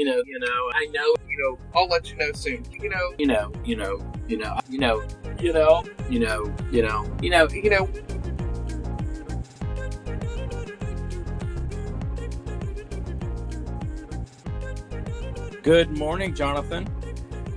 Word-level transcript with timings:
you 0.00 0.06
know, 0.06 0.22
you 0.24 0.38
know, 0.38 0.70
I 0.72 0.86
know, 0.94 1.14
you 1.28 1.36
know, 1.36 1.58
I'll 1.74 1.86
let 1.86 2.10
you 2.10 2.16
know 2.16 2.32
soon. 2.32 2.64
You 2.72 2.88
know, 2.88 3.12
you 3.18 3.26
know, 3.26 3.52
you 3.66 3.76
know, 3.76 4.00
you 4.28 4.38
know, 4.38 4.58
you 4.70 4.78
know, 4.78 5.02
you 5.38 5.52
know, 5.52 5.84
you 6.08 6.20
know, 6.20 6.54
you 6.72 6.82
know, 6.82 7.04
you 7.20 7.28
know, 7.28 7.48
you 7.50 7.68
know. 7.68 7.86
Good 15.62 15.90
morning, 15.98 16.34
Jonathan. 16.34 16.88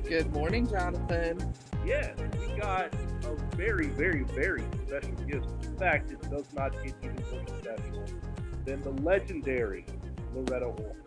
Good 0.03 0.33
morning, 0.33 0.67
Jonathan. 0.67 1.53
Yes, 1.85 2.17
we 2.37 2.59
got 2.59 2.93
a 3.23 3.55
very, 3.55 3.87
very, 3.87 4.25
very 4.25 4.65
special 4.85 5.13
guest. 5.29 5.47
In 5.63 5.77
fact, 5.77 6.11
it 6.11 6.21
does 6.29 6.53
not 6.53 6.73
get 6.83 6.93
any 7.03 7.13
more 7.31 7.47
special 7.61 8.03
than 8.65 8.81
the 8.81 8.91
legendary 9.01 9.85
Loretta 10.35 10.65
Orr. 10.65 10.97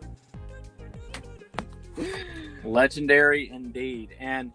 Legendary 2.63 3.49
indeed. 3.49 4.15
And 4.19 4.51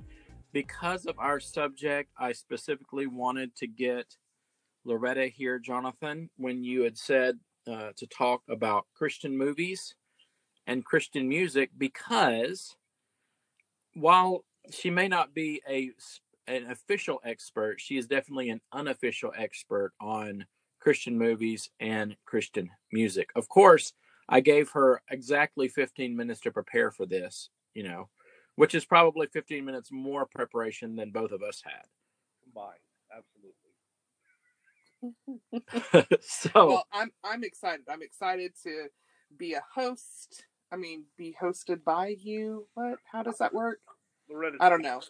because 0.53 1.07
of 1.07 1.19
our 1.19 1.41
subject, 1.41 2.11
I 2.19 2.33
specifically 2.33 3.07
wanted 3.07 3.55
to 3.57 3.67
get 3.67 4.17
Loretta 4.85 5.27
here, 5.27 5.59
Jonathan, 5.59 6.31
when 6.37 6.63
you 6.65 6.83
had 6.83 6.99
said 6.99 7.39
uh, 7.67 7.91
to 7.97 8.07
talk 8.07 8.43
about 8.49 8.87
Christian 8.95 9.37
movies 9.37 9.95
and 10.67 10.85
Christian 10.85 11.29
music, 11.29 11.71
because 11.79 12.77
while 13.95 14.45
she 14.71 14.91
may 14.91 15.09
not 15.09 15.35
be 15.35 15.63
a 15.69 15.91
an 16.49 16.71
official 16.71 17.21
expert, 17.25 17.81
she 17.81 17.97
is 17.97 18.09
definitely 18.09 18.51
an 18.51 18.61
unofficial 18.73 19.33
expert 19.37 19.93
on 20.01 20.45
Christian 20.81 21.17
movies 21.17 21.71
and 21.79 22.17
Christian 22.25 22.71
music. 22.93 23.31
Of 23.37 23.49
course, 23.49 23.93
I 24.29 24.41
gave 24.41 24.71
her 24.71 25.03
exactly 25.11 25.69
15 25.69 26.17
minutes 26.17 26.41
to 26.41 26.51
prepare 26.51 26.91
for 26.91 27.07
this, 27.07 27.51
you 27.75 27.83
know, 27.83 28.09
which 28.57 28.75
is 28.75 28.85
probably 28.85 29.27
15 29.27 29.65
minutes 29.65 29.91
more 29.93 30.27
preparation 30.27 30.97
than 30.97 31.11
both 31.11 31.33
of 31.33 31.43
us 31.43 31.63
had. 31.65 31.85
Combined, 32.45 32.79
absolutely. 33.17 33.57
so, 36.21 36.51
well, 36.55 36.87
I'm 36.93 37.11
I'm 37.25 37.43
excited. 37.43 37.87
I'm 37.89 38.03
excited 38.03 38.53
to 38.63 38.87
be 39.37 39.55
a 39.55 39.63
host. 39.75 40.45
I 40.71 40.77
mean, 40.77 41.05
be 41.19 41.35
hosted 41.41 41.83
by 41.85 42.15
you. 42.19 42.69
What? 42.75 42.99
How 43.11 43.23
does 43.23 43.39
that 43.39 43.53
work? 43.53 43.81
Loretta, 44.31 44.59
I 44.61 44.69
don't 44.69 44.83
know. 44.83 45.01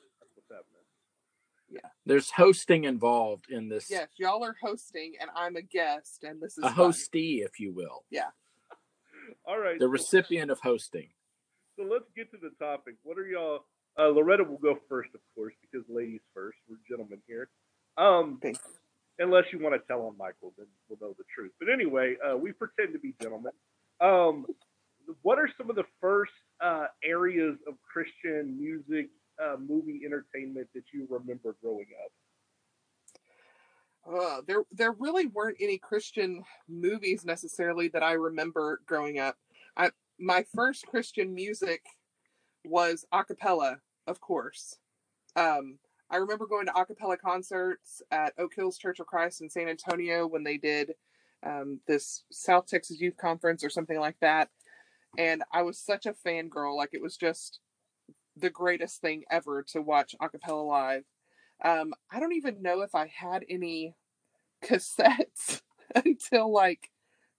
Yeah. 1.72 1.80
There's 2.04 2.30
hosting 2.30 2.84
involved 2.84 3.46
in 3.48 3.68
this. 3.68 3.90
Yes, 3.90 4.08
y'all 4.18 4.44
are 4.44 4.56
hosting, 4.62 5.14
and 5.20 5.30
I'm 5.34 5.56
a 5.56 5.62
guest, 5.62 6.22
and 6.22 6.40
this 6.40 6.58
is 6.58 6.64
a 6.64 6.68
fun. 6.68 6.74
hostee, 6.74 7.42
if 7.42 7.58
you 7.58 7.72
will. 7.72 8.04
Yeah. 8.10 8.28
All 9.46 9.58
right. 9.58 9.78
The 9.78 9.88
recipient 9.88 10.50
of 10.50 10.60
hosting. 10.60 11.08
So 11.78 11.84
let's 11.84 12.04
get 12.16 12.30
to 12.32 12.38
the 12.40 12.50
topic. 12.64 12.94
What 13.02 13.18
are 13.18 13.26
y'all? 13.26 13.60
Uh, 13.98 14.08
Loretta 14.08 14.44
will 14.44 14.58
go 14.58 14.78
first, 14.88 15.10
of 15.14 15.20
course, 15.34 15.54
because 15.60 15.86
ladies 15.88 16.20
first. 16.34 16.58
We're 16.68 16.76
gentlemen 16.88 17.20
here. 17.26 17.48
Um, 17.96 18.40
unless 19.18 19.44
you 19.52 19.58
want 19.58 19.74
to 19.74 19.86
tell 19.86 20.02
on 20.02 20.16
Michael, 20.16 20.52
then 20.56 20.66
we'll 20.88 20.98
know 21.00 21.14
the 21.18 21.24
truth. 21.34 21.52
But 21.58 21.68
anyway, 21.72 22.16
uh, 22.24 22.36
we 22.36 22.52
pretend 22.52 22.94
to 22.94 22.98
be 22.98 23.14
gentlemen. 23.20 23.52
Um, 24.00 24.46
what 25.22 25.38
are 25.38 25.48
some 25.58 25.68
of 25.68 25.76
the 25.76 25.84
first 26.00 26.32
uh, 26.60 26.86
areas 27.04 27.56
of 27.68 27.74
Christian 27.92 28.58
music, 28.58 29.10
uh, 29.42 29.56
movie 29.58 30.02
entertainment 30.04 30.68
that 30.74 30.84
you 30.92 31.06
remember 31.10 31.56
growing 31.62 31.86
up? 32.04 32.12
Uh, 34.10 34.40
there, 34.46 34.64
there 34.72 34.92
really 34.92 35.26
weren't 35.26 35.58
any 35.60 35.78
Christian 35.78 36.42
movies 36.68 37.24
necessarily 37.24 37.88
that 37.88 38.02
I 38.02 38.12
remember 38.12 38.80
growing 38.86 39.18
up. 39.18 39.36
I, 39.76 39.90
my 40.18 40.44
first 40.54 40.86
Christian 40.86 41.34
music 41.34 41.82
was 42.64 43.04
a 43.12 43.24
cappella, 43.24 43.78
of 44.06 44.20
course. 44.20 44.78
Um, 45.36 45.78
I 46.10 46.16
remember 46.16 46.46
going 46.46 46.66
to 46.66 46.76
a 46.76 46.84
cappella 46.84 47.16
concerts 47.16 48.02
at 48.10 48.34
Oak 48.38 48.52
Hills 48.54 48.76
Church 48.76 49.00
of 49.00 49.06
Christ 49.06 49.40
in 49.40 49.48
San 49.48 49.68
Antonio 49.68 50.26
when 50.26 50.44
they 50.44 50.58
did 50.58 50.92
um, 51.44 51.80
this 51.86 52.24
South 52.30 52.66
Texas 52.66 53.00
Youth 53.00 53.16
Conference 53.16 53.64
or 53.64 53.70
something 53.70 53.98
like 53.98 54.16
that. 54.20 54.50
And 55.16 55.42
I 55.52 55.62
was 55.62 55.78
such 55.78 56.06
a 56.06 56.14
fangirl. 56.26 56.76
Like 56.76 56.90
it 56.92 57.02
was 57.02 57.16
just 57.16 57.60
the 58.36 58.50
greatest 58.50 59.00
thing 59.00 59.24
ever 59.30 59.62
to 59.68 59.80
watch 59.80 60.14
a 60.20 60.28
cappella 60.28 60.62
live. 60.62 61.04
Um, 61.64 61.94
I 62.10 62.20
don't 62.20 62.34
even 62.34 62.62
know 62.62 62.82
if 62.82 62.94
I 62.94 63.06
had 63.06 63.44
any 63.48 63.94
cassettes 64.64 65.60
until 65.94 66.52
like 66.52 66.90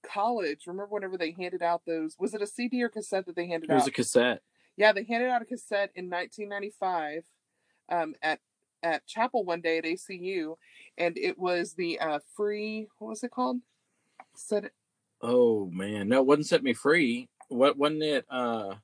college. 0.04 0.68
Remember 0.68 0.94
whenever 0.94 1.18
they 1.18 1.32
handed 1.32 1.62
out 1.62 1.82
those? 1.86 2.16
Was 2.20 2.34
it 2.34 2.42
a 2.42 2.48
CD 2.48 2.84
or 2.84 2.90
cassette 2.90 3.26
that 3.26 3.36
they 3.36 3.48
handed 3.48 3.70
out? 3.70 3.74
It 3.74 3.76
was 3.76 3.84
out? 3.84 3.90
a 3.90 3.92
cassette. 3.92 4.42
Yeah, 4.78 4.92
they 4.92 5.04
handed 5.04 5.30
out 5.30 5.42
a 5.42 5.46
cassette 5.46 5.92
in 5.96 6.10
1995 6.10 7.24
um, 7.90 8.16
at 8.22 8.40
at 8.82 9.06
chapel 9.08 9.46
one 9.46 9.62
day 9.62 9.78
at 9.78 9.86
ACU, 9.86 10.56
and 10.98 11.18
it 11.18 11.38
was 11.40 11.74
the 11.74 12.00
uh, 12.00 12.20
free. 12.36 12.88
What 13.00 13.10
was 13.10 13.24
it 13.24 13.32
called? 13.32 13.58
Set. 14.36 14.66
It... 14.66 14.74
Oh 15.22 15.70
man, 15.72 16.10
no, 16.10 16.20
it 16.20 16.26
wasn't 16.26 16.48
set 16.48 16.64
me 16.64 16.74
free. 16.74 17.30
What 17.50 17.78
wasn't 17.78 18.04
it? 18.04 18.26
Uh, 18.30 18.76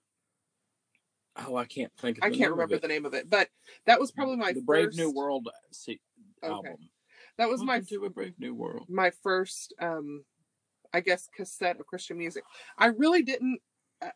oh, 1.48 1.56
I 1.56 1.66
can't 1.66 1.92
think. 1.98 2.20
I 2.22 2.30
can't 2.30 2.52
remember 2.52 2.78
the 2.78 2.88
name 2.88 3.06
of 3.06 3.14
it, 3.14 3.30
but 3.30 3.50
that 3.86 4.00
was 4.00 4.12
probably 4.12 4.38
my 4.38 4.54
the 4.54 4.62
first... 4.62 4.66
Brave 4.66 4.96
New 4.96 5.12
World 5.12 5.50
album. 6.44 6.60
Okay. 6.60 6.76
That 7.38 7.48
was 7.48 7.62
Welcome 7.62 7.68
my 7.68 7.80
to 7.98 8.06
a 8.06 8.10
Brave 8.10 8.34
New 8.38 8.54
World. 8.54 8.86
My 8.90 9.12
first, 9.24 9.74
um, 9.80 10.26
I 10.94 11.00
guess, 11.00 11.30
cassette 11.36 11.80
of 11.80 11.88
Christian 11.88 12.18
music. 12.18 12.44
I 12.78 12.88
really 12.88 13.24
didn't 13.24 13.60
uh, 14.02 14.10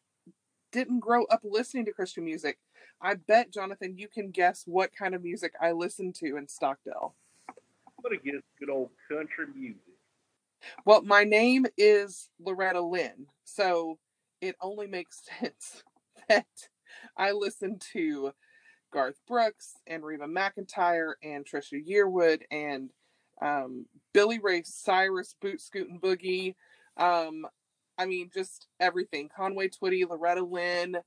didn't 0.71 0.99
grow 0.99 1.23
up 1.25 1.41
listening 1.43 1.85
to 1.85 1.93
Christian 1.93 2.25
music. 2.25 2.57
I 3.01 3.15
bet 3.15 3.53
Jonathan, 3.53 3.97
you 3.97 4.07
can 4.07 4.31
guess 4.31 4.63
what 4.65 4.95
kind 4.95 5.15
of 5.15 5.23
music 5.23 5.53
I 5.61 5.71
listened 5.71 6.15
to 6.15 6.37
in 6.37 6.47
Stockdale. 6.47 7.15
I'm 7.49 7.55
gonna 8.03 8.17
guess 8.17 8.41
good 8.59 8.69
old 8.69 8.89
country 9.09 9.45
music. 9.55 9.79
Well, 10.85 11.01
my 11.01 11.23
name 11.23 11.65
is 11.77 12.29
Loretta 12.39 12.81
Lynn, 12.81 13.27
so 13.43 13.99
it 14.41 14.55
only 14.61 14.87
makes 14.87 15.21
sense 15.39 15.83
that 16.27 16.45
I 17.17 17.31
listen 17.31 17.79
to 17.93 18.31
Garth 18.91 19.19
Brooks 19.27 19.75
and 19.87 20.03
Reba 20.03 20.25
McEntire 20.25 21.13
and 21.23 21.45
Trisha 21.45 21.83
Yearwood 21.85 22.41
and 22.51 22.89
um, 23.41 23.85
Billy 24.13 24.39
Ray 24.39 24.63
Cyrus, 24.63 25.35
Boot 25.41 25.61
Scootin' 25.61 25.99
Boogie. 25.99 26.55
Um, 26.97 27.45
I 27.97 28.05
mean, 28.05 28.29
just 28.33 28.67
everything. 28.79 29.29
Conway 29.35 29.69
Twitty, 29.69 30.07
Loretta 30.07 30.43
Lynn, 30.43 30.97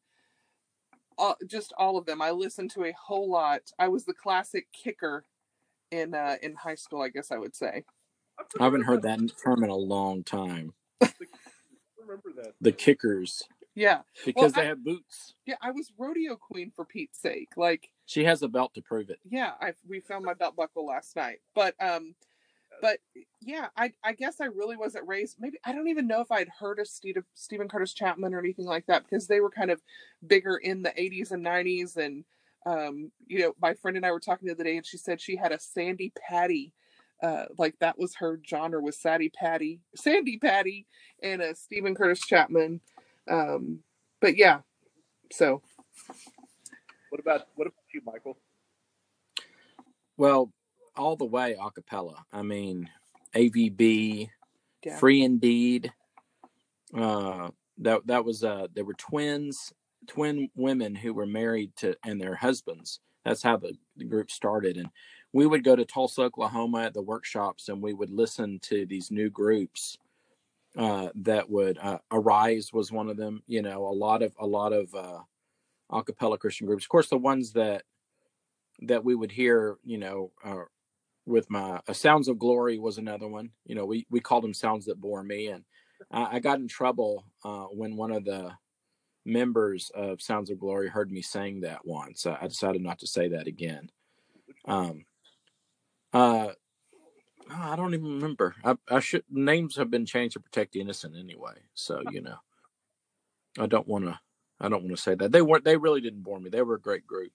all, 1.18 1.36
just 1.46 1.72
all 1.78 1.96
of 1.96 2.06
them. 2.06 2.20
I 2.20 2.30
listened 2.30 2.70
to 2.72 2.84
a 2.84 2.92
whole 2.92 3.30
lot. 3.30 3.62
I 3.78 3.88
was 3.88 4.04
the 4.04 4.14
classic 4.14 4.66
kicker 4.72 5.24
in 5.90 6.14
uh, 6.14 6.36
in 6.42 6.54
high 6.54 6.74
school, 6.74 7.02
I 7.02 7.08
guess 7.08 7.30
I 7.30 7.38
would 7.38 7.54
say. 7.54 7.84
I 8.60 8.64
haven't 8.64 8.82
heard 8.82 9.02
that 9.02 9.20
term 9.42 9.64
in 9.64 9.70
a 9.70 9.76
long 9.76 10.22
time. 10.22 10.74
remember 11.00 12.32
that. 12.36 12.52
The 12.60 12.72
kickers. 12.72 13.42
Yeah. 13.76 14.00
Because 14.24 14.40
well, 14.40 14.50
they 14.50 14.62
I, 14.62 14.64
have 14.64 14.82
boots. 14.82 15.34
Yeah, 15.44 15.56
I 15.60 15.70
was 15.70 15.92
rodeo 15.96 16.34
queen 16.34 16.72
for 16.74 16.84
Pete's 16.84 17.20
sake. 17.20 17.50
Like 17.56 17.90
she 18.06 18.24
has 18.24 18.42
a 18.42 18.48
belt 18.48 18.74
to 18.74 18.82
prove 18.82 19.10
it. 19.10 19.20
Yeah, 19.28 19.52
I 19.60 19.74
we 19.86 20.00
found 20.00 20.24
my 20.24 20.34
belt 20.34 20.56
buckle 20.56 20.86
last 20.86 21.14
night. 21.14 21.38
But 21.54 21.74
um 21.80 22.14
but 22.80 22.98
yeah, 23.40 23.68
I 23.76 23.92
I 24.02 24.14
guess 24.14 24.40
I 24.40 24.46
really 24.46 24.76
wasn't 24.76 25.06
raised 25.06 25.36
maybe 25.38 25.58
I 25.64 25.72
don't 25.72 25.88
even 25.88 26.06
know 26.06 26.22
if 26.22 26.32
I'd 26.32 26.48
heard 26.48 26.78
of 26.78 26.88
Steve, 26.88 27.18
Steven 27.34 27.68
Curtis 27.68 27.92
Chapman 27.92 28.34
or 28.34 28.38
anything 28.38 28.64
like 28.64 28.86
that 28.86 29.04
because 29.04 29.26
they 29.26 29.40
were 29.40 29.50
kind 29.50 29.70
of 29.70 29.82
bigger 30.26 30.56
in 30.56 30.82
the 30.82 30.90
80s 30.90 31.30
and 31.30 31.44
90s 31.44 31.96
and 31.98 32.24
um 32.64 33.12
you 33.26 33.40
know, 33.40 33.52
my 33.60 33.74
friend 33.74 33.98
and 33.98 34.06
I 34.06 34.10
were 34.10 34.20
talking 34.20 34.46
the 34.46 34.54
other 34.54 34.64
day 34.64 34.78
and 34.78 34.86
she 34.86 34.96
said 34.96 35.20
she 35.20 35.36
had 35.36 35.52
a 35.52 35.60
Sandi 35.60 36.12
Patty 36.18 36.72
uh, 37.22 37.44
like 37.56 37.74
that 37.80 37.98
was 37.98 38.14
her 38.16 38.38
genre 38.46 38.78
was 38.78 38.98
Sadie 38.98 39.30
Patty, 39.30 39.80
Sandi 39.94 40.36
Patty, 40.36 40.86
and 41.22 41.40
a 41.40 41.54
Steven 41.54 41.94
Curtis 41.94 42.20
Chapman. 42.20 42.80
Um, 43.28 43.80
but 44.20 44.36
yeah, 44.36 44.60
so. 45.32 45.62
What 47.10 47.20
about 47.20 47.48
what 47.54 47.66
about 47.66 47.84
you, 47.92 48.00
Michael? 48.04 48.36
Well, 50.16 50.52
all 50.96 51.16
the 51.16 51.24
way 51.24 51.56
a 51.60 51.70
cappella. 51.70 52.24
I 52.32 52.42
mean, 52.42 52.88
AVB, 53.34 54.28
yeah. 54.84 54.96
Free 54.98 55.22
Indeed. 55.22 55.92
Uh, 56.96 57.48
that 57.78 58.06
that 58.06 58.24
was 58.24 58.44
uh, 58.44 58.68
they 58.74 58.82
were 58.82 58.94
twins, 58.94 59.72
twin 60.06 60.48
women 60.54 60.94
who 60.94 61.12
were 61.14 61.26
married 61.26 61.74
to 61.76 61.96
and 62.04 62.20
their 62.20 62.34
husbands. 62.34 63.00
That's 63.24 63.42
how 63.42 63.56
the, 63.56 63.72
the 63.96 64.04
group 64.04 64.30
started, 64.30 64.76
and 64.76 64.88
we 65.32 65.46
would 65.46 65.64
go 65.64 65.76
to 65.76 65.84
Tulsa, 65.84 66.22
Oklahoma 66.22 66.84
at 66.84 66.94
the 66.94 67.02
workshops 67.02 67.68
and 67.68 67.82
we 67.82 67.92
would 67.92 68.10
listen 68.10 68.58
to 68.62 68.86
these 68.86 69.10
new 69.10 69.28
groups 69.28 69.98
uh, 70.76 71.08
that 71.14 71.48
would 71.48 71.78
uh, 71.78 71.98
arise 72.10 72.72
was 72.72 72.92
one 72.92 73.08
of 73.08 73.16
them 73.16 73.42
you 73.46 73.62
know 73.62 73.88
a 73.88 73.94
lot 73.94 74.22
of 74.22 74.34
a 74.38 74.46
lot 74.46 74.72
of 74.72 74.94
uh, 74.94 75.18
acapella 75.90 76.38
christian 76.38 76.66
groups 76.66 76.84
of 76.84 76.88
course 76.88 77.08
the 77.08 77.16
ones 77.16 77.52
that 77.52 77.82
that 78.82 79.04
we 79.04 79.14
would 79.14 79.32
hear 79.32 79.76
you 79.84 79.98
know 79.98 80.30
uh, 80.44 80.64
with 81.24 81.48
my 81.50 81.80
uh, 81.88 81.92
sounds 81.92 82.28
of 82.28 82.38
glory 82.38 82.78
was 82.78 82.98
another 82.98 83.28
one 83.28 83.50
you 83.64 83.74
know 83.74 83.86
we 83.86 84.06
we 84.10 84.20
called 84.20 84.44
them 84.44 84.54
sounds 84.54 84.84
that 84.86 85.00
bore 85.00 85.22
me 85.22 85.48
and 85.48 85.64
i, 86.10 86.36
I 86.36 86.38
got 86.40 86.58
in 86.58 86.68
trouble 86.68 87.24
uh, 87.44 87.64
when 87.64 87.96
one 87.96 88.12
of 88.12 88.24
the 88.24 88.52
members 89.26 89.90
of 89.94 90.22
Sounds 90.22 90.50
of 90.50 90.58
Glory 90.58 90.88
heard 90.88 91.10
me 91.10 91.20
saying 91.20 91.60
that 91.60 91.84
once. 91.84 92.24
I, 92.24 92.38
I 92.40 92.46
decided 92.46 92.80
not 92.80 93.00
to 93.00 93.06
say 93.06 93.28
that 93.28 93.46
again. 93.46 93.90
Um, 94.66 95.04
uh, 96.12 96.50
I 97.50 97.76
don't 97.76 97.94
even 97.94 98.14
remember. 98.14 98.54
I, 98.64 98.76
I 98.88 99.00
should 99.00 99.24
names 99.30 99.76
have 99.76 99.90
been 99.90 100.06
changed 100.06 100.34
to 100.34 100.40
protect 100.40 100.72
the 100.72 100.80
innocent 100.80 101.16
anyway. 101.16 101.54
So 101.74 102.02
you 102.10 102.20
know, 102.20 102.36
I 103.58 103.66
don't 103.66 103.88
want 103.88 104.06
to. 104.06 104.18
I 104.58 104.68
don't 104.68 104.84
want 104.84 104.96
to 104.96 105.02
say 105.02 105.14
that 105.14 105.32
they 105.32 105.42
weren't. 105.42 105.64
They 105.64 105.76
really 105.76 106.00
didn't 106.00 106.22
bore 106.22 106.40
me. 106.40 106.50
They 106.50 106.62
were 106.62 106.74
a 106.74 106.80
great 106.80 107.06
group, 107.06 107.32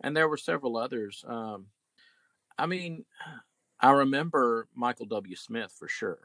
and 0.00 0.16
there 0.16 0.28
were 0.28 0.36
several 0.36 0.76
others. 0.76 1.24
Um, 1.26 1.66
I 2.58 2.66
mean, 2.66 3.04
I 3.80 3.90
remember 3.90 4.68
Michael 4.74 5.06
W. 5.06 5.36
Smith 5.36 5.74
for 5.76 5.88
sure. 5.88 6.20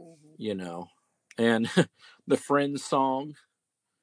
Mm-hmm. 0.00 0.34
You 0.36 0.54
know, 0.54 0.88
and 1.36 1.70
the 2.26 2.36
Friends 2.36 2.84
song. 2.84 3.34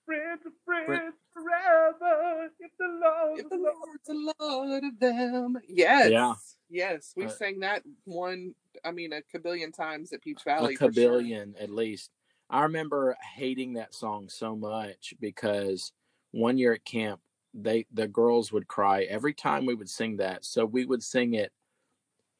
Friends 0.06 0.42
friends 0.66 1.14
forever. 1.46 2.50
If 2.60 2.72
the 2.78 2.88
Lord, 2.88 3.40
if 3.40 3.50
the 3.50 3.58
Lord's 3.58 4.06
the 4.06 4.34
Lord 4.40 4.84
of 4.84 5.00
them. 5.00 5.58
Yes. 5.68 6.12
Yeah. 6.12 6.34
Yes, 6.70 7.14
we 7.16 7.26
uh, 7.26 7.30
sang 7.30 7.60
that 7.60 7.84
one. 8.06 8.56
I 8.84 8.92
mean, 8.92 9.14
a 9.14 9.22
cabillion 9.22 9.72
times 9.72 10.12
at 10.14 10.22
Peach 10.22 10.42
Valley. 10.44 10.74
A 10.74 10.78
cabillion, 10.78 11.54
sure. 11.56 11.64
at 11.64 11.70
least. 11.70 12.12
I 12.50 12.64
remember 12.64 13.16
hating 13.36 13.74
that 13.74 13.94
song 13.94 14.30
so 14.30 14.56
much 14.56 15.14
because 15.20 15.92
one 16.32 16.58
year 16.58 16.74
at 16.74 16.86
camp, 16.86 17.22
they 17.54 17.86
the 17.94 18.08
girls 18.08 18.52
would 18.52 18.68
cry 18.68 19.04
every 19.04 19.34
time 19.34 19.66
we 19.66 19.76
would 19.76 19.90
sing 19.90 20.18
that. 20.18 20.44
So 20.44 20.66
we 20.66 20.86
would 20.86 21.04
sing 21.04 21.34
it 21.34 21.52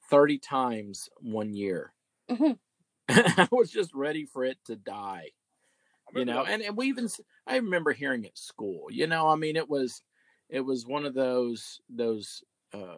thirty 0.10 0.38
times 0.38 1.10
one 1.22 1.54
year. 1.54 1.94
Mm-hmm. 2.30 2.52
I 3.10 3.48
was 3.52 3.72
just 3.72 3.94
ready 3.94 4.26
for 4.26 4.44
it 4.44 4.58
to 4.66 4.76
die. 4.76 5.32
You 6.14 6.26
know, 6.26 6.46
and, 6.46 6.62
and 6.62 6.78
we 6.78 6.88
even 6.88 7.10
I 7.48 7.58
remember 7.58 7.92
hearing 7.92 8.26
at 8.26 8.38
school. 8.38 8.86
You 8.90 9.08
know, 9.08 9.28
I 9.28 9.36
mean, 9.36 9.56
it 9.56 9.70
was 9.70 10.02
it 10.50 10.62
was 10.62 10.86
one 10.86 11.06
of 11.06 11.14
those 11.14 11.82
those 11.90 12.44
uh, 12.74 12.98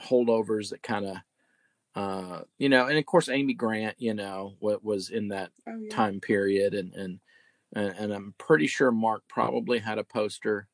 holdovers 0.00 0.70
that 0.70 0.82
kind 0.82 1.06
of 1.06 1.16
uh, 1.94 2.42
you 2.58 2.68
know, 2.68 2.86
and 2.86 2.96
of 2.96 3.06
course 3.06 3.28
Amy 3.28 3.54
Grant, 3.54 3.96
you 3.98 4.14
know, 4.14 4.54
what 4.60 4.84
was 4.84 5.10
in 5.10 5.28
that 5.28 5.50
oh, 5.68 5.78
yeah. 5.80 5.94
time 5.94 6.20
period, 6.20 6.74
and, 6.74 6.94
and 6.94 7.18
and 7.74 8.12
I'm 8.12 8.34
pretty 8.38 8.66
sure 8.66 8.90
Mark 8.90 9.24
probably 9.28 9.78
had 9.78 9.98
a 9.98 10.04
poster 10.04 10.68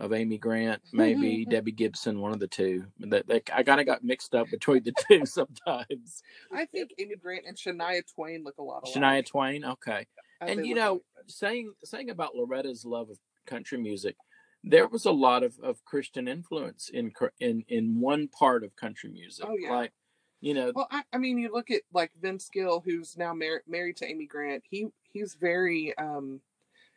of 0.00 0.12
Amy 0.12 0.38
Grant, 0.38 0.82
maybe 0.92 1.44
Debbie 1.50 1.72
Gibson, 1.72 2.20
one 2.20 2.32
of 2.32 2.40
the 2.40 2.48
two. 2.48 2.86
That, 2.98 3.26
that 3.28 3.50
I 3.54 3.62
kind 3.62 3.80
of 3.80 3.86
got 3.86 4.02
mixed 4.02 4.34
up 4.34 4.50
between 4.50 4.82
the 4.82 4.92
two 5.08 5.26
sometimes. 5.26 6.22
I 6.50 6.64
think 6.64 6.90
Amy 6.98 7.16
Grant 7.16 7.44
and 7.46 7.56
Shania 7.56 8.02
Twain 8.14 8.42
look 8.42 8.58
a 8.58 8.62
lot 8.62 8.84
alike. 8.84 8.96
Shania 8.96 9.26
Twain, 9.26 9.64
okay. 9.64 10.06
And 10.48 10.66
you 10.66 10.74
know, 10.74 10.90
alike. 10.92 11.02
saying 11.26 11.72
saying 11.84 12.10
about 12.10 12.34
Loretta's 12.34 12.84
love 12.84 13.10
of 13.10 13.18
country 13.46 13.78
music, 13.78 14.16
there 14.62 14.88
was 14.88 15.04
a 15.04 15.12
lot 15.12 15.42
of, 15.42 15.58
of 15.62 15.84
Christian 15.84 16.28
influence 16.28 16.88
in 16.88 17.12
in 17.40 17.64
in 17.68 18.00
one 18.00 18.28
part 18.28 18.64
of 18.64 18.74
country 18.76 19.10
music. 19.10 19.46
Oh 19.48 19.56
yeah. 19.58 19.72
Like, 19.72 19.92
you 20.40 20.54
know. 20.54 20.72
Well, 20.74 20.88
I, 20.90 21.02
I 21.12 21.18
mean, 21.18 21.38
you 21.38 21.52
look 21.52 21.70
at 21.70 21.82
like 21.92 22.10
Vince 22.20 22.48
Gill, 22.52 22.82
who's 22.84 23.16
now 23.16 23.34
mar- 23.34 23.62
married 23.68 23.96
to 23.98 24.06
Amy 24.06 24.26
Grant. 24.26 24.62
He 24.68 24.88
he's 25.12 25.34
very 25.34 25.96
um 25.98 26.40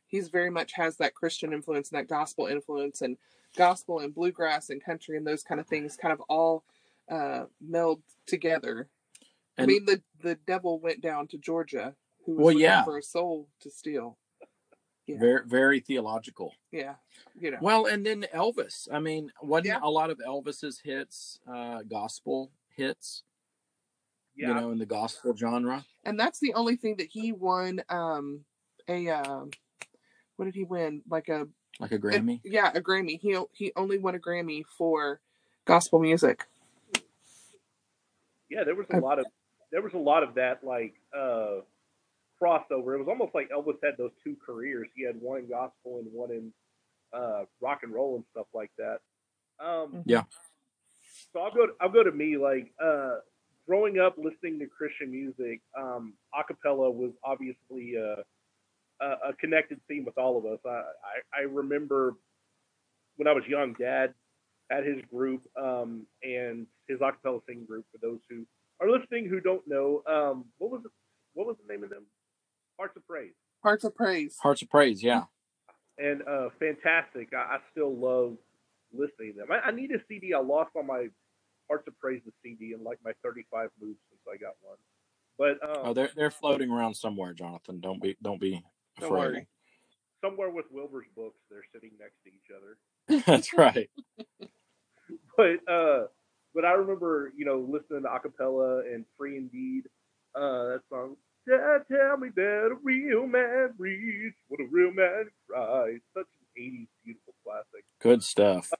he's 0.08 0.30
very 0.30 0.50
much 0.50 0.74
has 0.74 0.98
that 0.98 1.14
Christian 1.14 1.54
influence 1.54 1.92
and 1.92 2.00
that 2.00 2.08
gospel 2.08 2.48
influence 2.48 3.02
and 3.02 3.18
gospel 3.56 4.00
and 4.00 4.14
bluegrass 4.14 4.70
and 4.70 4.84
country 4.84 5.18
and 5.18 5.26
those 5.26 5.44
kind 5.44 5.60
of 5.60 5.68
things 5.68 5.98
kind 5.98 6.14
of 6.14 6.22
all 6.30 6.64
uh 7.10 7.46
meld 7.62 8.02
together. 8.26 8.88
And, 9.58 9.64
I 9.64 9.74
mean, 9.74 9.86
the 9.86 10.02
the 10.22 10.36
devil 10.48 10.80
went 10.80 11.02
down 11.02 11.28
to 11.28 11.38
Georgia, 11.38 11.96
who 12.28 12.34
was 12.36 12.46
well, 12.46 12.54
yeah. 12.54 12.84
for 12.84 12.98
a 12.98 13.02
soul 13.02 13.48
to 13.62 13.72
steal. 13.72 14.18
Yeah. 15.08 15.20
Very, 15.20 15.42
very 15.48 15.80
theological. 15.80 16.54
Yeah, 16.74 16.96
you 17.40 17.52
know. 17.52 17.58
Well, 17.62 17.86
and 17.86 18.06
then 18.06 18.26
Elvis. 18.36 18.90
I 18.92 19.00
mean, 19.00 19.32
wasn't 19.42 19.68
yeah. 19.68 19.80
a 19.82 19.90
lot 19.90 20.10
of 20.10 20.20
Elvis's 20.20 20.82
hits 20.84 21.40
uh, 21.52 21.84
gospel 21.90 22.52
hits? 22.76 23.24
Yeah. 24.36 24.50
You 24.50 24.54
know, 24.56 24.72
in 24.72 24.78
the 24.78 24.86
gospel 24.86 25.34
genre. 25.36 25.86
And 26.04 26.20
that's 26.20 26.40
the 26.40 26.54
only 26.54 26.76
thing 26.76 26.98
that 26.98 27.08
he 27.10 27.32
won 27.32 27.82
um, 27.90 28.42
a. 28.90 29.10
Uh, 29.10 29.46
what 30.36 30.46
did 30.46 30.56
he 30.56 30.66
win? 30.66 31.02
Like 31.10 31.30
a. 31.30 31.48
Like 31.80 31.94
a 31.94 32.00
Grammy. 32.00 32.44
A, 32.46 32.50
yeah, 32.50 32.72
a 32.76 32.82
Grammy. 32.82 33.18
He 33.18 33.38
he 33.54 33.72
only 33.78 33.98
won 33.98 34.16
a 34.16 34.20
Grammy 34.20 34.64
for 34.78 35.22
gospel 35.64 36.00
music. 36.00 36.46
Yeah, 38.50 38.66
there 38.66 38.76
was 38.76 38.88
a 38.92 39.00
lot 39.00 39.20
of 39.20 39.26
there 39.72 39.82
was 39.82 39.94
a 39.94 39.98
lot 39.98 40.24
of 40.24 40.36
that 40.36 40.66
like 40.66 40.96
uh 41.18 41.62
crossover. 42.42 42.96
It 42.96 43.00
was 43.00 43.08
almost 43.08 43.34
like 43.34 43.50
Elvis 43.50 43.78
had 43.84 43.96
those 43.98 44.12
two 44.24 44.36
careers. 44.46 44.88
He 44.96 45.06
had 45.06 45.16
one 45.20 45.40
in 45.40 45.50
gospel 45.50 46.00
and 46.00 46.08
one 46.12 46.32
in 46.32 46.54
uh, 47.14 47.44
rock 47.62 47.80
and 47.84 47.94
roll 47.94 48.16
and 48.16 48.24
stuff 48.32 48.48
like 48.54 48.72
that. 48.78 49.00
Um, 49.60 49.88
mm-hmm. 49.88 50.02
yeah. 50.06 50.24
So 51.34 51.40
I'll 51.40 51.54
go. 51.54 51.68
To, 51.68 51.74
I'll 51.82 51.90
go 51.90 52.04
to 52.04 52.12
me. 52.12 52.38
Like 52.38 52.72
uh, 52.84 53.16
growing 53.68 54.00
up 54.00 54.16
listening 54.18 54.60
to 54.60 54.68
Christian 54.68 55.12
music, 55.12 55.62
um, 55.78 56.14
acapella 56.34 56.94
was 56.94 57.12
obviously 57.24 57.96
uh, 57.98 58.22
a, 59.02 59.30
a 59.30 59.34
connected 59.40 59.80
theme 59.88 60.06
with 60.06 60.18
all 60.18 60.38
of 60.38 60.46
us. 60.46 60.60
I, 60.66 60.70
I, 60.70 61.40
I 61.40 61.42
remember 61.42 62.16
when 63.18 63.28
I 63.28 63.34
was 63.34 63.44
young, 63.48 63.74
Dad 63.80 64.14
had 64.70 64.86
his 64.86 64.98
group 65.12 65.42
um, 65.62 66.06
and 66.24 66.68
his 66.88 67.00
acapella 67.00 67.42
singing 67.48 67.66
group. 67.66 67.86
For 67.92 67.98
those 68.00 68.20
who 68.30 68.46
are 68.82 68.90
listening 68.90 69.28
who 69.28 69.40
don't 69.40 69.68
know, 69.68 70.04
um, 70.08 70.46
what 70.58 70.72
was 70.72 70.82
it? 70.86 70.92
What 71.34 71.48
was 71.48 71.56
the 71.66 71.72
name 71.72 71.84
of 71.84 71.90
them? 71.90 72.06
Hearts 72.78 72.96
of 72.96 73.08
Praise. 73.08 73.34
Hearts 73.64 73.84
of 73.84 73.96
Praise. 73.96 74.38
Hearts 74.42 74.62
of 74.62 74.70
Praise, 74.70 75.04
yeah. 75.04 75.24
And 75.98 76.22
uh, 76.28 76.50
fantastic. 76.60 77.30
I, 77.34 77.56
I, 77.56 77.58
still 77.72 77.96
love 77.96 78.38
listening 78.94 79.34
to 79.34 79.40
them. 79.40 79.52
I, 79.52 79.70
I, 79.70 79.72
need 79.72 79.92
a 79.92 79.98
CD. 80.08 80.34
I 80.34 80.40
lost 80.40 80.70
on 80.78 80.86
my 80.86 81.08
Hearts 81.68 81.88
of 81.88 82.00
Praise 82.00 82.22
the 82.26 82.32
CD 82.44 82.74
and 82.74 82.84
like 82.84 83.00
my 83.04 83.12
35 83.24 83.70
moves 83.82 83.98
since 84.10 84.22
I 84.32 84.38
got 84.38 84.54
one. 84.62 84.78
But 85.38 85.64
um, 85.68 85.84
oh, 85.90 85.94
they're 85.94 86.10
they're 86.16 86.32
floating 86.32 86.72
around 86.72 86.96
somewhere, 86.96 87.34
Jonathan. 87.34 87.80
Don't 87.80 88.02
be 88.02 88.18
don't 88.24 88.42
be 88.42 88.64
afraid. 89.00 89.34
Don't 89.34 89.48
somewhere 90.24 90.50
with 90.50 90.66
Wilbur's 90.72 91.06
books, 91.16 91.38
they're 91.50 91.64
sitting 91.74 91.92
next 92.00 92.16
to 92.24 92.30
each 92.30 92.50
other. 92.56 92.78
That's 93.26 93.54
right. 93.54 93.90
but 95.38 95.72
uh, 95.72 96.08
but 96.54 96.66
I 96.66 96.72
remember 96.72 97.32
you 97.38 97.46
know 97.46 97.68
listening 97.70 98.04
to 98.04 98.10
acapella 98.10 98.82
and 98.94 99.06
Free 99.18 99.38
Indeed. 99.38 99.84
Uh, 100.36 100.70
that 100.70 100.82
song 100.90 101.16
Dad, 101.48 101.84
tell 101.90 102.18
me 102.18 102.30
that 102.36 102.70
a 102.72 102.76
real 102.84 103.26
man 103.26 103.74
breathes, 103.78 104.36
what 104.50 104.60
a 104.60 104.68
real 104.70 104.92
man 104.92 105.30
cries. 105.50 106.00
Such 106.14 106.28
an 106.58 106.62
80s 106.62 106.88
beautiful 107.06 107.34
classic. 107.44 107.86
Good 108.02 108.22
stuff. 108.22 108.70
Uh, 108.74 108.78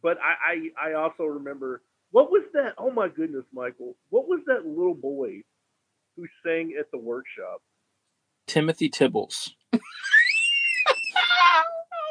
but 0.00 0.18
I, 0.22 0.70
I, 0.80 0.90
I 0.90 0.94
also 0.94 1.24
remember, 1.24 1.82
what 2.12 2.30
was 2.30 2.44
that? 2.52 2.74
Oh 2.78 2.92
my 2.92 3.08
goodness, 3.08 3.44
Michael. 3.52 3.96
What 4.10 4.28
was 4.28 4.40
that 4.46 4.64
little 4.64 4.94
boy 4.94 5.42
who 6.16 6.26
sang 6.46 6.76
at 6.78 6.90
the 6.92 6.98
workshop? 6.98 7.62
Timothy 8.46 8.88
Tibbles. 8.88 9.50
oh 9.72 9.78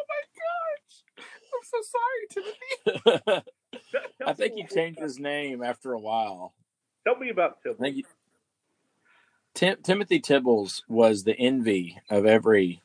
my 0.09 0.21
gosh. 0.35 1.25
I'm 1.53 1.63
so 1.63 1.77
sorry, 1.95 3.23
Timothy. 3.31 3.43
I 4.25 4.33
think 4.33 4.55
he 4.55 4.65
changed 4.65 4.99
his 4.99 5.17
name 5.17 5.63
after 5.63 5.93
a 5.93 5.99
while. 5.99 6.53
Tell 7.05 7.17
me 7.17 7.29
about 7.29 7.63
Tibbles. 7.65 7.79
Tim- 9.57 9.81
Timothy 9.81 10.19
Tibbles 10.19 10.83
was 10.87 11.23
the 11.23 11.35
envy 11.35 11.99
of 12.11 12.27
every, 12.27 12.83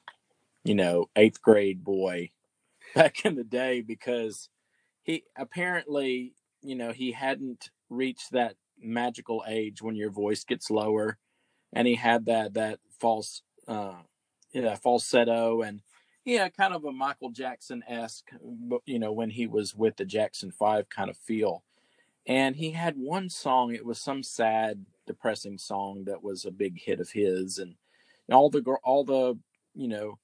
you 0.65 0.75
know, 0.75 1.11
eighth 1.15 1.43
grade 1.43 1.85
boy 1.85 2.31
back 2.95 3.27
in 3.27 3.35
the 3.35 3.45
day 3.45 3.83
because 3.83 4.49
he 5.03 5.25
apparently, 5.37 6.33
you 6.63 6.75
know, 6.75 6.93
he 6.93 7.13
hadn't 7.13 7.69
reached 7.91 8.33
that 8.33 8.55
magical 8.81 9.45
age 9.47 9.83
when 9.83 9.97
your 9.97 10.09
voice 10.09 10.45
gets 10.45 10.71
lower, 10.71 11.19
and 11.75 11.87
he 11.87 11.95
had 11.95 12.25
that 12.25 12.55
that 12.55 12.79
false, 12.99 13.43
uh, 13.69 13.97
yeah, 14.55 14.75
falsetto 14.77 15.61
and 15.61 15.83
yeah, 16.25 16.49
kind 16.49 16.73
of 16.73 16.87
a 16.87 16.93
Michael 16.93 17.33
Jackson 17.33 17.83
esque, 17.87 18.31
you 18.87 18.99
know, 18.99 19.13
when 19.13 19.29
he 19.29 19.47
was 19.47 19.75
with 19.77 19.97
the 19.97 20.07
Jackson 20.07 20.51
Five 20.51 20.89
kind 20.89 21.11
of 21.11 21.19
feel. 21.19 21.65
And 22.27 22.57
he 22.57 22.71
had 22.71 22.97
one 22.97 23.29
song. 23.29 23.75
It 23.75 23.85
was 23.85 24.01
some 24.01 24.23
sad 24.23 24.87
depressing 25.07 25.59
song 25.59 26.05
that 26.05 26.23
was 26.23 26.45
a 26.45 26.51
big 26.51 26.81
hit 26.81 27.01
of 27.01 27.11
his, 27.11 27.59
and 27.59 27.75
all 28.31 28.49
the 28.51 28.63
all 28.85 29.05
the 29.05 29.39
you 29.75 29.89
know 29.89 30.19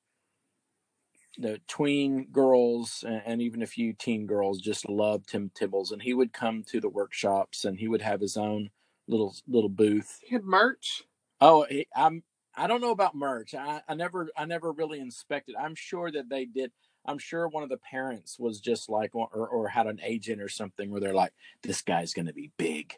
the 1.38 1.60
tween 1.68 2.26
girls 2.32 3.04
and 3.06 3.40
even 3.40 3.62
a 3.62 3.66
few 3.66 3.92
teen 3.92 4.26
girls 4.26 4.60
just 4.60 4.88
loved 4.88 5.28
Tim 5.28 5.50
Tibbles, 5.54 5.92
and 5.92 6.02
he 6.02 6.14
would 6.14 6.32
come 6.32 6.64
to 6.64 6.80
the 6.80 6.88
workshops 6.88 7.64
and 7.64 7.78
he 7.78 7.88
would 7.88 8.02
have 8.02 8.20
his 8.20 8.36
own 8.36 8.70
little 9.06 9.34
little 9.46 9.68
booth. 9.68 10.20
He 10.22 10.34
had 10.34 10.44
merch. 10.44 11.04
Oh, 11.40 11.66
he, 11.68 11.86
I'm. 11.94 12.22
I 12.56 12.66
don't 12.66 12.80
know 12.80 12.90
about 12.90 13.14
merch. 13.14 13.54
I, 13.54 13.82
I 13.88 13.94
never 13.94 14.28
I 14.36 14.44
never 14.44 14.72
really 14.72 14.98
inspected. 14.98 15.54
I'm 15.54 15.76
sure 15.76 16.10
that 16.10 16.28
they 16.28 16.44
did. 16.44 16.72
I'm 17.08 17.18
sure 17.18 17.48
one 17.48 17.62
of 17.62 17.70
the 17.70 17.78
parents 17.78 18.38
was 18.38 18.60
just 18.60 18.90
like, 18.90 19.14
or, 19.14 19.28
or 19.28 19.68
had 19.68 19.86
an 19.86 19.98
agent 20.02 20.42
or 20.42 20.48
something 20.48 20.90
where 20.90 21.00
they're 21.00 21.14
like, 21.14 21.32
this 21.62 21.80
guy's 21.80 22.12
going 22.12 22.26
to 22.26 22.34
be 22.34 22.52
big, 22.58 22.94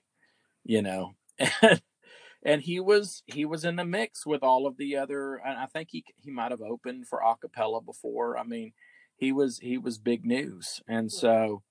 you 0.65 0.83
know. 0.83 1.15
and 2.43 2.61
he 2.61 2.81
was 2.81 3.23
he 3.27 3.45
was 3.45 3.65
in 3.65 3.77
the 3.77 3.85
mix 3.85 4.27
with 4.27 4.43
all 4.43 4.67
of 4.67 4.77
the 4.77 4.97
other. 4.97 5.37
And 5.37 5.57
I 5.57 5.67
think 5.67 5.89
he 5.93 6.05
he 6.17 6.31
might 6.31 6.51
have 6.51 6.61
opened 6.61 7.07
for 7.07 7.21
acapella 7.21 7.85
before. 7.85 8.37
I 8.37 8.43
mean, 8.43 8.73
he 9.17 9.31
was 9.33 9.59
he 9.61 9.79
was 9.79 9.99
big 9.99 10.27
news, 10.27 10.83
and 10.89 11.11
so 11.13 11.63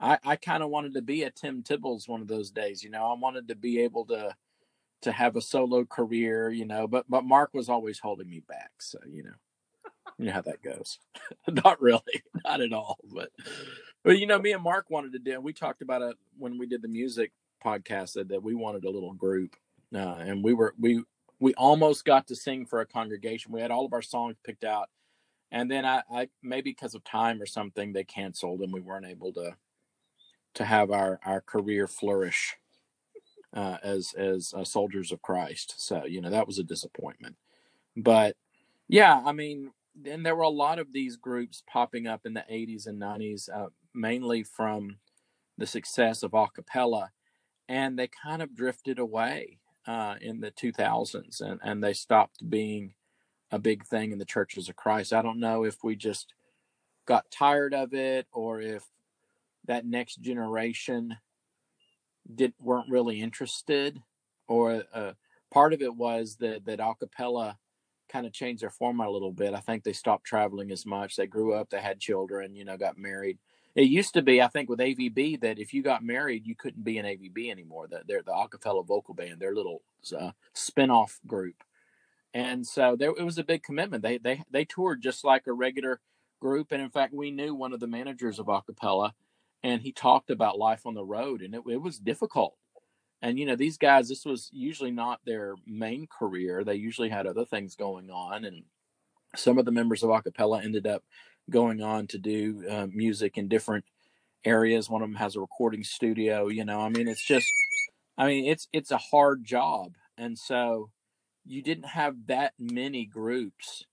I 0.00 0.18
I 0.24 0.36
kind 0.36 0.62
of 0.62 0.70
wanted 0.70 0.94
to 0.94 1.02
be 1.02 1.24
a 1.24 1.30
Tim 1.30 1.62
Tibbles 1.62 2.08
one 2.08 2.22
of 2.22 2.28
those 2.28 2.50
days. 2.50 2.82
You 2.82 2.90
know, 2.90 3.04
I 3.04 3.18
wanted 3.18 3.48
to 3.48 3.54
be 3.54 3.80
able 3.80 4.06
to 4.06 4.34
to 5.02 5.12
have 5.12 5.36
a 5.36 5.42
solo 5.42 5.84
career. 5.84 6.50
You 6.50 6.64
know, 6.64 6.86
but 6.88 7.04
but 7.08 7.24
Mark 7.24 7.52
was 7.52 7.68
always 7.68 7.98
holding 7.98 8.30
me 8.30 8.40
back. 8.40 8.70
So 8.80 8.98
you 9.06 9.24
know. 9.24 9.34
You 10.18 10.26
know 10.26 10.32
how 10.32 10.42
that 10.42 10.62
goes. 10.62 10.98
not 11.48 11.80
really, 11.80 12.22
not 12.44 12.60
at 12.60 12.72
all. 12.72 12.98
But, 13.12 13.30
but 14.02 14.18
you 14.18 14.26
know, 14.26 14.38
me 14.38 14.52
and 14.52 14.62
Mark 14.62 14.90
wanted 14.90 15.12
to 15.12 15.18
do. 15.18 15.40
We 15.40 15.52
talked 15.52 15.82
about 15.82 16.02
it 16.02 16.16
when 16.38 16.58
we 16.58 16.66
did 16.66 16.82
the 16.82 16.88
music 16.88 17.32
podcast. 17.64 18.14
That, 18.14 18.28
that 18.28 18.42
we 18.42 18.54
wanted 18.54 18.84
a 18.84 18.90
little 18.90 19.12
group, 19.12 19.56
uh, 19.94 20.16
and 20.18 20.42
we 20.42 20.54
were 20.54 20.74
we 20.78 21.02
we 21.38 21.54
almost 21.54 22.04
got 22.04 22.26
to 22.28 22.36
sing 22.36 22.64
for 22.66 22.80
a 22.80 22.86
congregation. 22.86 23.52
We 23.52 23.60
had 23.60 23.70
all 23.70 23.84
of 23.84 23.92
our 23.92 24.02
songs 24.02 24.36
picked 24.44 24.64
out, 24.64 24.88
and 25.50 25.70
then 25.70 25.84
I, 25.84 26.02
I 26.10 26.28
maybe 26.42 26.70
because 26.70 26.94
of 26.94 27.04
time 27.04 27.40
or 27.42 27.46
something, 27.46 27.92
they 27.92 28.04
canceled, 28.04 28.60
and 28.60 28.72
we 28.72 28.80
weren't 28.80 29.06
able 29.06 29.32
to 29.34 29.54
to 30.54 30.64
have 30.64 30.90
our 30.90 31.20
our 31.24 31.42
career 31.42 31.86
flourish 31.86 32.56
uh, 33.54 33.76
as 33.82 34.14
as 34.16 34.54
uh, 34.56 34.64
soldiers 34.64 35.12
of 35.12 35.22
Christ. 35.22 35.74
So 35.78 36.04
you 36.04 36.20
know 36.20 36.30
that 36.30 36.46
was 36.46 36.58
a 36.58 36.64
disappointment. 36.64 37.36
But 37.96 38.36
yeah, 38.88 39.22
I 39.24 39.32
mean, 39.32 39.72
and 40.04 40.24
there 40.24 40.36
were 40.36 40.42
a 40.42 40.48
lot 40.48 40.78
of 40.78 40.92
these 40.92 41.16
groups 41.16 41.62
popping 41.66 42.06
up 42.06 42.26
in 42.26 42.34
the 42.34 42.44
80s 42.50 42.86
and 42.86 43.00
90s, 43.00 43.48
uh, 43.52 43.68
mainly 43.94 44.42
from 44.42 44.98
the 45.56 45.66
success 45.66 46.22
of 46.22 46.32
acapella, 46.32 47.08
and 47.68 47.98
they 47.98 48.08
kind 48.08 48.42
of 48.42 48.54
drifted 48.54 48.98
away 48.98 49.58
uh, 49.86 50.16
in 50.20 50.40
the 50.40 50.50
2000s, 50.50 51.40
and, 51.40 51.60
and 51.62 51.82
they 51.82 51.92
stopped 51.92 52.48
being 52.48 52.94
a 53.50 53.58
big 53.58 53.84
thing 53.86 54.12
in 54.12 54.18
the 54.18 54.24
churches 54.24 54.68
of 54.68 54.76
Christ. 54.76 55.12
I 55.12 55.22
don't 55.22 55.40
know 55.40 55.64
if 55.64 55.82
we 55.82 55.96
just 55.96 56.34
got 57.06 57.30
tired 57.30 57.72
of 57.72 57.94
it 57.94 58.26
or 58.32 58.60
if 58.60 58.84
that 59.66 59.86
next 59.86 60.20
generation 60.20 61.16
did 62.34 62.52
weren't 62.60 62.90
really 62.90 63.20
interested, 63.20 64.02
or 64.48 64.82
uh, 64.92 65.12
part 65.50 65.72
of 65.72 65.80
it 65.80 65.94
was 65.94 66.36
that 66.40 66.64
that 66.66 66.80
acapella 66.80 67.56
kind 68.08 68.26
of 68.26 68.32
changed 68.32 68.62
their 68.62 68.70
format 68.70 69.08
a 69.08 69.10
little 69.10 69.32
bit. 69.32 69.54
I 69.54 69.60
think 69.60 69.84
they 69.84 69.92
stopped 69.92 70.24
traveling 70.24 70.70
as 70.70 70.86
much. 70.86 71.16
They 71.16 71.26
grew 71.26 71.54
up, 71.54 71.70
they 71.70 71.80
had 71.80 72.00
children, 72.00 72.54
you 72.54 72.64
know, 72.64 72.76
got 72.76 72.98
married. 72.98 73.38
It 73.74 73.88
used 73.88 74.14
to 74.14 74.22
be, 74.22 74.40
I 74.40 74.48
think, 74.48 74.70
with 74.70 74.78
AVB 74.78 75.40
that 75.42 75.58
if 75.58 75.74
you 75.74 75.82
got 75.82 76.02
married, 76.02 76.46
you 76.46 76.54
couldn't 76.56 76.84
be 76.84 76.96
an 76.96 77.04
AVB 77.04 77.50
anymore. 77.50 77.86
That 77.88 78.06
they're 78.06 78.22
the 78.22 78.32
acapella 78.32 78.86
vocal 78.86 79.14
band, 79.14 79.38
their 79.38 79.54
little 79.54 79.82
uh, 80.18 80.30
spin-off 80.54 81.20
group, 81.26 81.56
and 82.32 82.66
so 82.66 82.96
there 82.98 83.10
it 83.10 83.22
was 83.22 83.36
a 83.36 83.44
big 83.44 83.62
commitment. 83.62 84.02
They 84.02 84.16
they 84.16 84.42
they 84.50 84.64
toured 84.64 85.02
just 85.02 85.24
like 85.24 85.46
a 85.46 85.52
regular 85.52 86.00
group, 86.40 86.72
and 86.72 86.80
in 86.80 86.88
fact, 86.88 87.12
we 87.12 87.30
knew 87.30 87.54
one 87.54 87.74
of 87.74 87.80
the 87.80 87.86
managers 87.86 88.38
of 88.38 88.46
acapella, 88.46 89.12
and 89.62 89.82
he 89.82 89.92
talked 89.92 90.30
about 90.30 90.58
life 90.58 90.86
on 90.86 90.94
the 90.94 91.04
road, 91.04 91.42
and 91.42 91.54
it, 91.54 91.62
it 91.68 91.82
was 91.82 91.98
difficult 91.98 92.56
and 93.26 93.40
you 93.40 93.44
know 93.44 93.56
these 93.56 93.76
guys 93.76 94.08
this 94.08 94.24
was 94.24 94.48
usually 94.52 94.92
not 94.92 95.18
their 95.24 95.56
main 95.66 96.06
career. 96.06 96.62
They 96.62 96.76
usually 96.76 97.08
had 97.08 97.26
other 97.26 97.44
things 97.44 97.74
going 97.74 98.08
on 98.08 98.44
and 98.44 98.62
some 99.34 99.58
of 99.58 99.64
the 99.64 99.72
members 99.72 100.04
of 100.04 100.10
acapella 100.10 100.64
ended 100.64 100.86
up 100.86 101.02
going 101.50 101.82
on 101.82 102.06
to 102.06 102.18
do 102.18 102.64
uh, 102.70 102.86
music 102.92 103.36
in 103.36 103.48
different 103.48 103.84
areas. 104.44 104.88
One 104.88 105.02
of 105.02 105.08
them 105.08 105.16
has 105.16 105.34
a 105.34 105.40
recording 105.40 105.82
studio 105.82 106.46
you 106.46 106.64
know 106.64 106.80
i 106.80 106.88
mean 106.88 107.08
it's 107.08 107.26
just 107.26 107.48
i 108.16 108.26
mean 108.28 108.46
it's 108.46 108.68
it's 108.72 108.92
a 108.92 108.98
hard 108.98 109.44
job. 109.44 109.96
And 110.16 110.38
so 110.38 110.90
you 111.44 111.62
didn't 111.62 111.88
have 111.88 112.14
that 112.26 112.52
many 112.58 113.06
groups 113.06 113.84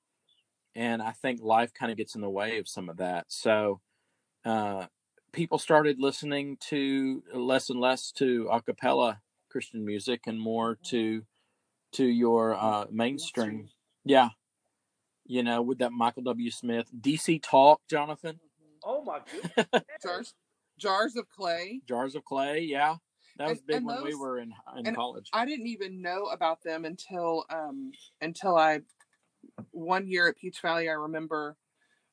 and 0.75 1.01
i 1.01 1.11
think 1.11 1.39
life 1.41 1.73
kind 1.73 1.91
of 1.91 1.97
gets 1.97 2.15
in 2.15 2.21
the 2.21 2.29
way 2.29 2.59
of 2.59 2.67
some 2.67 2.87
of 2.87 2.97
that. 2.97 3.25
So 3.29 3.81
uh, 4.45 4.85
people 5.33 5.57
started 5.57 5.99
listening 5.99 6.57
to 6.69 7.23
less 7.33 7.69
and 7.69 7.79
less 7.81 8.11
to 8.13 8.47
a 8.51 8.61
cappella 8.61 9.19
Christian 9.49 9.83
music 9.83 10.21
and 10.27 10.39
more 10.39 10.77
to 10.85 11.23
to 11.93 12.05
your 12.05 12.55
uh, 12.55 12.85
mainstream. 12.89 13.69
Yeah, 14.05 14.29
you 15.25 15.43
know, 15.43 15.61
with 15.61 15.79
that 15.79 15.91
Michael 15.91 16.23
W. 16.23 16.49
Smith 16.49 16.89
DC 16.97 17.41
Talk, 17.43 17.81
Jonathan. 17.89 18.39
Oh 18.83 19.03
my 19.03 19.19
goodness! 19.19 19.83
jars, 20.03 20.33
jars 20.79 21.15
of 21.15 21.27
clay. 21.29 21.81
Jars 21.87 22.15
of 22.15 22.23
clay. 22.23 22.61
Yeah, 22.61 22.95
that 23.37 23.49
was 23.49 23.59
and, 23.59 23.67
big 23.67 23.75
and 23.77 23.85
when 23.85 23.95
those, 23.97 24.05
we 24.05 24.15
were 24.15 24.39
in 24.39 24.53
in 24.77 24.95
college. 24.95 25.29
I 25.33 25.45
didn't 25.45 25.67
even 25.67 26.01
know 26.01 26.25
about 26.25 26.63
them 26.63 26.85
until 26.85 27.45
um 27.49 27.91
until 28.21 28.55
I 28.55 28.81
one 29.71 30.07
year 30.07 30.29
at 30.29 30.37
Peach 30.37 30.61
Valley. 30.61 30.89
I 30.89 30.93
remember 30.93 31.57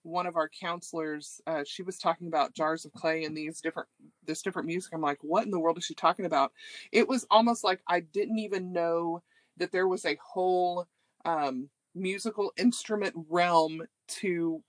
one 0.03 0.27
of 0.27 0.37
our 0.37 0.49
counselors 0.49 1.41
uh, 1.47 1.63
she 1.67 1.83
was 1.83 1.99
talking 1.99 2.27
about 2.29 2.55
jars 2.55 2.85
of 2.85 2.93
clay 2.93 3.25
and 3.25 3.37
these 3.37 3.61
different 3.61 3.89
this 4.27 4.43
different 4.43 4.67
music. 4.69 4.93
I'm 4.95 5.01
like 5.03 5.19
what 5.23 5.45
in 5.45 5.51
the 5.51 5.61
world 5.61 5.79
is 5.79 5.85
she 5.85 5.95
talking 5.95 6.25
about? 6.27 6.53
It 6.93 7.09
was 7.09 7.27
almost 7.31 7.65
like 7.65 7.81
i 7.89 8.01
didn't 8.01 8.39
even 8.39 8.73
know 8.73 9.23
that 9.59 9.73
there 9.73 9.89
was 9.89 10.05
a 10.07 10.19
whole 10.25 10.87
um, 11.25 11.69
musical 11.95 12.53
instrument 12.59 13.15
realm 13.29 13.83
to 14.09 14.63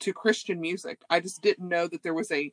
to 0.00 0.12
christian 0.12 0.60
music. 0.60 1.00
I 1.10 1.20
just 1.20 1.42
didn't 1.42 1.68
know 1.68 1.86
that 1.88 2.02
there 2.02 2.14
was 2.14 2.30
a 2.32 2.52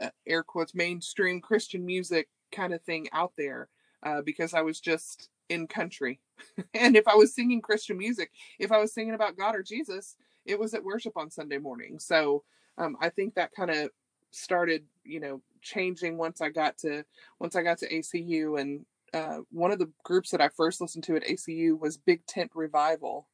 uh, 0.00 0.10
air 0.26 0.42
quotes 0.42 0.74
mainstream 0.74 1.40
christian 1.40 1.84
music 1.86 2.28
kind 2.52 2.74
of 2.74 2.82
thing 2.82 3.08
out 3.12 3.32
there 3.36 3.68
uh, 4.02 4.22
because 4.22 4.54
i 4.54 4.62
was 4.62 4.80
just 4.80 5.30
in 5.48 5.66
country. 5.66 6.20
And 6.74 6.96
if 6.96 7.06
i 7.08 7.14
was 7.14 7.34
singing 7.34 7.60
christian 7.60 7.96
music 7.98 8.30
if 8.58 8.72
i 8.72 8.78
was 8.78 8.92
singing 8.92 9.14
about 9.14 9.36
god 9.36 9.54
or 9.54 9.62
jesus 9.62 10.16
it 10.44 10.58
was 10.58 10.74
at 10.74 10.84
worship 10.84 11.16
on 11.16 11.30
Sunday 11.30 11.58
morning. 11.58 11.98
So 11.98 12.44
um, 12.78 12.96
I 13.00 13.08
think 13.08 13.34
that 13.34 13.52
kind 13.52 13.70
of 13.70 13.90
started, 14.30 14.84
you 15.04 15.20
know, 15.20 15.40
changing 15.60 16.16
once 16.16 16.40
I 16.40 16.48
got 16.48 16.78
to 16.78 17.04
once 17.38 17.54
I 17.56 17.62
got 17.62 17.78
to 17.78 17.92
ACU. 17.92 18.60
And 18.60 18.84
uh, 19.14 19.40
one 19.50 19.70
of 19.70 19.78
the 19.78 19.90
groups 20.04 20.30
that 20.30 20.40
I 20.40 20.48
first 20.48 20.80
listened 20.80 21.04
to 21.04 21.16
at 21.16 21.24
ACU 21.24 21.78
was 21.78 21.96
Big 21.96 22.26
Tent 22.26 22.50
Revival. 22.54 23.28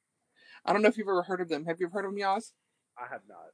I 0.64 0.72
don't 0.72 0.82
know 0.82 0.88
if 0.88 0.98
you've 0.98 1.08
ever 1.08 1.22
heard 1.22 1.40
of 1.40 1.48
them. 1.48 1.64
Have 1.66 1.80
you 1.80 1.86
ever 1.86 1.94
heard 1.94 2.04
of 2.04 2.12
them, 2.12 2.20
Yaz? 2.20 2.52
I 2.98 3.06
have 3.10 3.22
not. 3.28 3.52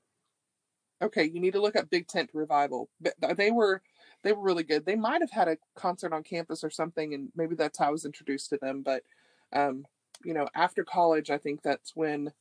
Okay, 1.03 1.25
you 1.25 1.41
need 1.41 1.53
to 1.53 1.61
look 1.61 1.77
up 1.77 1.91
Big 1.91 2.09
Tent 2.09 2.31
Revival. 2.33 2.89
They 3.37 3.51
were 3.51 3.83
they 4.23 4.33
were 4.33 4.43
really 4.43 4.63
good. 4.63 4.87
They 4.87 4.97
might 4.97 5.21
have 5.21 5.31
had 5.31 5.49
a 5.49 5.59
concert 5.77 6.13
on 6.13 6.23
campus 6.23 6.65
or 6.65 6.71
something, 6.71 7.13
and 7.13 7.29
maybe 7.37 7.55
that's 7.55 7.79
how 7.79 7.89
I 7.89 7.91
was 7.91 8.07
introduced 8.07 8.49
to 8.51 8.57
them. 8.57 8.83
But 8.83 9.03
um, 9.53 9.85
you 10.25 10.33
know, 10.33 10.49
after 10.55 10.83
college, 10.83 11.31
I 11.31 11.39
think 11.39 11.63
that's 11.63 11.95
when 11.95 12.33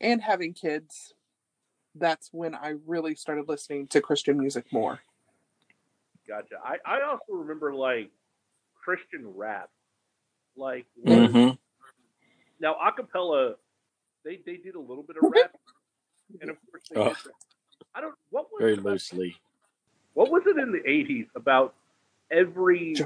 and 0.00 0.22
having 0.22 0.52
kids, 0.52 1.14
that's 1.94 2.28
when 2.32 2.54
I 2.54 2.74
really 2.86 3.14
started 3.14 3.48
listening 3.48 3.88
to 3.88 4.00
Christian 4.00 4.38
music 4.38 4.72
more. 4.72 5.00
Gotcha. 6.26 6.56
I, 6.62 6.76
I 6.84 7.02
also 7.02 7.32
remember 7.32 7.74
like 7.74 8.10
Christian 8.74 9.32
rap. 9.34 9.70
Like 10.56 10.86
mm-hmm. 11.06 11.54
now 12.60 12.74
acapella 12.74 13.54
they 14.24 14.40
they 14.44 14.56
did 14.56 14.74
a 14.74 14.80
little 14.80 15.04
bit 15.04 15.16
of 15.16 15.30
rap. 15.30 15.54
and 16.40 16.50
of 16.50 16.56
course 16.70 16.82
they 16.90 17.00
oh. 17.00 17.14
I 17.94 18.00
don't 18.00 18.14
what 18.30 18.46
was 18.52 18.60
very 18.60 18.76
loosely. 18.76 19.36
what 20.14 20.30
was 20.30 20.42
it 20.46 20.58
in 20.58 20.72
the 20.72 20.82
eighties 20.84 21.26
about 21.36 21.74
every 22.30 22.96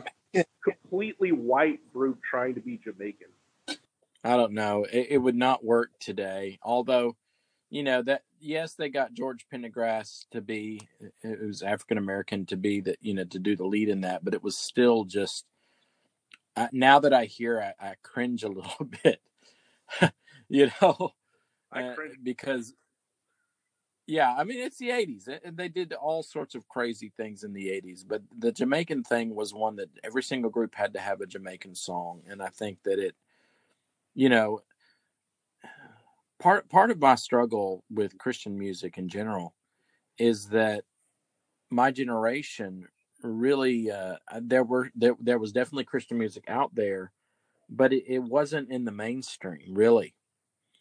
completely 0.64 1.32
white 1.32 1.80
group 1.92 2.20
trying 2.22 2.54
to 2.54 2.60
be 2.60 2.78
Jamaican? 2.82 3.28
I 4.24 4.36
don't 4.36 4.52
know. 4.52 4.86
It, 4.90 5.08
it, 5.10 5.18
would 5.18 5.34
not 5.34 5.64
work 5.64 5.90
today. 5.98 6.58
Although, 6.62 7.16
you 7.70 7.82
know 7.82 8.02
that 8.02 8.22
yes, 8.40 8.74
they 8.74 8.88
got 8.88 9.14
George 9.14 9.46
Pendergrass 9.52 10.26
to 10.30 10.40
be 10.40 10.80
who's 11.22 11.62
African 11.62 11.98
American 11.98 12.46
to 12.46 12.56
be 12.56 12.80
that 12.82 12.98
you 13.00 13.14
know 13.14 13.24
to 13.24 13.38
do 13.38 13.56
the 13.56 13.66
lead 13.66 13.88
in 13.88 14.02
that, 14.02 14.24
but 14.24 14.34
it 14.34 14.42
was 14.42 14.56
still 14.56 15.04
just. 15.04 15.44
Now 16.70 16.98
that 16.98 17.14
I 17.14 17.24
hear, 17.24 17.74
I, 17.80 17.88
I 17.88 17.94
cringe 18.02 18.44
a 18.44 18.48
little 18.48 18.90
bit. 19.02 19.22
you 20.48 20.70
know, 20.80 21.12
uh, 21.72 21.94
because 22.22 22.74
yeah, 24.06 24.34
I 24.36 24.44
mean 24.44 24.60
it's 24.60 24.78
the 24.78 24.90
'80s. 24.90 25.28
and 25.44 25.56
They 25.56 25.68
did 25.68 25.94
all 25.94 26.22
sorts 26.22 26.54
of 26.54 26.68
crazy 26.68 27.10
things 27.16 27.42
in 27.42 27.54
the 27.54 27.68
'80s, 27.68 28.04
but 28.06 28.22
the 28.36 28.52
Jamaican 28.52 29.04
thing 29.04 29.34
was 29.34 29.54
one 29.54 29.76
that 29.76 29.88
every 30.04 30.22
single 30.22 30.50
group 30.50 30.74
had 30.74 30.92
to 30.92 31.00
have 31.00 31.20
a 31.20 31.26
Jamaican 31.26 31.74
song, 31.74 32.22
and 32.28 32.42
I 32.42 32.48
think 32.48 32.82
that 32.84 32.98
it 32.98 33.16
you 34.14 34.28
know, 34.28 34.60
part 36.38 36.68
part 36.68 36.90
of 36.90 37.00
my 37.00 37.14
struggle 37.14 37.84
with 37.90 38.18
Christian 38.18 38.58
music 38.58 38.98
in 38.98 39.08
general 39.08 39.54
is 40.18 40.48
that 40.48 40.84
my 41.70 41.90
generation 41.90 42.86
really 43.22 43.90
uh, 43.90 44.16
there 44.40 44.64
were 44.64 44.90
there, 44.94 45.14
there 45.20 45.38
was 45.38 45.52
definitely 45.52 45.84
Christian 45.84 46.18
music 46.18 46.44
out 46.48 46.74
there, 46.74 47.12
but 47.70 47.92
it, 47.92 48.04
it 48.06 48.18
wasn't 48.18 48.70
in 48.70 48.84
the 48.84 48.92
mainstream 48.92 49.74
really. 49.74 50.14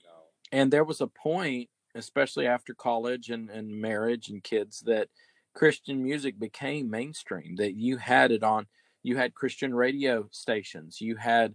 No. 0.03 0.57
And 0.59 0.73
there 0.73 0.83
was 0.83 0.99
a 0.99 1.07
point, 1.07 1.69
especially 1.95 2.47
after 2.47 2.73
college 2.73 3.29
and, 3.29 3.49
and 3.49 3.69
marriage 3.79 4.29
and 4.29 4.43
kids, 4.43 4.81
that 4.87 5.07
Christian 5.53 6.01
music 6.01 6.39
became 6.39 6.89
mainstream. 6.89 7.55
That 7.57 7.75
you 7.75 7.97
had 7.97 8.31
it 8.31 8.43
on 8.43 8.67
you 9.03 9.17
had 9.17 9.35
Christian 9.35 9.73
radio 9.73 10.27
stations, 10.31 10.99
you 10.99 11.15
had 11.15 11.53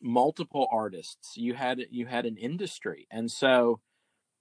multiple 0.00 0.68
artists, 0.70 1.36
you 1.36 1.54
had 1.54 1.80
you 1.90 2.06
had 2.06 2.26
an 2.26 2.36
industry, 2.36 3.06
and 3.10 3.30
so 3.30 3.80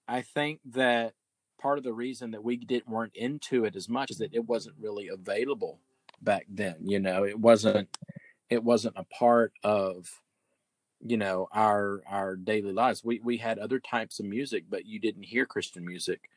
I 0.08 0.22
think 0.22 0.60
that 0.66 1.14
part 1.60 1.78
of 1.78 1.84
the 1.84 1.94
reason 1.94 2.32
that 2.32 2.44
we 2.44 2.58
didn't 2.58 2.90
weren't 2.90 3.16
into 3.16 3.66
it 3.66 3.76
as 3.76 3.90
much 3.90 4.12
is 4.12 4.18
that 4.18 4.34
it 4.34 4.46
wasn't 4.46 4.76
really 4.80 5.08
available 5.08 5.80
back 6.22 6.46
then. 6.50 6.76
You 6.82 7.00
know, 7.00 7.24
it 7.24 7.40
wasn't 7.40 7.90
it 8.50 8.64
wasn't 8.64 8.96
a 8.98 9.04
part 9.04 9.54
of 9.64 10.22
you 11.02 11.18
know 11.18 11.48
our 11.52 12.02
our 12.08 12.36
daily 12.36 12.74
lives. 12.74 13.04
We 13.04 13.20
we 13.24 13.38
had 13.38 13.58
other 13.60 13.80
types 13.80 14.20
of 14.20 14.26
music, 14.26 14.66
but 14.70 14.86
you 14.86 15.00
didn't 15.00 15.24
hear 15.24 15.46
Christian 15.46 15.86
music 15.86 16.30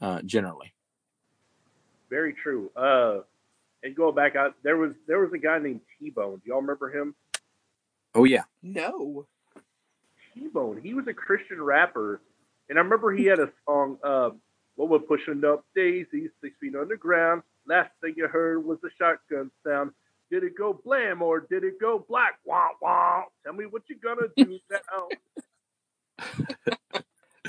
uh, 0.00 0.22
generally. 0.22 0.74
Very 2.10 2.32
true. 2.32 2.70
Uh, 2.76 3.20
and 3.82 3.94
going 3.94 4.14
back 4.14 4.36
out, 4.36 4.54
there 4.62 4.76
was 4.76 4.94
there 5.06 5.20
was 5.20 5.32
a 5.32 5.38
guy 5.38 5.58
named 5.58 5.80
T 5.98 6.10
Bone. 6.10 6.40
Do 6.44 6.50
y'all 6.50 6.60
remember 6.60 6.90
him? 6.90 7.14
Oh 8.14 8.24
yeah. 8.24 8.44
No. 8.62 9.26
T 10.34 10.48
Bone. 10.48 10.80
He 10.82 10.94
was 10.94 11.06
a 11.08 11.14
Christian 11.14 11.62
rapper, 11.62 12.20
and 12.68 12.78
I 12.78 12.82
remember 12.82 13.12
he 13.12 13.24
had 13.24 13.38
a 13.38 13.50
song. 13.66 13.98
Uh, 14.02 14.30
what 14.76 14.88
was 14.88 15.02
pushing 15.06 15.44
up 15.44 15.64
daisies, 15.76 16.30
six 16.42 16.54
feet 16.60 16.74
underground. 16.74 17.42
Last 17.66 17.90
thing 18.00 18.14
you 18.16 18.26
heard 18.26 18.64
was 18.64 18.78
the 18.82 18.90
shotgun 18.98 19.50
sound. 19.66 19.92
Did 20.30 20.42
it 20.42 20.56
go 20.56 20.80
blam 20.84 21.22
or 21.22 21.40
did 21.40 21.64
it 21.64 21.80
go 21.80 22.04
black? 22.08 22.38
Wah 22.44 22.68
wah. 22.80 23.22
Tell 23.44 23.52
me 23.52 23.66
what 23.66 23.82
you're 23.88 23.98
gonna 24.02 24.28
do 24.36 24.58
now. 24.70 25.08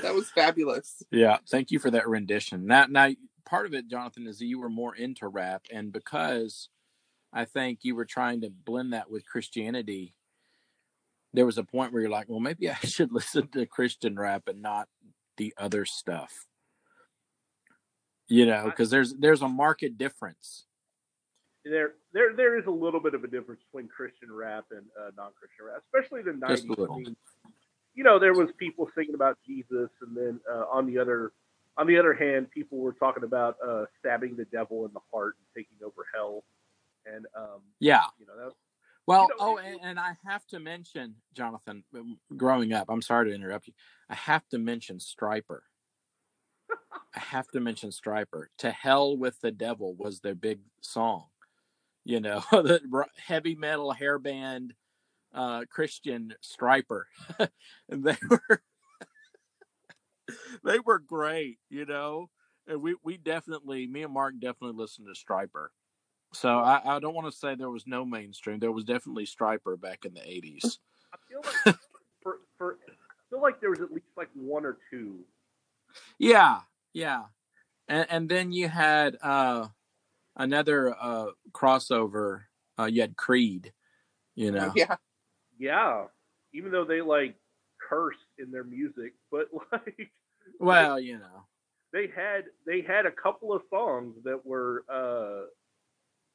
that 0.02 0.14
was 0.14 0.30
fabulous. 0.30 1.02
Yeah, 1.10 1.38
thank 1.48 1.70
you 1.70 1.78
for 1.78 1.90
that 1.90 2.08
rendition. 2.08 2.66
Now, 2.66 2.86
now 2.88 3.10
part 3.44 3.66
of 3.66 3.74
it, 3.74 3.88
Jonathan, 3.88 4.26
is 4.26 4.38
that 4.38 4.46
you 4.46 4.60
were 4.60 4.68
more 4.68 4.94
into 4.94 5.26
rap, 5.26 5.66
and 5.72 5.92
because 5.92 6.68
I 7.32 7.44
think 7.44 7.80
you 7.82 7.94
were 7.94 8.04
trying 8.04 8.42
to 8.42 8.50
blend 8.50 8.92
that 8.92 9.10
with 9.10 9.26
Christianity, 9.26 10.14
there 11.36 11.46
was 11.46 11.58
a 11.58 11.62
point 11.62 11.92
where 11.92 12.00
you're 12.00 12.10
like, 12.10 12.28
well, 12.28 12.40
maybe 12.40 12.68
I 12.70 12.74
should 12.84 13.12
listen 13.12 13.48
to 13.48 13.66
Christian 13.66 14.18
rap 14.18 14.44
and 14.48 14.62
not 14.62 14.88
the 15.36 15.54
other 15.58 15.84
stuff. 15.84 16.32
You 18.28 18.46
know, 18.46 18.64
because 18.64 18.90
there's 18.90 19.14
there's 19.14 19.42
a 19.42 19.48
market 19.48 19.96
difference. 19.96 20.64
There, 21.64 21.94
there, 22.12 22.34
there 22.34 22.58
is 22.58 22.66
a 22.66 22.70
little 22.70 23.00
bit 23.00 23.14
of 23.14 23.22
a 23.22 23.28
difference 23.28 23.60
between 23.70 23.88
Christian 23.88 24.32
rap 24.32 24.66
and 24.70 24.82
uh, 24.98 25.10
non-Christian 25.16 25.66
rap, 25.66 25.82
especially 25.86 26.22
the 26.22 26.32
'90s. 26.32 26.90
I 26.90 26.96
mean, 26.96 27.16
you 27.94 28.02
know, 28.02 28.18
there 28.18 28.34
was 28.34 28.48
people 28.56 28.88
singing 28.96 29.14
about 29.14 29.38
Jesus, 29.46 29.90
and 30.00 30.16
then 30.16 30.40
uh, 30.50 30.64
on 30.72 30.86
the 30.86 30.98
other 30.98 31.32
on 31.76 31.86
the 31.86 31.98
other 31.98 32.14
hand, 32.14 32.50
people 32.50 32.78
were 32.78 32.94
talking 32.94 33.22
about 33.22 33.56
uh, 33.64 33.84
stabbing 34.00 34.36
the 34.36 34.46
devil 34.46 34.86
in 34.86 34.92
the 34.92 35.00
heart 35.12 35.36
and 35.38 35.64
taking 35.64 35.76
over 35.84 36.06
hell. 36.12 36.42
And 37.04 37.26
um, 37.36 37.60
yeah, 37.78 38.06
you 38.18 38.26
know, 38.26 38.32
that, 38.36 38.52
well, 39.06 39.22
you 39.22 39.28
know, 39.28 39.34
oh, 39.40 39.58
and, 39.58 39.78
and, 39.82 40.00
I 40.00 40.12
have 40.26 40.46
to 40.48 40.58
mention, 40.58 41.16
Jonathan, 41.34 41.84
growing 42.36 42.72
up, 42.72 42.86
I'm 42.88 43.02
sorry 43.02 43.28
to 43.28 43.34
interrupt 43.34 43.68
you. 43.68 43.72
I 44.08 44.14
have 44.14 44.46
to 44.48 44.58
mention 44.58 44.98
Stryper. 44.98 45.60
I 47.14 47.20
have 47.20 47.48
to 47.48 47.60
mention 47.60 47.90
Stryper. 47.90 48.46
To 48.58 48.70
Hell 48.70 49.16
with 49.16 49.40
the 49.40 49.50
Devil 49.50 49.94
was 49.94 50.20
their 50.20 50.34
big 50.34 50.60
song. 50.80 51.26
You 52.04 52.20
know, 52.20 52.42
the 52.50 52.80
heavy 53.24 53.54
metal 53.54 53.92
hair 53.92 54.18
band 54.18 54.74
uh, 55.34 55.64
Christian 55.70 56.34
Stryper. 56.42 57.04
And 57.88 58.02
they 58.02 58.16
were 58.30 58.62
they 60.64 60.80
were 60.80 60.98
great, 60.98 61.58
you 61.70 61.86
know. 61.86 62.30
And 62.66 62.82
we 62.82 62.96
we 63.04 63.16
definitely, 63.16 63.86
me 63.86 64.02
and 64.02 64.12
Mark 64.12 64.34
definitely 64.40 64.76
listened 64.76 65.06
to 65.06 65.14
Stryper. 65.14 65.68
So 66.32 66.58
I, 66.58 66.96
I 66.96 66.98
don't 67.00 67.14
want 67.14 67.30
to 67.30 67.36
say 67.36 67.54
there 67.54 67.70
was 67.70 67.86
no 67.86 68.04
mainstream. 68.04 68.58
There 68.58 68.72
was 68.72 68.84
definitely 68.84 69.26
Stryper 69.26 69.80
back 69.80 70.04
in 70.04 70.14
the 70.14 70.28
eighties. 70.28 70.78
I 71.12 71.16
feel 71.28 71.40
like 71.66 71.76
for 72.22 72.40
for 72.58 72.78
I 72.88 72.94
feel 73.30 73.40
like 73.40 73.60
there 73.60 73.70
was 73.70 73.80
at 73.80 73.92
least 73.92 74.06
like 74.16 74.28
one 74.34 74.64
or 74.64 74.78
two. 74.90 75.20
Yeah, 76.18 76.60
yeah, 76.92 77.24
and 77.88 78.06
and 78.10 78.28
then 78.28 78.52
you 78.52 78.68
had 78.68 79.16
uh 79.22 79.68
another 80.36 80.94
uh 81.00 81.26
crossover. 81.52 82.42
Uh, 82.78 82.84
you 82.84 83.00
had 83.00 83.16
Creed. 83.16 83.72
You 84.34 84.52
know. 84.52 84.72
Yeah. 84.76 84.96
Yeah. 85.58 86.04
Even 86.52 86.70
though 86.70 86.84
they 86.84 87.00
like 87.00 87.36
curse 87.88 88.16
in 88.38 88.50
their 88.50 88.64
music, 88.64 89.14
but 89.30 89.46
like 89.72 90.10
well, 90.58 91.00
you 91.00 91.18
know. 91.18 91.46
They 91.92 92.08
had 92.14 92.44
they 92.66 92.82
had 92.82 93.06
a 93.06 93.10
couple 93.10 93.54
of 93.54 93.62
songs 93.70 94.16
that 94.24 94.44
were 94.44 94.84
uh 94.92 95.46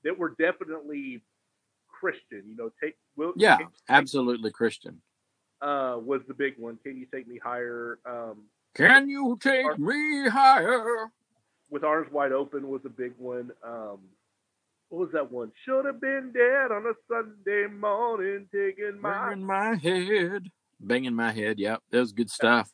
that 0.04 0.18
were 0.18 0.36
definitely 0.40 1.22
Christian, 1.88 2.44
you 2.48 2.56
know, 2.56 2.72
take 2.82 2.96
will 3.16 3.34
Yeah, 3.36 3.58
take, 3.58 3.68
absolutely 3.90 4.52
Christian. 4.52 5.02
Uh 5.62 5.98
was 6.04 6.22
the 6.28 6.34
big 6.34 6.58
one. 6.58 6.78
Can 6.84 6.98
you 6.98 7.06
take 7.14 7.28
me 7.28 7.38
higher? 7.38 8.00
Um 8.06 8.44
Can 8.76 9.10
you 9.10 9.38
take 9.42 9.66
Arms, 9.66 9.80
me 9.80 10.30
higher? 10.30 11.12
With 11.70 11.84
Arms 11.84 12.12
Wide 12.12 12.32
Open 12.32 12.68
was 12.70 12.82
a 12.86 12.90
big 12.90 13.14
one. 13.18 13.52
Um 13.64 14.00
what 14.90 15.00
was 15.00 15.12
that 15.14 15.32
one? 15.32 15.54
Should 15.64 15.86
have 15.86 16.02
been 16.02 16.32
dead 16.34 16.72
on 16.72 16.86
a 16.86 16.94
Sunday 17.08 17.68
morning, 17.74 18.48
taking 18.54 19.00
my 19.00 19.32
in 19.32 19.44
my 19.44 19.76
head, 19.76 20.50
banging 20.82 21.16
my 21.16 21.32
head. 21.32 21.60
Yep, 21.60 21.82
that 21.92 22.00
was 22.00 22.12
good 22.12 22.30
stuff. 22.30 22.70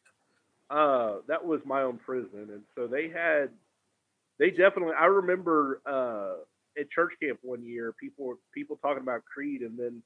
Uh, 0.69 1.17
that 1.27 1.45
was 1.45 1.61
my 1.63 1.83
own 1.83 1.97
prison, 1.97 2.49
and 2.51 2.63
so 2.75 2.87
they 2.87 3.07
had, 3.07 3.49
they 4.39 4.49
definitely. 4.49 4.95
I 4.99 5.05
remember 5.05 5.79
uh, 5.85 6.43
at 6.79 6.89
church 6.91 7.13
camp 7.21 7.39
one 7.41 7.63
year, 7.63 7.93
people 7.99 8.35
people 8.53 8.77
talking 8.81 9.03
about 9.03 9.25
Creed, 9.25 9.61
and 9.61 9.77
then 9.77 10.01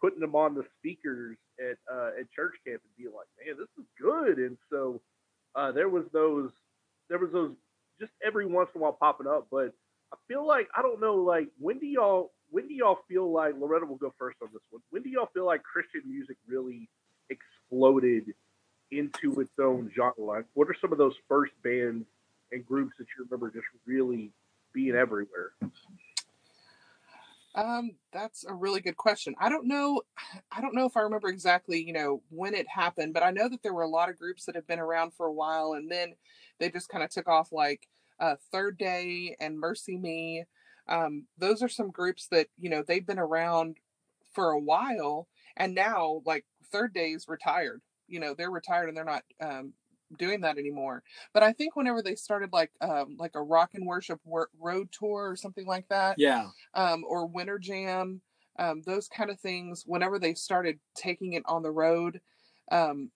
putting 0.00 0.20
them 0.20 0.34
on 0.34 0.54
the 0.54 0.64
speakers 0.78 1.36
at 1.58 1.76
uh, 1.92 2.10
at 2.18 2.30
church 2.32 2.54
camp 2.66 2.80
and 2.84 2.96
being 2.96 3.14
like, 3.14 3.28
"Man, 3.44 3.56
this 3.58 3.68
is 3.78 3.88
good." 4.00 4.38
And 4.38 4.56
so 4.70 5.00
uh, 5.54 5.72
there 5.72 5.88
was 5.88 6.04
those, 6.12 6.50
there 7.08 7.18
was 7.18 7.32
those 7.32 7.52
just 7.98 8.12
every 8.24 8.46
once 8.46 8.70
in 8.74 8.80
a 8.80 8.82
while 8.82 8.92
popping 8.92 9.26
up, 9.26 9.48
but 9.50 9.72
I 10.12 10.16
feel 10.28 10.46
like 10.46 10.68
I 10.76 10.82
don't 10.82 11.00
know. 11.00 11.16
Like, 11.16 11.48
when 11.58 11.78
do 11.78 11.86
y'all 11.86 12.32
when 12.50 12.66
do 12.68 12.74
y'all 12.74 12.98
feel 13.08 13.30
like 13.30 13.54
Loretta 13.58 13.86
will 13.86 13.96
go 13.96 14.12
first 14.18 14.38
on 14.42 14.48
this 14.52 14.62
one? 14.70 14.82
When 14.90 15.02
do 15.02 15.10
y'all 15.10 15.30
feel 15.32 15.46
like 15.46 15.62
Christian 15.62 16.02
music 16.06 16.36
really 16.46 16.88
exploded 17.28 18.34
into 18.90 19.40
its 19.40 19.52
own 19.60 19.90
genre? 19.94 20.14
Like, 20.18 20.46
what 20.54 20.68
are 20.68 20.76
some 20.80 20.92
of 20.92 20.98
those 20.98 21.14
first 21.28 21.52
bands 21.62 22.06
and 22.52 22.66
groups 22.66 22.94
that 22.98 23.06
you 23.16 23.24
remember 23.24 23.50
just 23.50 23.66
really 23.86 24.32
being 24.72 24.94
everywhere? 24.94 25.52
Um, 27.54 27.92
that's 28.12 28.44
a 28.44 28.54
really 28.54 28.80
good 28.80 28.96
question. 28.96 29.34
I 29.40 29.48
don't 29.48 29.66
know. 29.66 30.02
I 30.52 30.60
don't 30.60 30.74
know 30.74 30.86
if 30.86 30.96
I 30.96 31.00
remember 31.00 31.28
exactly, 31.28 31.82
you 31.82 31.92
know, 31.92 32.22
when 32.30 32.54
it 32.54 32.68
happened, 32.68 33.14
but 33.14 33.22
I 33.22 33.30
know 33.30 33.48
that 33.48 33.62
there 33.62 33.74
were 33.74 33.82
a 33.82 33.88
lot 33.88 34.08
of 34.08 34.18
groups 34.18 34.44
that 34.44 34.54
have 34.54 34.66
been 34.66 34.78
around 34.78 35.14
for 35.14 35.26
a 35.26 35.32
while, 35.32 35.72
and 35.72 35.90
then 35.90 36.14
they 36.58 36.70
just 36.70 36.88
kind 36.88 37.02
of 37.04 37.10
took 37.10 37.28
off. 37.28 37.52
Like 37.52 37.88
uh, 38.20 38.36
Third 38.52 38.78
Day 38.78 39.36
and 39.40 39.60
MercyMe. 39.62 40.44
Um, 40.88 41.26
those 41.38 41.62
are 41.62 41.68
some 41.68 41.90
groups 41.90 42.26
that 42.28 42.48
you 42.58 42.70
know 42.70 42.82
they've 42.86 43.06
been 43.06 43.18
around 43.18 43.78
for 44.34 44.50
a 44.50 44.60
while, 44.60 45.28
and 45.56 45.74
now 45.74 46.22
like 46.26 46.44
Third 46.72 46.94
Day's 46.94 47.26
retired. 47.28 47.82
You 48.08 48.20
know 48.20 48.34
they're 48.34 48.50
retired 48.50 48.88
and 48.88 48.96
they're 48.96 49.04
not 49.04 49.22
um, 49.40 49.72
doing 50.18 50.40
that 50.42 50.58
anymore. 50.58 51.02
But 51.32 51.42
I 51.42 51.52
think 51.52 51.76
whenever 51.76 52.02
they 52.02 52.14
started 52.14 52.52
like 52.52 52.70
um, 52.80 53.16
like 53.18 53.34
a 53.34 53.42
rock 53.42 53.70
and 53.74 53.86
worship 53.86 54.20
road 54.24 54.88
tour 54.92 55.30
or 55.30 55.36
something 55.36 55.66
like 55.66 55.88
that, 55.88 56.18
yeah, 56.18 56.48
um, 56.74 57.04
or 57.08 57.26
Winter 57.26 57.58
Jam, 57.58 58.20
um, 58.58 58.82
those 58.84 59.08
kind 59.08 59.30
of 59.30 59.38
things. 59.40 59.84
Whenever 59.86 60.18
they 60.18 60.34
started 60.34 60.78
taking 60.94 61.34
it 61.34 61.42
on 61.46 61.62
the 61.62 61.70
road, 61.70 62.20
um, 62.70 63.10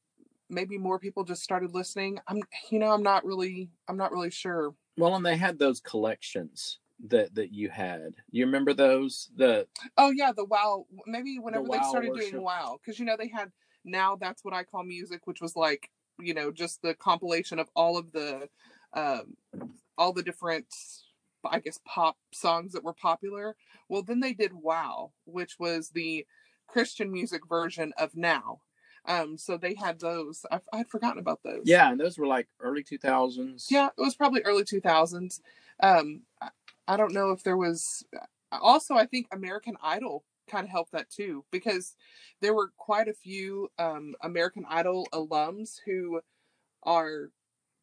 maybe 0.49 0.79
more 0.79 0.99
people 0.99 1.25
just 1.25 1.43
started 1.43 1.75
listening. 1.75 2.19
I'm, 2.29 2.43
you 2.71 2.79
know, 2.79 2.93
I'm 2.93 3.03
not 3.03 3.25
really, 3.25 3.71
I'm 3.89 3.97
not 3.97 4.13
really 4.13 4.31
sure. 4.31 4.75
Well, 4.97 5.17
and 5.17 5.27
they 5.27 5.37
had 5.37 5.59
those 5.59 5.81
collections 5.81 6.79
that 7.09 7.35
that 7.35 7.53
you 7.53 7.69
had. 7.69 8.15
You 8.31 8.47
remember 8.47 8.73
those? 8.73 9.31
The 9.37 9.67
oh 9.99 10.11
yeah, 10.11 10.33
the 10.33 10.45
wow. 10.45 10.87
Maybe 11.07 11.39
whenever 11.39 11.65
the 11.65 11.71
wow 11.71 11.79
they 11.79 11.89
started 11.89 12.11
worship. 12.11 12.31
doing 12.31 12.43
wow, 12.43 12.79
because 12.81 12.99
you 12.99 13.05
know 13.05 13.17
they 13.19 13.29
had 13.29 13.51
now 13.85 14.17
that's 14.17 14.45
what 14.45 14.55
I 14.55 14.65
call 14.65 14.85
music, 14.85 15.27
which 15.27 15.41
was 15.41 15.57
like 15.57 15.91
you 16.21 16.35
know 16.35 16.51
just 16.51 16.83
the 16.83 16.95
compilation 16.95 17.59
of 17.59 17.69
all 17.75 17.97
of 17.97 18.13
the 18.13 18.49
um, 18.93 19.37
all 19.99 20.13
the 20.13 20.23
different 20.23 20.67
I 21.45 21.61
guess 21.61 21.79
pop 21.85 22.17
songs 22.33 22.73
that 22.73 22.85
were 22.85 22.95
popular. 22.95 23.57
Well, 23.89 24.03
then 24.03 24.21
they 24.21 24.33
did 24.33 24.53
wow, 24.53 25.13
which 25.27 25.59
was 25.59 25.91
the 25.91 26.27
Christian 26.67 27.13
music 27.13 27.47
version 27.47 27.93
of 27.99 28.17
now. 28.17 28.61
Um, 29.07 29.37
so 29.37 29.57
they 29.57 29.75
had 29.75 30.01
those. 30.01 30.47
I, 30.51 30.61
I'd 30.73 30.89
forgotten 30.89 31.19
about 31.19 31.41
those. 31.45 31.63
Yeah, 31.65 31.91
and 31.91 32.01
those 32.01 32.17
were 32.17 32.27
like 32.27 32.49
early 32.61 32.83
two 32.83 32.99
thousands. 32.99 33.69
Yeah, 33.71 33.89
it 33.99 34.01
was 34.01 34.17
probably 34.17 34.43
early 34.43 34.65
two 34.65 34.81
thousands. 34.81 35.43
Um, 35.81 36.23
I, 36.41 36.49
I 36.89 36.97
don't 36.97 37.13
know 37.13 37.31
if 37.31 37.43
there 37.43 37.57
was. 37.57 38.05
Also, 38.51 38.95
I 38.95 39.07
think 39.07 39.27
American 39.33 39.77
Idol 39.83 40.25
kind 40.49 40.65
of 40.65 40.71
helped 40.71 40.93
that 40.93 41.11
too 41.11 41.45
because 41.51 41.95
there 42.41 42.55
were 42.55 42.71
quite 42.77 43.09
a 43.09 43.15
few 43.15 43.69
um, 43.79 44.15
American 44.23 44.65
Idol 44.69 45.07
alums 45.13 45.77
who 45.85 46.21
are 46.83 47.31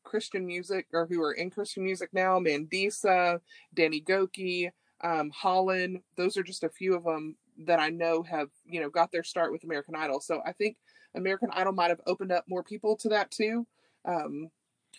Christian 0.04 0.46
music 0.46 0.88
or 0.94 1.08
who 1.08 1.22
are 1.22 1.34
in 1.34 1.50
Christian 1.50 1.84
music 1.84 2.10
now. 2.14 2.40
Mandisa, 2.40 3.40
Danny 3.74 4.02
Gokey, 4.02 4.72
um, 5.02 5.30
Holland. 5.32 6.02
Those 6.18 6.38
are 6.38 6.44
just 6.44 6.64
a 6.64 6.70
few 6.70 6.96
of 6.96 7.04
them 7.04 7.36
that 7.66 7.80
I 7.80 7.90
know 7.90 8.24
have 8.24 8.50
you 8.66 8.82
know 8.82 8.90
got 8.90 9.12
their 9.12 9.24
start 9.24 9.52
with 9.52 9.64
American 9.64 9.96
Idol. 9.96 10.20
So 10.20 10.42
I 10.46 10.52
think 10.54 10.78
American 11.16 11.50
Idol 11.52 11.74
might 11.74 11.90
have 11.90 12.02
opened 12.08 12.32
up 12.32 12.46
more 12.48 12.64
people 12.64 12.96
to 12.98 13.10
that 13.10 13.32
too. 13.32 13.68
Um, 14.06 14.50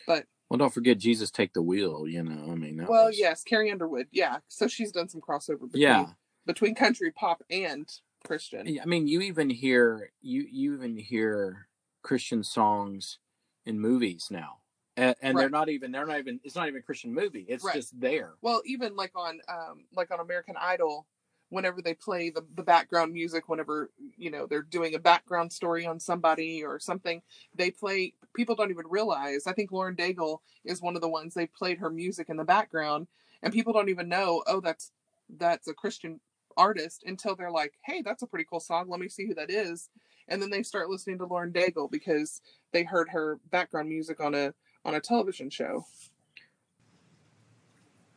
but 0.07 0.27
well, 0.49 0.59
don't 0.59 0.75
forget 0.75 0.99
Jesus 0.99 1.31
take 1.31 1.55
the 1.55 1.63
wheel. 1.63 2.07
You 2.07 2.23
know, 2.23 2.53
I 2.53 2.55
mean, 2.55 2.85
well, 2.87 3.07
was... 3.07 3.19
yes, 3.19 3.43
Carrie 3.43 3.71
Underwood, 3.71 4.09
yeah. 4.13 4.39
So 4.49 4.69
she's 4.69 4.93
done 4.93 5.09
some 5.09 5.21
crossover. 5.21 5.63
Between, 5.63 5.83
yeah, 5.83 6.07
between 6.47 6.75
country 6.75 7.11
pop 7.11 7.43
and 7.51 7.89
Christian. 8.27 8.79
I 8.81 8.85
mean, 8.87 9.07
you 9.07 9.21
even 9.21 9.51
hear 9.51 10.11
you 10.21 10.47
you 10.51 10.75
even 10.75 10.97
hear 10.97 11.69
Christian 12.03 12.43
songs 12.43 13.19
in 13.67 13.81
movies 13.81 14.29
now. 14.31 14.59
And, 14.97 15.17
and 15.23 15.35
right. 15.35 15.43
they're 15.43 15.51
not 15.51 15.69
even 15.69 15.93
they're 15.93 16.07
not 16.07 16.19
even 16.19 16.41
it's 16.45 16.55
not 16.55 16.69
even 16.69 16.81
a 16.81 16.83
Christian 16.83 17.15
movie. 17.15 17.47
It's 17.49 17.65
right. 17.65 17.75
just 17.75 17.99
there. 17.99 18.35
Well, 18.43 18.63
even 18.65 18.95
like 18.97 19.13
on 19.17 19.41
um 19.49 19.85
like 19.95 20.11
on 20.11 20.21
American 20.21 20.57
Idol, 20.61 21.07
whenever 21.53 21.83
they 21.83 21.93
play 21.93 22.31
the, 22.31 22.43
the 22.55 22.63
background 22.63 23.13
music 23.13 23.47
whenever 23.47 23.91
you 24.17 24.31
know 24.31 24.47
they're 24.47 24.63
doing 24.63 24.95
a 24.95 24.99
background 24.99 25.53
story 25.53 25.85
on 25.85 26.01
somebody 26.01 26.65
or 26.65 26.79
something 26.79 27.21
they 27.55 27.71
play 27.71 28.15
people 28.35 28.55
don't 28.55 28.71
even 28.71 28.87
realize 28.89 29.47
i 29.47 29.53
think 29.53 29.71
lauren 29.71 29.95
daigle 29.95 30.39
is 30.65 30.81
one 30.81 30.97
of 30.97 31.03
the 31.03 31.09
ones 31.09 31.35
they 31.35 31.47
played 31.47 31.77
her 31.77 31.91
music 31.91 32.31
in 32.31 32.39
the 32.39 32.45
background 32.45 33.07
and 33.43 33.53
people 33.53 33.73
don't 33.73 33.91
even 33.91 34.09
know 34.09 34.43
oh 34.47 34.61
that's 34.61 34.93
that's 35.39 35.69
a 35.69 35.75
christian 35.75 36.19
artist 36.57 37.05
until 37.07 37.35
they're 37.35 37.51
like 37.51 37.75
hey 37.85 38.03
that's 38.03 38.23
a 38.23 38.27
pretty 38.27 38.47
cool 38.49 38.61
song 38.61 38.89
let 38.89 39.01
me 39.01 39.09
see 39.09 39.27
who 39.27 39.35
that 39.35 39.51
is 39.51 39.91
and 40.29 40.41
then 40.41 40.51
they 40.51 40.63
start 40.63 40.89
listening 40.89 41.19
to 41.19 41.27
lauren 41.27 41.53
daigle 41.53 41.91
because 41.91 42.41
they 42.73 42.85
heard 42.85 43.09
her 43.09 43.39
background 43.51 43.89
music 43.89 44.21
on 44.21 44.35
a 44.35 44.53
on 44.85 44.95
a 44.95 45.01
television 45.01 45.51
show 45.51 45.85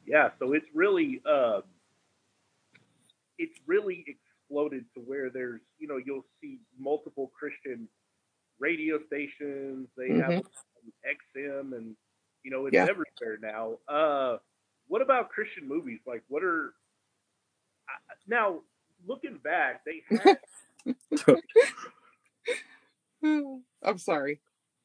yeah 0.05 0.29
so 0.39 0.53
it's 0.53 0.67
really 0.73 1.21
uh 1.29 1.61
it's 3.37 3.59
really 3.65 4.05
exploded 4.07 4.85
to 4.93 5.01
where 5.01 5.29
there's 5.29 5.61
you 5.77 5.87
know 5.87 5.99
you'll 6.03 6.25
see 6.41 6.59
multiple 6.79 7.31
Christian 7.37 7.87
radio 8.59 8.99
stations. 9.07 9.87
They 9.97 10.09
mm-hmm. 10.09 10.31
have 10.31 10.43
XM 11.35 11.75
and 11.75 11.95
you 12.43 12.51
know 12.51 12.65
it's 12.65 12.73
yeah. 12.73 12.87
everywhere 12.89 13.39
now. 13.41 13.77
Uh, 13.87 14.37
what 14.87 15.01
about 15.01 15.29
Christian 15.29 15.67
movies? 15.67 15.99
Like, 16.05 16.23
what 16.27 16.43
are 16.43 16.73
now 18.27 18.61
looking 19.07 19.39
back? 19.43 19.83
They 19.85 20.01
had. 20.23 20.37
I'm 23.83 23.97
sorry. 23.97 24.39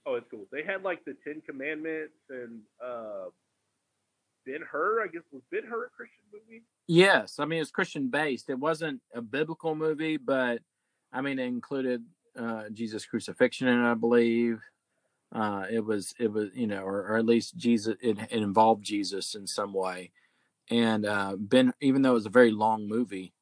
Oh, 0.07 0.15
it's 0.15 0.27
cool. 0.31 0.47
They 0.51 0.63
had 0.63 0.83
like 0.83 1.05
the 1.05 1.15
Ten 1.25 1.43
Commandments 1.47 2.15
and 2.31 2.61
uh, 2.85 3.27
Ben 4.47 4.61
Hur. 4.71 5.03
I 5.03 5.09
guess 5.09 5.23
was 5.31 5.43
Ben 5.53 5.63
Hur 5.69 5.87
a 5.87 5.91
Christian 5.91 6.25
movie? 6.33 6.63
Yes, 6.87 7.39
I 7.39 7.45
mean 7.45 7.61
it's 7.61 7.71
Christian 7.71 8.09
based. 8.09 8.49
It 8.49 8.59
wasn't 8.59 9.01
a 9.15 9.21
biblical 9.23 9.75
movie, 9.75 10.17
but 10.17 10.61
I 11.13 11.21
mean 11.21 11.39
it 11.39 11.47
included 11.47 12.03
uh, 12.39 12.65
Jesus 12.73 13.05
crucifixion 13.05 13.69
in 13.69 13.85
it, 13.85 13.91
I 13.91 13.95
believe. 13.95 14.61
Uh, 15.33 15.65
it 15.71 15.85
was 15.85 16.15
it 16.19 16.33
was 16.33 16.49
you 16.55 16.67
know, 16.67 16.83
or, 16.83 17.07
or 17.07 17.17
at 17.17 17.27
least 17.27 17.57
Jesus. 17.57 17.97
It, 18.01 18.19
it, 18.19 18.33
involved 18.33 18.83
Jesus 18.83 19.35
in 19.35 19.47
some 19.47 19.73
way, 19.73 20.11
and 20.71 21.07
uh, 21.07 21.37
Ben. 21.39 21.73
Even 21.81 22.03
though 22.03 22.13
it 22.13 22.15
was 22.15 22.27
a 22.27 22.31
very 22.31 22.51
long 22.51 22.89
movie, 22.89 23.33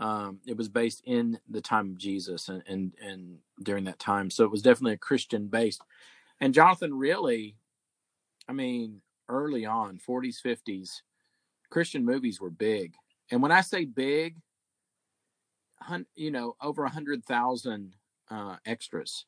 um, 0.00 0.40
it 0.46 0.56
was 0.56 0.68
based 0.68 1.02
in 1.04 1.38
the 1.48 1.60
time 1.60 1.90
of 1.90 1.98
Jesus 1.98 2.48
and, 2.48 2.62
and 2.66 2.92
and 3.02 3.38
during 3.62 3.84
that 3.84 3.98
time. 3.98 4.30
So 4.30 4.44
it 4.44 4.50
was 4.50 4.62
definitely 4.62 4.94
a 4.94 4.98
Christian 4.98 5.48
based. 5.48 5.82
And 6.40 6.54
Jonathan 6.54 6.94
really, 6.94 7.56
I 8.48 8.52
mean, 8.52 9.00
early 9.28 9.64
on, 9.64 9.98
40s, 9.98 10.36
50s 10.44 11.02
Christian 11.70 12.04
movies 12.04 12.40
were 12.40 12.50
big. 12.50 12.94
And 13.30 13.42
when 13.42 13.52
I 13.52 13.60
say 13.60 13.84
big, 13.84 14.36
you 16.14 16.30
know, 16.30 16.56
over 16.60 16.84
a 16.84 16.90
hundred 16.90 17.24
thousand 17.24 17.96
uh, 18.30 18.56
extras 18.64 19.26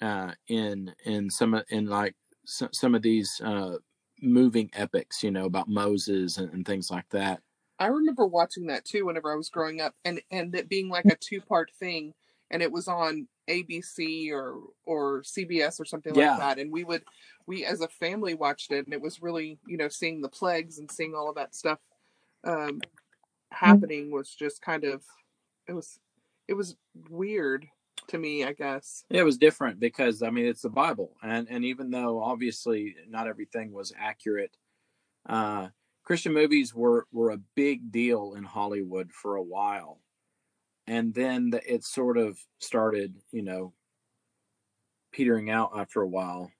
uh, 0.00 0.32
in 0.48 0.94
in 1.04 1.30
some 1.30 1.60
in 1.70 1.86
like 1.86 2.14
some 2.46 2.94
of 2.94 3.02
these 3.02 3.40
uh, 3.44 3.76
moving 4.22 4.70
epics, 4.74 5.22
you 5.22 5.30
know, 5.30 5.46
about 5.46 5.68
Moses 5.68 6.38
and, 6.38 6.52
and, 6.52 6.66
things 6.66 6.90
like 6.90 7.08
that. 7.10 7.40
I 7.78 7.86
remember 7.86 8.26
watching 8.26 8.66
that 8.66 8.84
too 8.84 9.06
whenever 9.06 9.32
I 9.32 9.36
was 9.36 9.48
growing 9.48 9.80
up, 9.80 9.94
and 10.04 10.20
and 10.30 10.54
it 10.54 10.68
being 10.68 10.88
like 10.88 11.06
a 11.06 11.16
two 11.16 11.40
part 11.40 11.70
thing, 11.78 12.14
and 12.50 12.62
it 12.62 12.70
was 12.70 12.88
on 12.88 13.26
ABC 13.48 14.30
or 14.30 14.60
or 14.84 15.22
CBS 15.22 15.80
or 15.80 15.84
something 15.84 16.14
yeah. 16.14 16.32
like 16.32 16.38
that, 16.40 16.58
and 16.58 16.70
we 16.70 16.84
would 16.84 17.04
we 17.46 17.64
as 17.64 17.80
a 17.80 17.88
family 17.88 18.34
watched 18.34 18.70
it, 18.70 18.84
and 18.84 18.92
it 18.92 19.00
was 19.00 19.22
really 19.22 19.58
you 19.66 19.76
know 19.76 19.88
seeing 19.88 20.20
the 20.20 20.28
plagues 20.28 20.78
and 20.78 20.90
seeing 20.90 21.14
all 21.14 21.28
of 21.28 21.36
that 21.36 21.54
stuff 21.54 21.78
um, 22.44 22.80
happening 23.50 24.10
was 24.10 24.34
just 24.34 24.62
kind 24.62 24.84
of 24.84 25.02
it 25.68 25.72
was 25.72 25.98
it 26.48 26.54
was 26.54 26.76
weird 27.08 27.66
to 28.10 28.18
me, 28.18 28.44
I 28.44 28.52
guess. 28.52 29.04
It 29.10 29.24
was 29.24 29.38
different 29.38 29.80
because 29.80 30.22
I 30.22 30.30
mean 30.30 30.46
it's 30.46 30.62
the 30.62 30.70
Bible, 30.70 31.16
and 31.22 31.48
and 31.48 31.64
even 31.64 31.90
though 31.90 32.22
obviously 32.22 32.96
not 33.08 33.26
everything 33.26 33.72
was 33.72 33.92
accurate, 33.98 34.56
uh, 35.28 35.68
Christian 36.04 36.32
movies 36.32 36.74
were 36.74 37.06
were 37.12 37.30
a 37.30 37.40
big 37.54 37.90
deal 37.90 38.34
in 38.36 38.44
Hollywood 38.44 39.12
for 39.12 39.36
a 39.36 39.42
while, 39.42 40.00
and 40.86 41.14
then 41.14 41.50
the, 41.50 41.72
it 41.74 41.84
sort 41.84 42.18
of 42.18 42.38
started, 42.58 43.14
you 43.32 43.42
know, 43.42 43.72
petering 45.12 45.50
out 45.50 45.72
after 45.76 46.00
a 46.02 46.08
while 46.08 46.50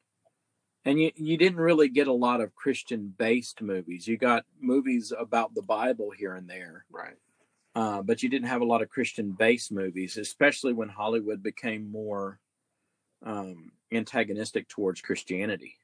and 0.85 1.01
you 1.01 1.11
you 1.17 1.37
didn't 1.37 1.61
really 1.61 1.89
get 1.89 2.09
a 2.09 2.13
lot 2.13 2.41
of 2.41 2.55
Christian 2.55 3.15
based 3.19 3.61
movies. 3.61 4.07
You 4.07 4.17
got 4.17 4.45
movies 4.61 5.13
about 5.19 5.55
the 5.55 5.63
Bible 5.63 6.11
here 6.11 6.35
and 6.35 6.49
there, 6.49 6.85
right? 6.91 7.17
Uh, 7.75 8.03
but 8.03 8.23
you 8.23 8.29
didn't 8.29 8.49
have 8.49 8.63
a 8.63 8.67
lot 8.67 8.83
of 8.83 8.89
Christian 8.89 9.31
based 9.31 9.71
movies, 9.71 10.17
especially 10.17 10.73
when 10.73 10.89
Hollywood 10.89 11.43
became 11.43 11.91
more 11.91 12.41
um, 13.25 13.71
antagonistic 13.93 14.69
towards 14.69 15.01
Christianity. 15.01 15.77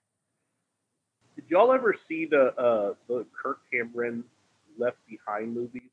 Did 1.37 1.44
y'all 1.49 1.72
ever 1.72 1.94
see 2.09 2.27
the 2.27 2.55
uh, 2.57 2.94
the 3.09 3.27
Kirk 3.40 3.61
Cameron 3.72 4.25
Left 4.79 4.96
Behind 5.09 5.55
movies? 5.55 5.90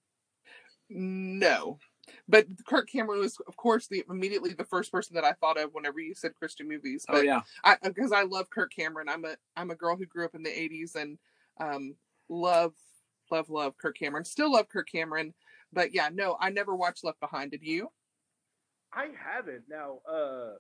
No. 0.90 1.78
But 2.28 2.48
Kirk 2.66 2.90
Cameron 2.90 3.20
was, 3.20 3.38
of 3.48 3.56
course, 3.56 3.88
the 3.88 4.04
immediately 4.10 4.54
the 4.54 4.66
first 4.66 4.92
person 4.92 5.16
that 5.16 5.24
I 5.24 5.34
thought 5.34 5.60
of 5.60 5.74
whenever 5.74 6.00
you 6.00 6.14
said 6.16 6.36
Christian 6.36 6.68
movies. 6.68 7.06
Oh, 7.10 7.14
but 7.14 7.20
oh 7.20 7.24
yeah, 7.24 7.42
I 7.64 7.78
because 7.84 8.12
I 8.12 8.24
love 8.24 8.50
Kirk 8.50 8.72
Cameron. 8.76 9.10
I'm 9.10 9.26
a 9.26 9.36
I'm 9.56 9.72
a 9.72 9.76
girl 9.76 9.96
who 9.96 10.06
grew 10.06 10.26
up 10.26 10.36
in 10.36 10.44
the 10.44 10.50
'80s 10.50 10.96
and 10.96 11.18
um, 11.60 11.96
love 12.30 12.74
love 13.32 13.50
love 13.50 13.78
Kirk 13.78 13.98
Cameron. 13.98 14.26
Still 14.26 14.52
love 14.52 14.70
Kirk 14.70 14.88
Cameron, 14.92 15.34
but 15.74 15.94
yeah, 15.94 16.10
no, 16.14 16.38
I 16.40 16.50
never 16.50 16.76
watched 16.76 17.04
Left 17.04 17.20
Behind. 17.20 17.52
Did 17.52 17.64
you? 17.64 17.90
I 18.94 19.08
haven't. 19.18 19.64
Now, 19.70 20.00
uh, 20.10 20.56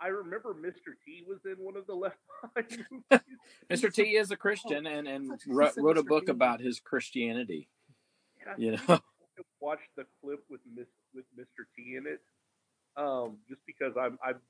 I 0.00 0.08
remember 0.08 0.54
Mr. 0.54 0.94
T 1.04 1.24
was 1.26 1.38
in 1.44 1.64
one 1.64 1.76
of 1.76 1.86
the 1.86 1.94
Left 1.94 2.16
Behind 2.54 2.84
movies. 2.90 3.24
Mr. 3.70 3.92
T 3.92 4.16
is 4.16 4.30
a 4.30 4.36
Christian 4.36 4.86
and 4.86 5.06
and 5.06 5.40
wrote, 5.46 5.74
wrote 5.76 5.98
a 5.98 6.02
book 6.02 6.26
T. 6.26 6.32
about 6.32 6.60
his 6.60 6.80
Christianity. 6.80 7.68
Yeah, 8.46 8.54
you 8.56 8.78
know 8.88 9.00
watched 9.60 9.90
the 9.96 10.04
clip 10.22 10.40
with 10.48 10.60
Miss 10.74 10.86
with 11.14 11.24
Mr. 11.38 11.64
T 11.76 11.96
in 11.96 12.06
it, 12.06 12.20
um, 12.96 13.38
just 13.48 13.60
because 13.66 13.92
I'm 14.00 14.18
I'm 14.24 14.40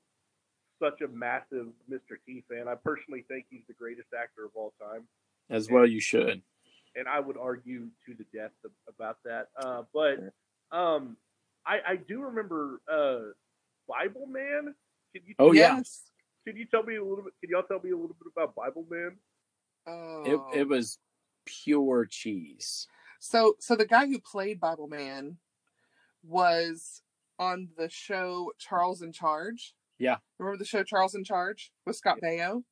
such 0.81 1.01
a 1.01 1.07
massive 1.07 1.67
Mr. 1.91 2.17
T 2.25 2.43
fan. 2.49 2.67
I 2.67 2.75
personally 2.75 3.25
think 3.27 3.45
he's 3.49 3.63
the 3.67 3.73
greatest 3.73 4.09
actor 4.17 4.45
of 4.45 4.51
all 4.55 4.73
time. 4.79 5.03
As 5.49 5.67
and, 5.67 5.75
well, 5.75 5.85
you 5.85 5.99
should. 5.99 6.41
And 6.95 7.07
I 7.07 7.19
would 7.19 7.37
argue 7.37 7.87
to 8.05 8.13
the 8.17 8.25
death 8.35 8.51
about 8.87 9.17
that. 9.23 9.47
Uh, 9.61 9.83
but 9.93 10.17
um, 10.75 11.17
I, 11.65 11.77
I 11.87 11.95
do 11.95 12.21
remember 12.21 12.81
uh, 12.91 13.31
Bible 13.87 14.27
Man. 14.27 14.73
Can 15.13 15.23
you? 15.25 15.35
Oh 15.39 15.53
yes. 15.53 16.03
Can 16.47 16.57
you 16.57 16.65
tell 16.65 16.83
me 16.83 16.95
a 16.95 17.03
little 17.03 17.23
bit? 17.23 17.33
Can 17.41 17.51
y'all 17.51 17.63
tell 17.63 17.79
me 17.83 17.91
a 17.91 17.95
little 17.95 18.15
bit 18.19 18.31
about 18.35 18.55
Bible 18.55 18.85
Man? 18.89 19.17
Oh. 19.87 20.49
It 20.53 20.61
it 20.61 20.67
was 20.67 20.97
pure 21.45 22.05
cheese. 22.05 22.87
So 23.19 23.55
so 23.59 23.75
the 23.75 23.85
guy 23.85 24.07
who 24.07 24.19
played 24.19 24.59
Bible 24.59 24.87
Man 24.87 25.37
was 26.23 27.01
on 27.37 27.69
the 27.77 27.89
show 27.89 28.51
Charles 28.57 29.01
in 29.01 29.11
Charge. 29.11 29.73
Yeah. 29.97 30.17
Remember 30.37 30.57
the 30.57 30.65
show 30.65 30.83
Charles 30.83 31.15
in 31.15 31.23
Charge 31.23 31.71
with 31.85 31.95
Scott 31.95 32.19
yeah. 32.21 32.29
Baio? 32.29 32.63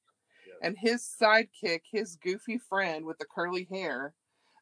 Yeah. 0.61 0.67
And 0.67 0.77
his 0.77 1.07
sidekick, 1.21 1.81
his 1.91 2.15
goofy 2.15 2.57
friend 2.57 3.05
with 3.05 3.17
the 3.17 3.25
curly 3.25 3.67
hair, 3.71 4.13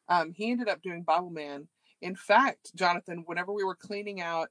um, 0.08 0.32
he 0.32 0.50
ended 0.50 0.68
up 0.68 0.82
doing 0.82 1.02
Bible 1.02 1.30
Man. 1.30 1.68
In 2.02 2.14
fact, 2.14 2.74
Jonathan, 2.74 3.24
whenever 3.26 3.52
we 3.52 3.64
were 3.64 3.74
cleaning 3.74 4.20
out 4.20 4.50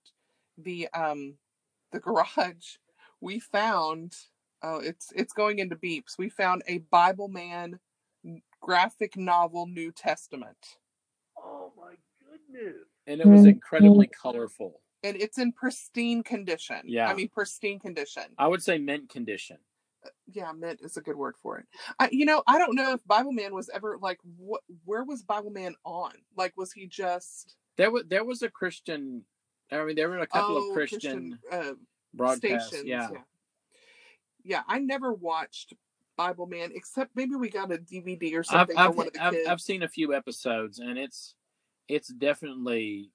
the 0.58 0.88
um 0.93 1.36
the 1.91 1.99
garage, 2.01 2.77
we 3.21 3.39
found 3.39 4.13
oh 4.63 4.79
it's 4.79 5.12
it's 5.15 5.34
going 5.34 5.60
into 5.60 5.75
beeps. 5.75 6.17
We 6.17 6.29
found 6.29 6.63
a 6.67 6.79
Bible 6.79 7.27
Man 7.27 7.79
graphic 8.62 9.15
novel 9.15 9.67
New 9.67 9.91
Testament. 9.91 10.58
Oh 11.38 11.71
my 11.77 11.93
goodness. 12.19 12.88
And 13.08 13.21
it 13.21 13.27
was 13.27 13.45
incredibly 13.45 14.08
colorful. 14.08 14.81
And 15.03 15.15
it's 15.17 15.38
in 15.38 15.51
pristine 15.51 16.23
condition. 16.23 16.81
Yeah. 16.86 17.08
I 17.08 17.13
mean, 17.13 17.29
pristine 17.29 17.79
condition. 17.79 18.23
I 18.39 18.47
would 18.47 18.63
say 18.63 18.79
mint 18.79 19.10
condition. 19.10 19.58
Yeah, 20.32 20.52
mint 20.52 20.82
is 20.84 20.98
a 20.98 21.02
good 21.02 21.15
word 21.15 21.36
for 21.41 21.58
it. 21.58 21.65
I, 22.00 22.10
you 22.12 22.26
know, 22.26 22.44
I 22.48 22.58
don't 22.58 22.76
know 22.76 22.94
if 22.94 23.06
Bible 23.06 23.32
Man 23.32 23.54
was 23.54 23.70
ever 23.74 23.98
like, 24.02 24.20
what? 24.38 24.62
Where 24.86 25.04
was 25.04 25.24
Bible 25.24 25.52
Man 25.52 25.76
on? 25.84 26.13
Like, 26.36 26.56
was 26.58 26.72
he 26.72 26.88
just? 26.88 27.56
There 27.78 27.91
was 27.91 28.04
there 28.08 28.24
was 28.24 28.41
a 28.41 28.50
Christian. 28.50 29.24
I 29.72 29.84
mean, 29.84 29.96
there 29.96 30.10
were 30.10 30.20
a 30.20 30.28
couple 30.28 30.58
oh, 30.58 30.70
of 30.70 30.74
Christian, 30.74 31.39
uh, 31.52 31.74
broadcasts. 32.13 32.70
stations. 32.70 32.88
yeah. 32.88 33.10
yeah. 33.12 33.20
Yeah, 34.48 34.62
I 34.68 34.78
never 34.78 35.12
watched 35.12 35.74
Bible 36.18 36.46
Man 36.46 36.72
except 36.74 37.15
maybe 37.15 37.36
we 37.36 37.50
got 37.50 37.74
a 37.74 37.78
DVD 37.78 38.36
or 38.36 38.39
I've 38.39 38.46
something 38.46 38.78
I've, 38.78 38.96
the 38.96 39.12
I've. 39.20 39.36
I've 39.50 39.62
seen 39.62 39.84
a 39.84 39.88
few 39.88 40.13
episodes, 40.13 40.80
and 40.80 40.98
it's 40.98 41.36
it's 41.88 42.10
definitely 42.10 43.12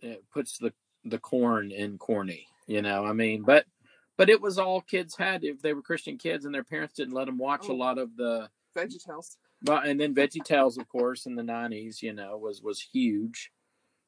it 0.00 0.24
puts 0.32 0.58
the 0.58 0.72
the 1.04 1.18
corn 1.18 1.70
in 1.70 1.98
corny. 1.98 2.46
You 2.66 2.82
know, 2.82 3.04
I 3.04 3.12
mean, 3.12 3.42
but 3.42 3.66
but 4.16 4.30
it 4.30 4.40
was 4.40 4.58
all 4.58 4.80
kids 4.80 5.16
had 5.16 5.44
if 5.44 5.60
they 5.62 5.74
were 5.74 5.82
Christian 5.82 6.18
kids, 6.18 6.44
and 6.44 6.54
their 6.54 6.64
parents 6.64 6.94
didn't 6.94 7.14
let 7.14 7.26
them 7.26 7.38
watch 7.38 7.68
a 7.68 7.72
Oh. 7.72 7.76
lot 7.76 7.98
of 7.98 8.16
the. 8.16 8.50
VeggieTales. 8.76 9.36
Well, 9.64 9.82
and 9.84 10.00
then 10.00 10.14
VeggieTales, 10.14 10.78
of 10.78 10.88
course, 10.88 11.26
in 11.26 11.36
the 11.36 11.42
'90s, 11.44 12.02
you 12.02 12.12
know, 12.12 12.36
was 12.36 12.60
was 12.62 12.80
huge. 12.80 13.50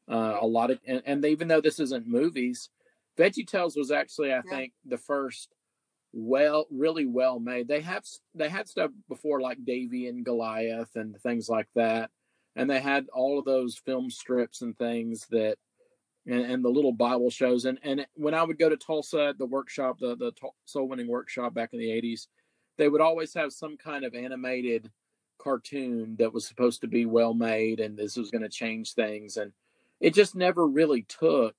Uh, 0.09 0.39
a 0.41 0.47
lot 0.47 0.71
of, 0.71 0.81
and, 0.87 1.03
and 1.07 1.25
even 1.25 1.49
though 1.49 1.61
this 1.61 1.81
isn't 1.81 2.07
movies, 2.07 2.71
VeggieTales 3.19 3.77
was 3.77 3.91
actually, 3.91 4.33
I 4.33 4.37
Yeah. 4.37 4.43
think, 4.51 4.73
the 4.85 4.99
first 4.99 5.55
well, 6.13 6.67
really 6.71 7.07
well 7.07 7.39
made. 7.41 7.69
They 7.69 7.81
have 7.83 8.05
they 8.35 8.49
had 8.49 8.69
stuff 8.69 8.91
before 9.09 9.41
like 9.41 9.65
Davey 9.65 10.07
and 10.09 10.25
Goliath 10.25 10.97
and 10.97 11.21
things 11.21 11.49
like 11.49 11.69
that, 11.75 12.11
and 12.57 12.69
they 12.71 12.81
had 12.81 13.09
all 13.13 13.39
of 13.39 13.45
those 13.45 13.77
film 13.77 14.11
strips 14.11 14.63
and 14.63 14.77
things 14.79 15.27
that, 15.31 15.59
and, 16.27 16.41
and 16.41 16.65
the 16.65 16.69
little 16.69 16.93
Bible 16.93 17.31
shows. 17.31 17.65
And 17.65 17.79
and 17.83 18.07
when 18.15 18.35
I 18.35 18.43
would 18.43 18.59
go 18.59 18.69
to 18.69 18.77
Tulsa, 18.77 19.29
at 19.29 19.39
the 19.39 19.47
workshop, 19.47 19.99
the 19.99 20.17
the 20.17 20.33
soul 20.65 20.89
winning 20.89 21.09
workshop 21.09 21.55
back 21.55 21.73
in 21.73 21.79
the 21.79 21.89
'80s, 21.89 22.27
they 22.77 22.89
would 22.89 23.01
always 23.01 23.33
have 23.35 23.53
some 23.53 23.77
kind 23.77 24.05
of 24.05 24.15
animated 24.15 24.91
cartoon 25.39 26.17
that 26.19 26.33
was 26.33 26.47
supposed 26.47 26.81
to 26.81 26.89
be 26.89 27.07
well 27.07 27.35
made, 27.35 27.81
and 27.81 27.97
this 27.97 28.17
was 28.17 28.31
going 28.31 28.43
to 28.43 28.49
change 28.49 28.95
things, 28.95 29.37
and 29.37 29.53
it 30.01 30.15
just 30.15 30.35
never 30.35 30.67
really 30.67 31.03
took 31.03 31.55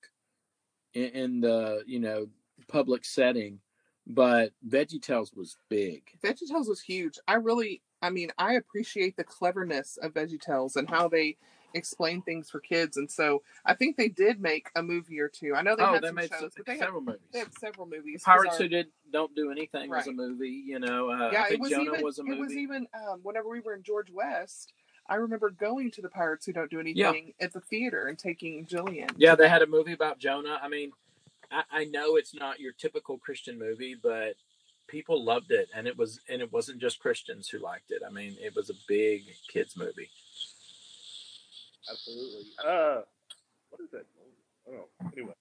in, 0.94 1.04
in 1.04 1.40
the 1.40 1.82
you 1.86 2.00
know 2.00 2.26
public 2.68 3.04
setting 3.04 3.60
but 4.08 4.52
VeggieTales 4.66 5.36
was 5.36 5.58
big. 5.68 6.02
VeggieTales 6.24 6.66
was 6.66 6.80
huge. 6.80 7.18
I 7.28 7.34
really, 7.34 7.82
I 8.00 8.08
mean, 8.08 8.30
I 8.38 8.54
appreciate 8.54 9.16
the 9.16 9.24
cleverness 9.24 9.98
of 9.98 10.14
VeggieTales 10.14 10.76
and 10.76 10.88
how 10.88 11.08
they 11.08 11.36
explain 11.74 12.22
things 12.22 12.48
for 12.50 12.60
kids. 12.60 12.96
And 12.96 13.10
so 13.10 13.42
I 13.64 13.74
think 13.74 13.96
they 13.96 14.08
did 14.08 14.40
make 14.40 14.70
a 14.76 14.82
movie 14.82 15.20
or 15.20 15.28
two. 15.28 15.54
I 15.54 15.62
know 15.62 15.76
they 15.76 15.82
oh, 15.82 15.94
had 15.94 16.02
they 16.02 16.08
some 16.08 16.14
made 16.14 16.30
shows, 16.30 16.40
some, 16.40 16.50
but 16.56 16.66
they 16.66 16.78
several 16.78 17.02
movies. 17.02 17.20
they 17.32 17.38
had 17.40 17.58
several 17.58 17.86
movies. 17.86 18.22
Pirates 18.24 18.58
Who 18.58 18.68
Did 18.68 18.88
Don't 19.12 19.34
Do 19.34 19.50
Anything 19.50 19.90
was 19.90 20.06
a 20.06 20.12
movie. 20.12 20.62
You 20.66 20.78
know, 20.78 21.10
uh, 21.10 21.30
yeah, 21.32 21.44
I 21.48 21.52
it 21.52 21.60
was 21.60 21.70
Jonah 21.70 21.90
even. 21.90 22.02
was 22.02 22.18
a 22.18 22.24
movie. 22.24 22.38
It 22.38 22.40
was 22.40 22.56
even 22.56 22.86
um, 22.94 23.20
whenever 23.22 23.48
we 23.48 23.60
were 23.60 23.74
in 23.74 23.82
George 23.82 24.10
West. 24.10 24.72
I 25.10 25.14
remember 25.14 25.48
going 25.48 25.90
to 25.92 26.02
the 26.02 26.10
Pirates 26.10 26.44
Who 26.44 26.52
Don't 26.52 26.70
Do 26.70 26.80
Anything 26.80 27.32
at 27.40 27.54
the 27.54 27.60
theater 27.60 28.08
and 28.08 28.18
taking 28.18 28.66
Jillian. 28.66 29.10
yeah, 29.16 29.34
they 29.34 29.48
had 29.48 29.62
a 29.62 29.66
movie 29.66 29.94
about 29.94 30.18
Jonah. 30.18 30.58
I 30.62 30.68
mean, 30.68 30.92
I, 31.50 31.62
I 31.70 31.84
know 31.84 32.16
it's 32.16 32.34
not 32.34 32.60
your 32.60 32.72
typical 32.72 33.16
Christian 33.16 33.58
movie, 33.58 33.96
but 34.00 34.34
people 34.86 35.24
loved 35.24 35.50
it, 35.50 35.68
and 35.74 35.86
it 35.86 35.96
was 35.96 36.20
and 36.28 36.42
it 36.42 36.52
wasn't 36.52 36.80
just 36.80 36.98
Christians 36.98 37.48
who 37.48 37.58
liked 37.58 37.90
it. 37.90 38.02
I 38.06 38.10
mean, 38.10 38.36
it 38.40 38.54
was 38.54 38.70
a 38.70 38.74
big 38.86 39.22
kids 39.50 39.76
movie. 39.76 40.10
Absolutely. 41.90 42.44
Uh, 42.58 43.00
what 43.70 43.80
is 43.82 43.90
that? 43.92 44.04
I 44.66 44.70
don't 44.70 44.78
know. 44.78 45.10
Anyway, 45.16 45.34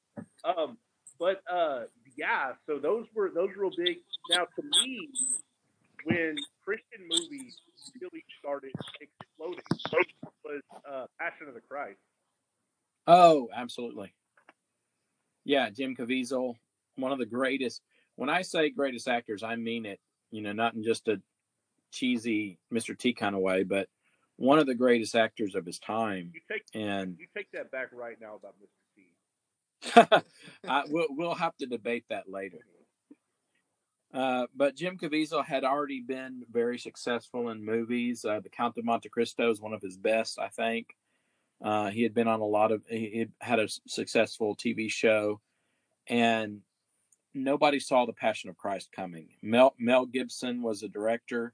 um, 0.44 0.78
but 1.20 1.42
uh, 1.52 1.84
yeah. 2.16 2.54
So 2.66 2.80
those 2.80 3.06
were 3.14 3.32
those 3.34 3.50
were 3.56 3.64
real 3.64 3.72
big. 3.76 3.98
Now, 4.30 4.46
to 4.56 4.64
me, 4.64 5.10
when 6.06 6.36
Christian 6.64 7.08
movies 7.10 7.58
really 8.02 8.24
started 8.40 8.72
exploding, 9.02 9.64
was 10.48 10.62
uh, 10.90 11.06
Passion 11.20 11.48
of 11.48 11.54
the 11.54 11.62
Christ. 11.62 12.00
Oh, 13.06 13.50
absolutely. 13.56 14.14
Yeah, 15.46 15.70
Jim 15.70 15.96
Caviezel, 15.96 16.56
one 16.96 17.12
of 17.12 17.20
the 17.20 17.26
greatest. 17.26 17.82
When 18.16 18.30
I 18.30 18.42
say 18.42 18.70
greatest 18.70 19.08
actors, 19.08 19.44
I 19.44 19.56
mean 19.56 19.86
it. 19.86 20.00
You 20.32 20.42
know, 20.42 20.52
not 20.52 20.74
in 20.74 20.84
just 20.84 21.08
a 21.08 21.22
cheesy 21.92 22.60
Mr. 22.74 22.98
T 22.98 23.14
kind 23.14 23.36
of 23.36 23.42
way, 23.42 23.64
but 23.64 23.88
one 24.38 24.60
of 24.60 24.68
the 24.68 24.76
greatest 24.76 25.16
actors 25.16 25.56
of 25.56 25.66
his 25.66 25.80
time. 25.80 26.32
You 26.34 26.42
take 26.50 26.64
And 26.74 27.18
you 27.20 27.28
take 27.36 27.52
that 27.52 27.72
back 27.72 27.90
right 27.92 28.18
now 28.22 28.36
about 28.36 28.56
Mr. 28.62 30.24
T. 30.24 30.26
I, 30.70 30.84
we'll, 30.88 31.08
we'll 31.10 31.36
have 31.36 31.58
to 31.58 31.66
debate 31.66 32.06
that 32.10 32.30
later. 32.30 32.60
Uh, 34.14 34.48
but 34.56 34.76
Jim 34.76 34.98
Caviezel 34.98 35.46
had 35.46 35.64
already 35.64 36.02
been 36.02 36.44
very 36.50 36.80
successful 36.80 37.50
in 37.50 37.66
movies. 37.66 38.24
Uh, 38.24 38.40
the 38.40 38.50
Count 38.50 38.78
of 38.78 38.86
Monte 38.86 39.10
Cristo 39.10 39.52
is 39.52 39.60
one 39.60 39.74
of 39.74 39.82
his 39.82 39.98
best, 39.98 40.40
I 40.40 40.48
think. 40.48 40.96
Uh, 41.64 41.90
he 41.90 42.04
had 42.04 42.14
been 42.14 42.28
on 42.28 42.40
a 42.40 42.46
lot 42.46 42.72
of, 42.72 42.84
he 42.88 42.98
he 42.98 43.26
had 43.42 43.60
a 43.60 43.68
successful 43.88 44.56
TV 44.56 44.90
show, 44.90 45.42
and 46.08 46.62
nobody 47.34 47.80
saw 47.80 48.06
the 48.06 48.14
Passion 48.14 48.50
of 48.50 48.58
Christ 48.58 48.90
coming. 48.96 49.30
Mel, 49.42 49.74
Mel 49.78 50.06
Gibson 50.06 50.62
was 50.62 50.84
a 50.84 50.88
director. 50.88 51.54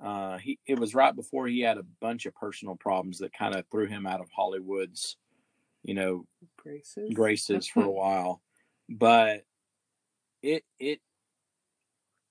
Uh, 0.00 0.38
he 0.38 0.58
it 0.66 0.78
was 0.78 0.94
right 0.94 1.14
before 1.14 1.46
he 1.46 1.60
had 1.60 1.78
a 1.78 1.84
bunch 2.00 2.26
of 2.26 2.34
personal 2.34 2.76
problems 2.76 3.18
that 3.18 3.32
kind 3.32 3.54
of 3.54 3.64
threw 3.70 3.86
him 3.86 4.06
out 4.06 4.20
of 4.20 4.28
Hollywood's, 4.34 5.16
you 5.82 5.94
know, 5.94 6.26
Graces. 6.56 7.12
graces 7.14 7.66
for 7.66 7.84
a 7.84 7.90
while, 7.90 8.42
but 8.88 9.44
it 10.42 10.64
it 10.78 11.00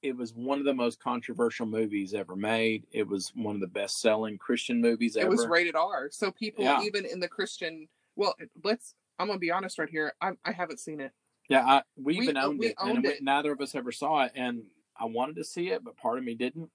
it 0.01 0.15
was 0.17 0.33
one 0.33 0.59
of 0.59 0.65
the 0.65 0.73
most 0.73 0.99
controversial 0.99 1.65
movies 1.65 2.13
ever 2.13 2.35
made. 2.35 2.85
It 2.91 3.07
was 3.07 3.31
one 3.35 3.55
of 3.55 3.61
the 3.61 3.67
best 3.67 4.01
selling 4.01 4.37
Christian 4.37 4.81
movies 4.81 5.15
ever. 5.15 5.27
It 5.27 5.29
was 5.29 5.47
rated 5.47 5.75
R, 5.75 6.09
so 6.11 6.29
people 6.31 6.63
Yeah. 6.63 6.81
even 6.83 7.05
in 7.05 7.19
the 7.19 7.27
Christian. 7.29 7.87
Well, 8.15 8.35
let's. 8.63 8.95
I'm 9.19 9.27
gonna 9.27 9.39
be 9.39 9.51
honest 9.51 9.79
right 9.79 9.89
here. 9.89 10.13
I, 10.21 10.31
I 10.43 10.51
haven't 10.51 10.79
seen 10.79 10.99
it. 10.99 11.11
yeah, 11.47 11.65
I, 11.65 11.83
we, 11.95 12.17
We- 12.17 12.23
even 12.23 12.35
owned 12.37 12.59
we 12.59 12.67
it, 12.67 12.75
owned 12.79 13.03
we- 13.03 13.09
it. 13.09 13.23
neither 13.23 13.51
of 13.53 13.61
us 13.61 13.75
ever 13.75 13.91
saw 13.91 14.23
it. 14.23 14.31
And 14.35 14.63
I 14.99 15.05
wanted 15.05 15.35
to 15.37 15.43
see 15.43 15.69
it, 15.69 15.83
but 15.83 15.95
part 15.97 16.17
of 16.17 16.23
me 16.23 16.33
didn't 16.35 16.69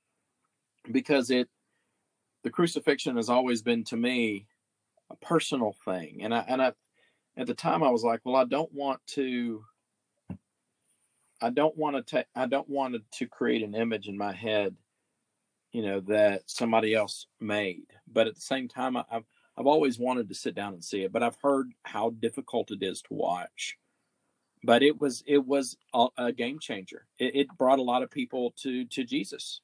because 0.91 1.31
it 1.31 1.49
the 2.45 2.51
crucifixion 2.51 3.17
has 3.17 3.29
always 3.29 3.63
been 3.63 3.85
to 3.85 3.97
me 3.97 4.47
a 5.11 5.17
personal 5.17 5.75
thing, 5.85 6.21
and 6.23 6.35
I 6.35 6.45
and 6.49 6.63
I 6.63 6.73
at 7.37 7.47
the 7.47 7.55
time 7.55 7.83
I 7.83 7.91
was 7.91 8.03
like, 8.03 8.21
well, 8.25 8.37
I 8.37 8.45
don't 8.45 8.73
want 8.73 9.01
to. 9.09 9.65
I 11.41 11.51
don't 11.51 11.77
want 11.77 11.95
to 11.97 12.03
take. 12.03 12.27
I 12.35 12.47
don't 12.47 12.69
want 12.69 12.97
to 13.13 13.27
create 13.27 13.63
an 13.63 13.75
image 13.75 14.09
in 14.09 14.19
my 14.19 14.33
head, 14.33 14.75
you 15.73 15.83
know, 15.83 16.01
that 16.01 16.43
somebody 16.47 16.95
else 16.95 17.27
made. 17.41 17.87
But 18.13 18.27
at 18.27 18.35
the 18.35 18.41
same 18.41 18.67
time, 18.67 18.97
I, 18.97 19.05
I've 19.11 19.25
I've 19.57 19.67
always 19.67 19.99
wanted 19.99 20.29
to 20.29 20.35
sit 20.35 20.55
down 20.55 20.73
and 20.75 20.85
see 20.85 21.03
it. 21.03 21.13
But 21.13 21.23
I've 21.23 21.39
heard 21.43 21.73
how 21.85 22.11
difficult 22.11 22.71
it 22.73 22.83
is 22.83 23.03
to 23.03 23.15
watch. 23.15 23.79
But 24.65 24.83
it 24.83 25.01
was 25.01 25.23
it 25.27 25.47
was 25.47 25.77
a, 25.95 26.09
a 26.19 26.33
game 26.33 26.59
changer. 26.59 27.07
It, 27.19 27.37
it 27.37 27.59
brought 27.59 27.79
a 27.79 27.83
lot 27.83 28.03
of 28.03 28.11
people 28.11 28.53
to 28.63 28.85
to 28.87 29.05
Jesus. 29.05 29.61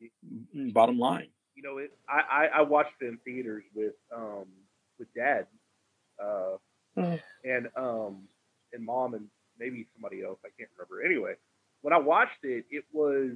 It, 0.00 0.72
Bottom 0.74 0.98
line. 0.98 1.28
you 1.54 1.62
know, 1.62 1.78
it, 1.78 1.92
I, 2.08 2.46
I 2.54 2.58
I 2.58 2.62
watched 2.62 2.92
it 3.00 3.06
in 3.06 3.18
theaters 3.24 3.64
with 3.74 3.94
um 4.14 4.46
with 4.98 5.08
dad, 5.14 5.46
uh, 6.22 6.56
Mm. 6.96 7.20
and 7.44 7.68
um 7.76 8.28
and 8.72 8.84
mom 8.84 9.14
and 9.14 9.26
maybe 9.58 9.86
somebody 9.94 10.22
else 10.22 10.38
I 10.44 10.48
can't 10.58 10.70
remember. 10.78 11.04
Anyway, 11.04 11.34
when 11.82 11.92
I 11.92 11.98
watched 11.98 12.44
it, 12.44 12.64
it 12.70 12.84
was 12.92 13.30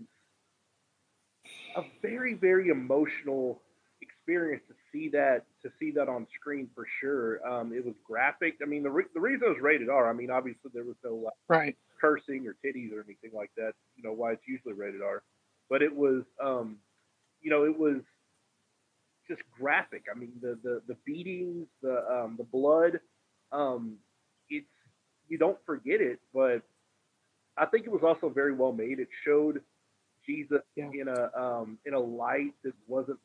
a 1.76 1.82
very 2.02 2.34
very 2.34 2.68
emotional 2.68 3.60
experience 4.00 4.62
to 4.68 4.74
see 4.92 5.08
that 5.08 5.44
to 5.62 5.70
see 5.80 5.90
that 5.92 6.08
on 6.08 6.26
screen 6.38 6.68
for 6.74 6.86
sure. 7.00 7.46
Um, 7.48 7.72
it 7.72 7.84
was 7.84 7.94
graphic. 8.04 8.58
I 8.62 8.66
mean, 8.66 8.82
the 8.82 8.90
re- 8.90 9.04
the 9.14 9.20
reason 9.20 9.46
it 9.48 9.50
was 9.50 9.60
rated 9.60 9.88
R. 9.88 10.08
I 10.08 10.12
mean, 10.12 10.30
obviously 10.30 10.70
there 10.72 10.84
was 10.84 10.96
no 11.04 11.14
like, 11.16 11.32
Right. 11.48 11.76
cursing 12.00 12.46
or 12.46 12.54
titties 12.64 12.92
or 12.92 13.02
anything 13.02 13.30
like 13.34 13.50
that. 13.56 13.72
You 13.96 14.04
know 14.04 14.12
why 14.12 14.32
it's 14.32 14.46
usually 14.46 14.74
rated 14.74 15.02
R, 15.02 15.22
but 15.68 15.82
it 15.82 15.94
was, 15.94 16.22
um, 16.42 16.78
you 17.40 17.50
know, 17.50 17.64
it 17.64 17.78
was 17.78 18.02
just 19.28 19.42
graphic. 19.58 20.04
I 20.14 20.18
mean, 20.18 20.32
the 20.40 20.58
the, 20.62 20.82
the 20.88 20.96
beatings, 21.04 21.66
the 21.82 22.04
um, 22.10 22.36
the 22.38 22.44
blood. 22.44 23.00
Um, 23.52 23.96
it's 24.50 24.66
you 25.28 25.38
don't 25.38 25.58
forget 25.66 26.00
it, 26.00 26.20
but 26.34 26.62
I 27.56 27.66
think 27.66 27.86
it 27.86 27.92
was 27.92 28.02
also 28.04 28.28
very 28.28 28.52
well 28.54 28.72
made. 28.72 28.98
It 29.00 29.08
showed 29.24 29.60
Jesus 30.26 30.62
Yeah. 30.76 30.92
in 30.92 31.08
a 31.08 31.30
um, 31.40 31.78
in 31.86 31.94
a 31.94 32.00
light 32.00 32.54
that 32.64 32.74
wasn't 32.86 33.18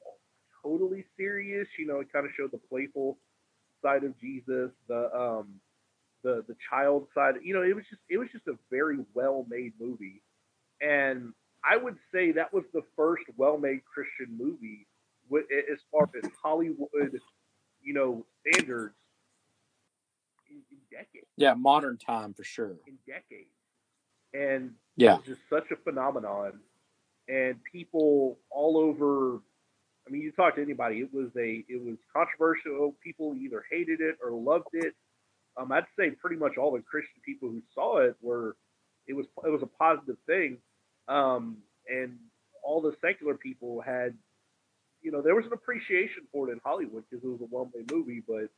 totally 0.63 1.05
serious. 1.17 1.67
You 1.77 1.87
know, 1.87 1.99
it 1.99 2.11
kind 2.11 2.25
of 2.25 2.31
showed 2.37 2.51
the 2.51 2.59
playful 2.69 3.17
side 3.81 4.03
of 4.03 4.19
Jesus, 4.19 4.71
the 4.87 5.09
um, 5.15 5.59
the 6.23 6.43
the 6.47 6.55
child 6.69 7.07
side. 7.13 7.35
You 7.43 7.53
know, 7.53 7.63
it 7.63 7.75
was 7.75 7.85
just 7.89 8.01
it 8.09 8.17
was 8.17 8.29
just 8.31 8.47
a 8.47 8.55
very 8.69 8.99
well 9.13 9.45
made 9.49 9.73
movie, 9.79 10.21
and 10.81 11.33
I 11.65 11.77
would 11.77 11.97
say 12.13 12.31
that 12.33 12.53
was 12.53 12.63
the 12.73 12.81
first 12.95 13.23
well 13.37 13.57
made 13.57 13.81
Christian 13.85 14.37
movie 14.37 14.87
wi- 15.29 15.47
as 15.71 15.79
far 15.91 16.09
as 16.21 16.29
Hollywood, 16.41 17.19
you 17.81 17.93
know, 17.93 18.25
standards 18.41 18.95
in, 20.49 20.57
in 20.71 20.77
decades. 20.91 21.27
Yeah, 21.37 21.53
modern 21.53 21.97
time 21.97 22.33
for 22.33 22.43
sure. 22.43 22.75
In 22.87 22.97
decades, 23.07 23.49
and 24.33 24.73
Yeah. 24.97 25.13
it 25.13 25.17
was 25.17 25.25
just 25.37 25.49
such 25.49 25.71
a 25.71 25.75
phenomenon, 25.77 26.59
and 27.27 27.55
people 27.71 28.37
all 28.49 28.77
over. 28.77 29.39
I 30.05 30.11
mean, 30.11 30.21
you 30.21 30.33
talk 30.33 30.55
to 30.55 30.61
anybody, 30.61 30.99
it 30.99 31.13
was 31.13 31.29
a 31.37 31.63
it 31.69 31.81
was 31.81 31.95
controversial. 32.13 32.95
People 33.03 33.35
either 33.37 33.63
hated 33.71 34.01
it 34.01 34.17
or 34.23 34.31
loved 34.31 34.67
it. 34.73 34.93
Um, 35.55 35.71
I'd 35.71 35.85
say 35.97 36.11
pretty 36.11 36.35
much 36.35 36.57
all 36.57 36.71
the 36.73 36.81
Christian 36.81 37.21
people 37.25 37.47
who 37.49 37.61
saw 37.73 37.99
it 37.99 38.15
were 38.21 38.57
it 39.07 39.13
was 39.13 39.27
it 39.45 39.49
was 39.49 39.61
a 39.63 39.67
positive 39.67 40.17
thing, 40.25 40.57
um, 41.07 41.57
and 41.87 42.17
all 42.63 42.81
the 42.81 42.95
secular 43.01 43.35
people 43.35 43.81
had, 43.81 44.13
you 45.01 45.11
know, 45.11 45.21
there 45.21 45.35
was 45.35 45.45
an 45.45 45.53
appreciation 45.53 46.23
for 46.31 46.49
it 46.49 46.53
in 46.53 46.61
Hollywood 46.63 47.03
because 47.09 47.23
it 47.23 47.27
was 47.27 47.41
a 47.41 47.45
one 47.45 47.69
way 47.73 47.83
movie, 47.91 48.23
but 48.27 48.49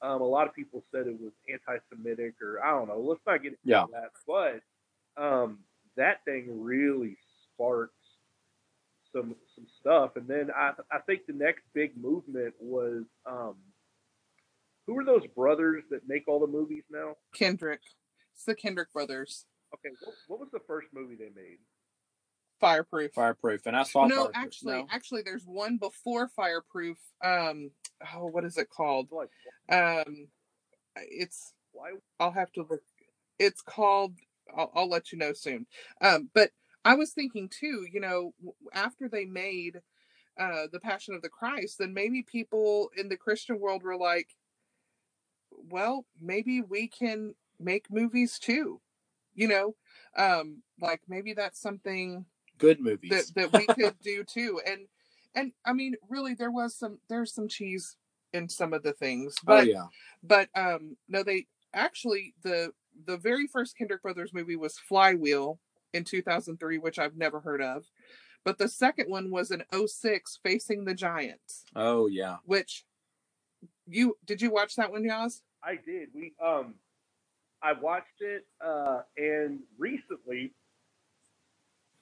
um, 0.00 0.20
a 0.20 0.26
lot 0.26 0.46
of 0.46 0.54
people 0.54 0.84
said 0.92 1.06
it 1.06 1.20
was 1.20 1.32
anti-Semitic 1.50 2.34
or 2.40 2.64
I 2.64 2.70
don't 2.70 2.88
know. 2.88 3.00
Let's 3.00 3.20
not 3.26 3.42
get 3.42 3.52
into 3.52 3.58
yeah. 3.64 3.84
that, 3.92 4.10
but 4.26 5.22
um, 5.22 5.58
that 5.96 6.24
thing 6.24 6.62
really 6.62 7.16
sparked 7.54 7.94
some 9.12 9.34
some 9.54 9.66
stuff. 9.80 10.16
And 10.16 10.28
then 10.28 10.50
I 10.54 10.72
I 10.92 10.98
think 11.00 11.26
the 11.26 11.32
next 11.32 11.62
big 11.74 11.96
movement 12.00 12.54
was 12.60 13.02
um, 13.26 13.56
who 14.86 14.98
are 14.98 15.04
those 15.04 15.26
brothers 15.34 15.84
that 15.90 16.08
make 16.08 16.28
all 16.28 16.40
the 16.40 16.46
movies 16.46 16.84
now? 16.90 17.16
Kendrick. 17.34 17.80
It's 18.34 18.44
the 18.44 18.54
Kendrick 18.54 18.92
brothers. 18.92 19.46
Okay, 19.74 19.94
what, 20.02 20.14
what 20.28 20.40
was 20.40 20.48
the 20.52 20.60
first 20.66 20.86
movie 20.94 21.16
they 21.16 21.30
made? 21.34 21.58
Fireproof. 22.60 23.12
Fireproof, 23.14 23.66
and 23.66 23.76
I 23.76 23.82
saw. 23.84 24.06
No, 24.06 24.16
Fireproof. 24.24 24.36
actually, 24.36 24.74
No? 24.74 24.86
actually, 24.90 25.22
there's 25.22 25.44
one 25.46 25.76
before 25.76 26.28
Fireproof. 26.28 26.98
Um, 27.24 27.70
oh, 28.14 28.26
what 28.26 28.44
is 28.44 28.56
it 28.58 28.68
called? 28.70 29.08
Like, 29.12 29.30
Um, 29.70 30.28
it's 30.96 31.52
why? 31.72 31.92
I'll 32.18 32.32
have 32.32 32.52
to 32.52 32.66
look. 32.68 32.82
It's 33.38 33.60
called. 33.60 34.14
I'll, 34.56 34.72
I'll 34.74 34.88
let 34.88 35.12
you 35.12 35.18
know 35.18 35.32
soon. 35.32 35.66
Um, 36.00 36.30
but 36.34 36.50
I 36.84 36.94
was 36.94 37.12
thinking 37.12 37.48
too. 37.48 37.86
You 37.92 38.00
know, 38.00 38.34
after 38.72 39.08
they 39.08 39.24
made 39.24 39.80
uh, 40.38 40.66
the 40.72 40.80
Passion 40.80 41.14
of 41.14 41.22
the 41.22 41.28
Christ, 41.28 41.78
then 41.78 41.94
maybe 41.94 42.22
people 42.22 42.90
in 42.96 43.08
the 43.08 43.16
Christian 43.16 43.60
world 43.60 43.82
were 43.84 43.96
like, 43.96 44.30
"Well, 45.52 46.06
maybe 46.20 46.60
we 46.62 46.88
can 46.88 47.34
make 47.60 47.90
movies 47.90 48.38
too." 48.38 48.80
You 49.34 49.46
know, 49.48 49.76
um, 50.16 50.62
like 50.80 51.02
maybe 51.08 51.32
that's 51.34 51.60
something 51.60 52.24
good 52.58 52.80
movies. 52.80 53.10
that 53.10 53.50
that 53.50 53.52
we 53.52 53.66
could 53.66 53.98
do 54.02 54.24
too. 54.24 54.60
And 54.66 54.86
and 55.34 55.52
I 55.64 55.72
mean, 55.72 55.94
really, 56.08 56.34
there 56.34 56.50
was 56.50 56.76
some 56.76 56.98
there's 57.08 57.34
some 57.34 57.48
cheese 57.48 57.96
in 58.32 58.48
some 58.48 58.72
of 58.72 58.82
the 58.82 58.92
things, 58.92 59.34
oh 59.42 59.46
but 59.46 59.66
yeah, 59.66 59.86
but 60.22 60.48
um 60.54 60.96
no 61.08 61.22
they 61.22 61.46
actually 61.74 62.34
the 62.42 62.72
the 63.06 63.16
very 63.16 63.46
first 63.46 63.76
kendrick 63.76 64.02
brothers 64.02 64.34
movie 64.34 64.56
was 64.56 64.78
flywheel 64.78 65.60
in 65.92 66.02
2003 66.02 66.78
which 66.78 66.98
i've 66.98 67.16
never 67.16 67.40
heard 67.40 67.60
of 67.62 67.84
but 68.44 68.58
the 68.58 68.66
second 68.66 69.08
one 69.08 69.30
was 69.30 69.50
an 69.50 69.62
06 69.86 70.40
facing 70.42 70.84
the 70.84 70.94
giants 70.94 71.64
oh 71.76 72.06
yeah. 72.06 72.36
which 72.44 72.84
you 73.86 74.16
did 74.24 74.42
you 74.42 74.50
watch 74.50 74.76
that 74.76 74.92
one 74.92 75.02
Yaz? 75.02 75.40
I 75.62 75.76
did. 75.84 76.08
We 76.14 76.34
um, 76.44 76.74
I 77.62 77.72
watched 77.72 78.20
it, 78.20 78.46
uh, 78.64 79.00
and 79.16 79.60
recently 79.78 80.52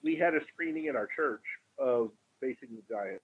we 0.06 0.14
had 0.14 0.34
a 0.34 0.40
screening 0.46 0.86
in 0.86 0.94
our 0.94 1.08
church 1.08 1.42
of 1.80 2.10
Facing 2.40 2.68
the 2.76 2.94
Giant. 2.94 3.20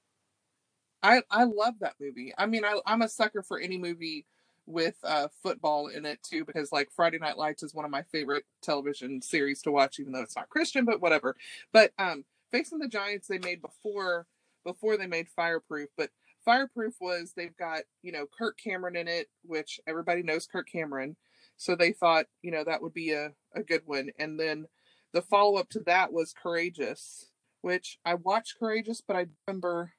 i 1.04 1.22
i 1.30 1.44
love 1.44 1.74
that 1.80 1.94
movie. 2.00 2.34
I 2.36 2.46
mean 2.46 2.64
I, 2.64 2.80
i'm 2.86 3.02
a 3.02 3.08
sucker 3.08 3.42
for 3.42 3.60
any 3.60 3.78
movie 3.78 4.26
with 4.66 4.96
uh 5.04 5.28
football 5.42 5.86
in 5.86 6.04
it 6.04 6.18
too 6.22 6.44
because 6.44 6.72
like 6.72 6.88
friday 6.90 7.18
night 7.18 7.36
lights 7.38 7.62
is 7.62 7.74
one 7.74 7.84
of 7.84 7.90
my 7.90 8.02
favorite 8.02 8.44
television 8.62 9.20
series 9.22 9.62
to 9.62 9.72
watch 9.72 9.98
even 10.00 10.12
though 10.12 10.22
it's 10.22 10.36
not 10.36 10.48
christian 10.48 10.84
but 10.84 11.00
whatever. 11.00 11.36
But 11.72 11.92
um 11.98 12.24
facing 12.50 12.80
the 12.80 12.88
giants 12.88 13.28
they 13.28 13.38
made 13.38 13.62
before 13.62 14.26
before 14.64 14.96
they 14.96 15.06
made 15.06 15.28
fireproof 15.28 15.88
but 15.96 16.10
fireproof 16.44 16.94
was 17.00 17.32
they've 17.36 17.56
got 17.56 17.82
you 18.02 18.10
know 18.10 18.26
kirk 18.36 18.58
cameron 18.58 18.96
in 18.96 19.06
it 19.06 19.28
which 19.44 19.80
everybody 19.86 20.22
knows 20.24 20.46
kirk 20.46 20.66
cameron. 20.70 21.16
So 21.56 21.76
they 21.76 21.92
thought 21.92 22.26
you 22.42 22.50
know 22.50 22.64
that 22.64 22.82
would 22.82 22.94
be 22.94 23.12
a, 23.12 23.30
a 23.54 23.62
good 23.62 23.82
one. 23.84 24.10
And 24.18 24.38
then 24.38 24.66
the 25.12 25.22
follow-up 25.22 25.68
to 25.70 25.80
that 25.80 26.12
was 26.12 26.32
courageous 26.32 27.30
which 27.60 27.98
i 28.04 28.14
watched 28.14 28.58
courageous 28.58 29.00
but 29.06 29.16
i 29.16 29.26
remember 29.46 29.92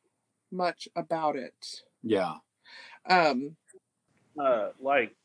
much 0.52 0.88
about 0.96 1.36
it 1.36 1.84
Yeah. 2.02 2.36
um 3.10 3.56
Uh, 4.40 4.70
like 4.80 5.16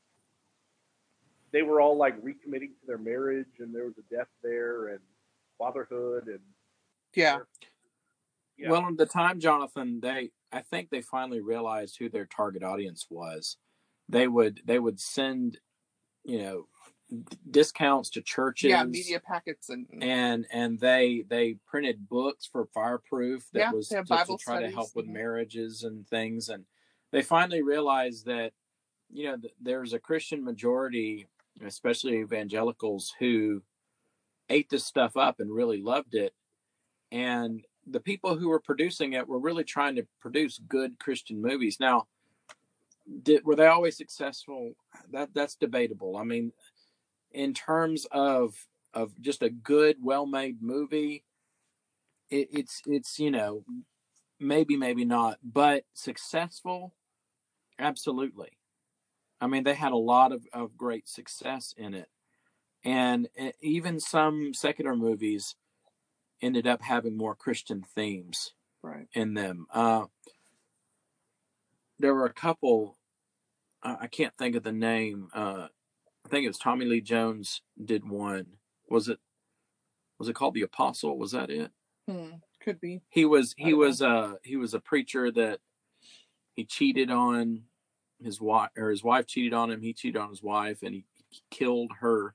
they 1.53 1.63
were 1.63 1.81
all 1.81 1.97
like 1.97 2.15
recommitting 2.23 2.75
to 2.81 2.87
their 2.87 2.99
marriage, 2.99 3.47
and 3.59 3.75
there 3.75 3.85
was 3.87 3.95
a 3.99 4.15
death 4.15 4.29
there, 4.43 4.89
and 4.89 5.01
fatherhood, 5.59 6.27
and 6.27 6.41
yeah 7.15 7.39
yeah. 8.59 8.71
Well, 8.71 8.87
at 8.89 8.97
the 8.97 9.07
time, 9.07 9.39
Jonathan, 9.41 10.01
they 10.01 10.31
I 10.53 10.63
think 10.63 10.91
they 10.91 11.01
finally 11.01 11.41
realized 11.41 11.97
who 11.99 12.09
their 12.09 12.27
target 12.27 12.63
audience 12.63 13.07
was. 13.09 13.57
They 14.09 14.27
would 14.27 14.61
they 14.65 14.79
would 14.79 14.99
send, 15.01 15.59
you 16.25 16.39
know, 16.43 16.61
d- 16.63 16.67
discounts 17.51 18.11
to 18.11 18.21
churches. 18.21 18.71
yeah 18.71 18.85
media 18.85 19.19
packets 19.21 19.71
and 19.71 19.87
and 20.03 20.47
and 20.53 20.79
they 20.79 21.25
they 21.29 21.57
printed 21.67 22.09
books 22.09 22.47
for 22.51 22.67
fireproof 22.67 23.47
that 23.53 23.61
Yeah, 23.61 23.73
was 23.73 23.89
to, 23.89 23.97
to 23.97 24.05
Bible 24.05 24.39
try 24.39 24.61
to 24.61 24.71
help 24.71 24.91
with 24.95 25.07
marriages 25.07 25.85
and 25.85 26.07
things 26.09 26.49
and 26.51 26.65
they 27.11 27.23
finally 27.23 27.63
realized 27.63 28.27
that 28.27 28.53
you 29.11 29.25
know 29.25 29.37
th- 29.39 29.55
there's 29.61 29.95
a 29.95 29.99
christian 29.99 30.45
majority 30.45 31.27
especially 31.65 32.19
evangelicals 32.19 33.15
who 33.19 33.63
ate 34.51 34.69
this 34.69 34.85
stuff 34.85 35.17
up 35.17 35.41
and 35.41 35.51
really 35.51 35.81
loved 35.81 36.15
it 36.15 36.35
and 37.11 37.65
the 37.87 38.01
people 38.01 38.37
who 38.37 38.51
were 38.51 38.61
producing 38.61 39.15
it 39.15 39.27
were 39.27 39.39
really 39.39 39.65
trying 39.65 39.97
to 39.97 40.07
produce 40.21 40.61
good 40.69 40.99
christian 40.99 41.41
movies. 41.41 41.79
Now 41.81 42.07
did 43.23 43.45
were 43.45 43.57
they 43.57 43.67
always 43.67 43.97
successful? 43.97 44.73
That 45.13 45.31
that's 45.35 45.55
debatable. 45.57 46.17
I 46.19 46.25
mean 46.25 46.53
in 47.39 47.55
terms 47.55 48.05
of 48.11 48.67
of 48.93 49.19
just 49.21 49.43
a 49.43 49.49
good 49.49 49.97
well-made 50.03 50.61
movie 50.61 51.25
it, 52.31 52.49
it's 52.51 52.83
it's 52.85 53.19
you 53.21 53.31
know 53.31 53.65
maybe 54.41 54.77
maybe 54.77 55.05
not 55.05 55.39
but 55.43 55.85
successful? 55.95 56.95
Absolutely. 57.79 58.59
I 59.41 59.47
mean 59.47 59.63
they 59.63 59.75
had 59.75 59.93
a 59.93 59.97
lot 59.97 60.33
of, 60.33 60.47
of 60.53 60.77
great 60.77 61.09
success 61.09 61.73
in 61.77 61.95
it. 61.95 62.09
And 62.85 63.29
even 63.61 64.01
some 64.01 64.53
secular 64.53 64.97
movies 64.97 65.55
ended 66.43 66.67
up 66.67 66.83
having 66.83 67.17
more 67.17 67.37
christian 67.37 67.85
themes 67.95 68.53
right. 68.83 69.07
in 69.13 69.35
them. 69.35 69.67
Uh 69.73 70.07
there 72.01 72.15
were 72.15 72.27
a 72.27 72.33
couple 72.33 72.99
i 73.85 73.97
I 74.03 74.07
can't 74.09 74.37
think 74.37 74.57
of 74.57 74.65
the 74.65 74.73
name 74.73 75.29
uh 75.33 75.69
i 76.29 76.31
think 76.31 76.45
it 76.45 76.49
was 76.49 76.59
tommy 76.59 76.85
lee 76.85 77.01
jones 77.01 77.63
did 77.83 78.09
one 78.09 78.47
was 78.89 79.09
it 79.09 79.19
was 80.19 80.29
it 80.29 80.35
called 80.35 80.55
the 80.55 80.63
apostle 80.63 81.17
was 81.19 81.33
that 81.33 81.51
it 81.51 81.71
hmm. 82.09 82.31
could 82.63 82.81
be 82.81 83.01
he 83.09 83.25
was 83.25 83.55
he 83.57 83.71
don't 83.71 83.73
know. 83.73 83.79
was 83.79 84.03
uh 84.03 84.33
he 84.45 84.57
was 84.57 84.75
a 84.75 84.81
preacher 84.81 85.31
that 85.31 85.59
he 86.55 86.65
cheated 86.65 87.11
on 87.11 87.63
his 88.23 88.41
wife 88.41 88.71
or 88.77 88.91
his 88.91 89.03
wife 89.03 89.27
cheated 89.27 89.55
on 89.55 89.71
him 89.71 89.81
he 89.81 89.93
cheated 89.93 90.21
on 90.21 90.29
his 90.29 90.43
wife 90.43 90.83
and 90.83 90.95
he 90.95 91.05
killed 91.51 91.93
her 92.01 92.35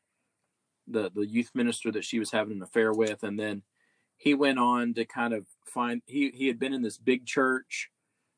the 0.88 1.12
the 1.14 1.26
youth 1.26 1.52
minister 1.54 1.92
that 1.92 2.06
she 2.06 2.20
was 2.20 2.32
having 2.32 2.58
an 2.58 2.64
affair 2.64 2.92
with 2.94 3.24
and 3.24 3.40
then 3.40 3.62
he 4.18 4.34
went 4.34 4.58
on 4.58 4.94
to 4.94 5.06
kind 5.06 5.34
of 5.34 5.46
find 5.66 6.02
he 6.06 6.32
he 6.34 6.48
had 6.48 6.60
been 6.60 6.74
in 6.74 6.82
this 6.82 6.98
big 6.98 7.26
church 7.26 7.90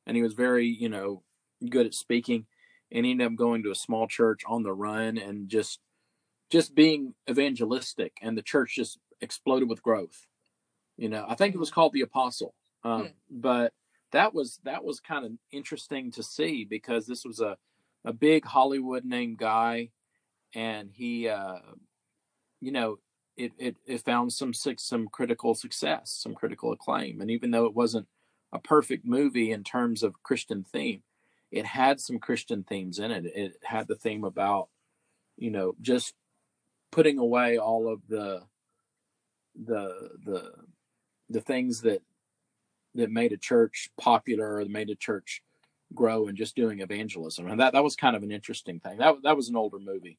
and 0.05 0.17
he 0.17 0.23
was 0.23 0.33
very 0.33 0.67
you 0.67 0.89
know 0.89 1.23
good 1.69 1.85
at 1.85 1.93
speaking 1.93 2.45
and 2.91 3.06
ended 3.06 3.28
up 3.28 3.36
going 3.36 3.63
to 3.63 3.71
a 3.71 3.76
small 3.76 4.08
church 4.08 4.41
on 4.48 4.63
the 4.63 4.74
run 4.74 5.17
and 5.17 5.50
just 5.50 5.80
just 6.52 6.76
being 6.76 7.13
evangelistic 7.30 8.13
and 8.21 8.38
the 8.38 8.41
church 8.41 8.76
just 8.76 9.00
exploded 9.21 9.69
with 9.69 9.82
growth 9.84 10.28
you 10.98 11.10
know 11.10 11.26
i 11.28 11.36
think 11.36 11.56
it 11.56 11.60
was 11.60 11.71
called 11.71 11.93
the 11.93 12.02
apostle 12.02 12.54
um, 12.84 13.02
Hmm. 13.02 13.08
but 13.41 13.74
that 14.12 14.34
was 14.34 14.60
that 14.63 14.84
was 14.84 15.00
kind 15.00 15.26
of 15.26 15.32
interesting 15.52 16.12
to 16.12 16.24
see 16.24 16.65
because 16.65 17.06
this 17.08 17.26
was 17.26 17.39
a 17.39 17.58
a 18.06 18.13
big 18.13 18.45
hollywood 18.45 19.04
named 19.06 19.38
guy 19.38 19.89
and 20.54 20.91
he 20.93 21.28
uh 21.28 21.60
you 22.62 22.71
know 22.71 22.98
it, 23.38 23.52
it 23.58 23.75
it 23.86 24.02
found 24.02 24.31
some 24.31 24.54
some 24.54 25.08
critical 25.10 25.56
success 25.56 26.12
some 26.12 26.33
critical 26.36 26.71
acclaim 26.71 27.21
and 27.21 27.29
even 27.31 27.52
though 27.52 27.65
it 27.65 27.73
wasn't 27.75 28.08
a 28.54 28.60
perfect 28.60 29.06
movie 29.06 29.52
in 29.52 29.63
terms 29.63 30.04
of 30.04 30.21
christian 30.23 30.63
theme 30.63 31.04
it 31.52 31.65
had 31.65 32.00
some 32.00 32.19
christian 32.19 32.63
themes 32.63 33.00
in 33.00 33.12
it. 33.12 33.25
It 33.25 33.58
had 33.63 33.87
the 33.87 33.96
theme 33.96 34.23
about 34.23 34.69
you 35.37 35.52
know 35.52 35.75
just 35.81 36.13
putting 36.91 37.17
away 37.17 37.58
all 37.58 37.91
of 37.91 38.02
the 38.08 38.43
the 39.56 40.12
the 40.25 40.52
the 41.29 41.41
things 41.41 41.81
that 41.81 42.02
that 42.96 43.12
made 43.12 43.33
a 43.33 43.37
church 43.37 43.89
popular 43.98 44.56
or 44.56 44.65
made 44.65 44.89
a 44.89 44.96
church 44.96 45.41
grow 45.93 46.27
and 46.27 46.37
just 46.37 46.56
doing 46.56 46.79
evangelism. 46.79 47.48
And 47.48 47.60
that 47.60 47.73
that 47.73 47.83
was 47.83 47.96
kind 47.96 48.15
of 48.15 48.23
an 48.23 48.31
interesting 48.31 48.79
thing. 48.79 48.98
That 48.98 49.15
that 49.23 49.35
was 49.35 49.50
an 49.50 49.56
older 49.56 49.79
movie. 49.79 50.17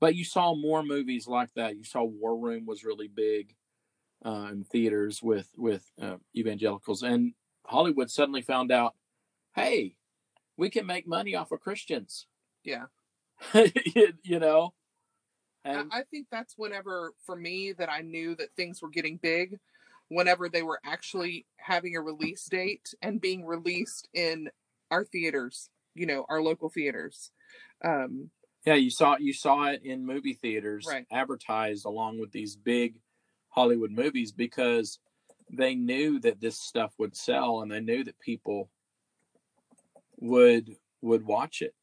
But 0.00 0.14
you 0.14 0.24
saw 0.24 0.54
more 0.54 0.82
movies 0.82 1.26
like 1.26 1.50
that. 1.56 1.76
You 1.76 1.84
saw 1.84 2.04
war 2.04 2.38
room 2.38 2.66
was 2.66 2.84
really 2.84 3.08
big 3.08 3.54
uh, 4.24 4.48
in 4.52 4.64
theaters 4.64 5.22
with 5.22 5.48
with 5.56 5.90
uh, 6.00 6.16
evangelicals. 6.36 7.02
And 7.02 7.34
hollywood 7.66 8.10
suddenly 8.10 8.40
found 8.40 8.72
out 8.72 8.94
hey, 9.54 9.96
we 10.58 10.68
can 10.68 10.84
make 10.84 11.06
money 11.06 11.34
off 11.34 11.52
of 11.52 11.60
Christians. 11.60 12.26
Yeah. 12.64 12.86
you, 13.54 14.12
you 14.22 14.38
know? 14.38 14.74
And 15.64 15.90
I, 15.92 16.02
think 16.10 16.26
that's 16.30 16.54
whenever, 16.56 17.14
for 17.24 17.36
me, 17.36 17.72
that 17.78 17.90
I 17.90 18.00
knew 18.00 18.34
that 18.36 18.54
things 18.56 18.82
were 18.82 18.88
getting 18.88 19.18
big, 19.18 19.58
whenever 20.08 20.48
they 20.48 20.62
were 20.62 20.80
actually 20.84 21.46
having 21.58 21.96
a 21.96 22.00
release 22.00 22.44
date 22.46 22.94
and 23.02 23.20
being 23.20 23.44
released 23.44 24.08
in 24.12 24.50
our 24.90 25.04
theaters, 25.04 25.70
you 25.94 26.06
know, 26.06 26.26
our 26.28 26.42
local 26.42 26.68
theaters. 26.68 27.30
Um, 27.84 28.30
yeah, 28.66 28.74
you 28.74 28.90
saw 28.90 29.16
you 29.18 29.32
saw 29.32 29.66
it 29.66 29.82
in 29.84 30.04
movie 30.04 30.34
theaters 30.34 30.86
Right. 30.88 31.06
advertised 31.12 31.84
along 31.84 32.18
with 32.18 32.32
these 32.32 32.56
big 32.56 32.96
Hollywood 33.50 33.90
movies 33.90 34.32
because 34.32 34.98
they 35.50 35.74
knew 35.74 36.18
that 36.20 36.40
this 36.40 36.58
stuff 36.58 36.94
would 36.98 37.16
sell 37.16 37.60
and 37.60 37.70
they 37.70 37.80
knew 37.80 38.04
that 38.04 38.18
people 38.18 38.70
would 40.20 40.76
would 41.02 41.24
watch 41.26 41.62
it. 41.62 41.74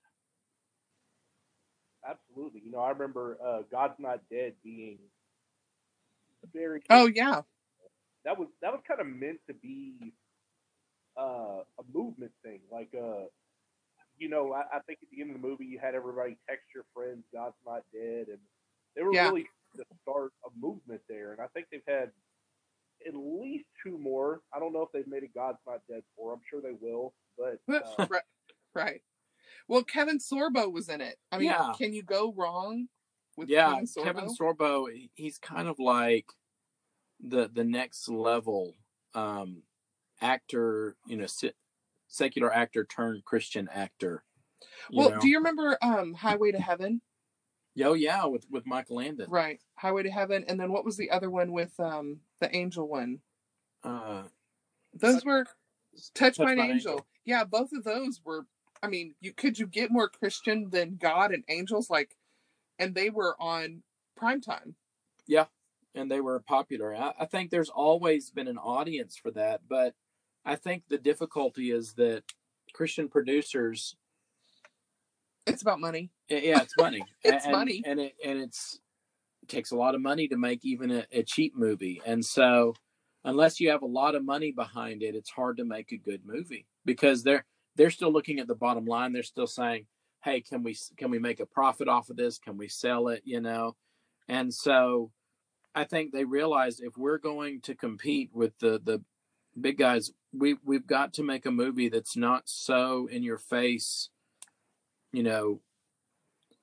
Absolutely. 2.08 2.62
You 2.64 2.72
know, 2.72 2.80
I 2.80 2.92
remember 2.92 3.38
uh, 3.46 3.64
God's 3.72 3.96
Not 4.00 4.22
Dead 4.32 4.54
being 4.64 5.00
very. 6.54 6.82
oh, 6.90 7.08
yeah. 7.08 7.42
that 8.26 8.38
was 8.38 8.48
that 8.62 8.72
was 8.72 8.82
kind 8.88 9.00
of 9.02 9.08
meant 9.08 9.40
to 9.48 9.54
be 9.54 10.14
uh, 11.20 11.62
a 11.80 11.84
movement 11.94 12.32
thing. 12.44 12.62
Like, 12.72 12.90
uh, 12.96 13.26
you 14.18 14.30
know, 14.30 14.54
I, 14.54 14.78
I 14.78 14.80
think 14.88 15.00
at 15.04 15.10
the 15.12 15.22
end 15.22 15.36
of 15.36 15.42
the 15.42 15.48
movie, 15.48 15.66
you 15.66 15.80
had 15.80 15.96
everybody 15.96 16.38
text 16.50 16.66
your 16.74 16.86
friends, 16.94 17.24
"God's 17.34 17.56
not 17.66 17.84
dead," 17.94 18.28
and 18.30 18.40
they 18.96 19.04
were 19.04 19.14
Yeah. 19.14 19.28
really 19.28 19.48
to 19.78 19.84
start 20.04 20.32
a 20.46 20.50
movement 20.60 21.02
there. 21.10 21.34
And 21.34 21.42
I 21.42 21.48
think 21.54 21.68
they've 21.72 21.82
had 21.88 22.12
at 23.08 23.14
least 23.16 23.66
two 23.84 23.98
more. 23.98 24.42
I 24.54 24.60
don't 24.60 24.74
know 24.74 24.82
if 24.82 24.90
they've 24.92 25.08
made 25.08 25.24
a 25.24 25.28
"God's 25.28 25.60
not 25.68 25.82
dead" 25.90 26.04
for. 26.16 26.34
I'm 26.34 26.42
sure 26.50 26.62
they 26.62 26.76
will, 26.80 27.14
but 27.38 27.60
uh, 28.00 28.06
right. 28.10 28.24
Right. 28.74 29.02
Well, 29.68 29.84
Kevin 29.84 30.20
Sorbo 30.20 30.72
was 30.72 30.90
in 30.90 31.02
it. 31.02 31.18
I 31.32 31.38
mean, 31.38 31.48
Yeah. 31.48 31.74
can 31.78 31.94
you 31.94 32.04
go 32.04 32.34
wrong 32.36 32.88
with 33.38 33.50
yeah, 33.50 33.70
Kevin 33.72 33.86
Sorbo? 33.86 34.04
Kevin 34.04 34.36
Sorbo, 34.36 35.10
he's 35.16 35.38
kind 35.38 35.68
of 35.68 35.80
like 35.80 36.28
the 37.20 37.50
the 37.52 37.64
next 37.64 38.10
level 38.10 38.74
um, 39.14 39.64
actor, 40.22 40.96
you 41.08 41.18
know, 41.18 41.26
se- 41.26 41.54
secular 42.08 42.54
actor 42.54 42.86
turned 42.86 43.24
Christian 43.26 43.70
actor. 43.74 44.24
well, 44.92 45.12
know? 45.12 45.20
do 45.20 45.28
you 45.28 45.38
remember 45.38 45.78
um, 45.82 46.14
Highway 46.14 46.52
to 46.52 46.60
Heaven? 46.60 47.02
Oh 47.84 47.94
yeah, 47.94 48.26
with 48.26 48.46
with 48.50 48.66
Michael 48.66 48.98
Landon. 48.98 49.30
Right. 49.30 49.60
Highway 49.76 50.04
to 50.04 50.10
Heaven. 50.12 50.46
And 50.48 50.60
then 50.60 50.72
what 50.72 50.86
was 50.86 50.98
the 50.98 51.10
other 51.12 51.30
one 51.30 51.52
with 51.52 51.78
um, 51.80 52.22
the 52.40 52.54
angel 52.56 52.88
one? 52.88 53.20
Uh, 53.84 54.24
Those 54.94 55.16
Touch- 55.16 55.26
were 55.26 55.46
Touch, 56.14 56.40
an 56.40 56.46
by 56.46 56.52
angel. 56.54 56.70
Angel. 56.72 57.06
Yeah, 57.26 57.44
both 57.44 57.72
of 57.74 57.84
those 57.84 58.22
were. 58.24 58.46
I 58.84 58.88
mean, 58.88 59.16
you 59.20 59.34
could 59.34 59.58
you 59.60 59.68
get 59.68 59.92
more 59.92 60.10
Christian 60.10 60.70
than 60.70 60.98
God 60.98 61.32
and 61.32 61.44
angels? 61.50 61.90
Like, 61.90 62.16
and 62.78 62.94
they 62.96 63.10
were 63.10 63.36
on 63.42 63.84
prime 64.16 64.42
time. 64.42 64.76
and 65.98 66.12
they 66.12 66.20
were 66.20 66.42
popular. 66.42 66.94
I, 66.94 67.14
I 67.22 67.26
think 67.26 67.50
there's 67.52 67.70
always 67.70 68.30
been 68.30 68.50
an 68.50 68.58
audience 68.58 69.16
for 69.16 69.32
that, 69.32 69.62
but 69.70 69.94
I 70.44 70.56
think 70.58 70.84
the 70.90 70.98
difficulty 70.98 71.72
is 71.72 71.94
that 71.94 72.24
Christian 72.74 73.08
producers, 73.08 73.96
It's 75.46 75.62
about 75.62 75.80
money. 75.80 76.12
yeah, 76.30 76.62
it's 76.62 76.74
money. 76.78 77.04
It's 77.24 77.46
and, 77.46 77.52
money. 77.52 77.84
and 77.86 78.00
it 78.00 78.16
and 78.24 78.40
it's 78.40 78.80
it 79.44 79.50
takes 79.50 79.72
a 79.72 79.76
lot 79.76 79.96
of 79.96 80.02
money 80.02 80.28
to 80.28 80.38
make 80.38 80.66
even 80.66 80.92
a, 80.92 81.06
a 81.12 81.24
cheap 81.24 81.56
movie, 81.56 82.02
and 82.06 82.26
so 82.26 82.74
unless 83.24 83.60
you 83.60 83.70
have 83.72 83.82
a 83.82 83.88
lot 83.88 84.16
of 84.16 84.24
money 84.24 84.52
behind 84.52 85.02
it, 85.04 85.16
it's 85.16 85.32
hard 85.32 85.58
to 85.58 85.66
make 85.66 85.92
a 85.92 85.98
good 85.98 86.22
movie 86.26 86.68
because 86.86 87.24
they're 87.24 87.46
they're 87.76 87.92
still 87.92 88.12
looking 88.12 88.40
at 88.40 88.48
the 88.48 88.56
bottom 88.56 88.86
line. 88.86 89.14
They're 89.14 89.24
still 89.24 89.48
saying, 89.48 89.88
"Hey, 90.24 90.42
can 90.42 90.64
we 90.64 90.78
can 90.98 91.12
we 91.12 91.20
make 91.20 91.40
a 91.40 91.46
profit 91.46 91.88
off 91.88 92.10
of 92.10 92.18
this? 92.18 92.38
Can 92.38 92.58
we 92.58 92.68
sell 92.68 93.10
it?" 93.10 93.22
You 93.26 93.42
know, 93.42 93.76
and 94.28 94.54
so 94.54 95.12
I 95.74 95.84
think 95.84 96.12
they 96.12 96.24
realized 96.24 96.82
if 96.82 96.98
we're 96.98 97.18
going 97.18 97.62
to 97.62 97.76
compete 97.76 98.30
with 98.34 98.58
the 98.60 98.80
the 98.84 99.04
big 99.60 99.78
guys, 99.78 100.12
we 100.34 100.56
we've 100.64 100.88
got 100.88 101.14
to 101.16 101.24
make 101.24 101.46
a 101.46 101.52
movie 101.52 101.90
that's 101.90 102.16
not 102.16 102.44
so 102.46 103.08
in 103.08 103.24
your 103.24 103.38
face, 103.38 104.10
you 105.16 105.24
know, 105.24 105.62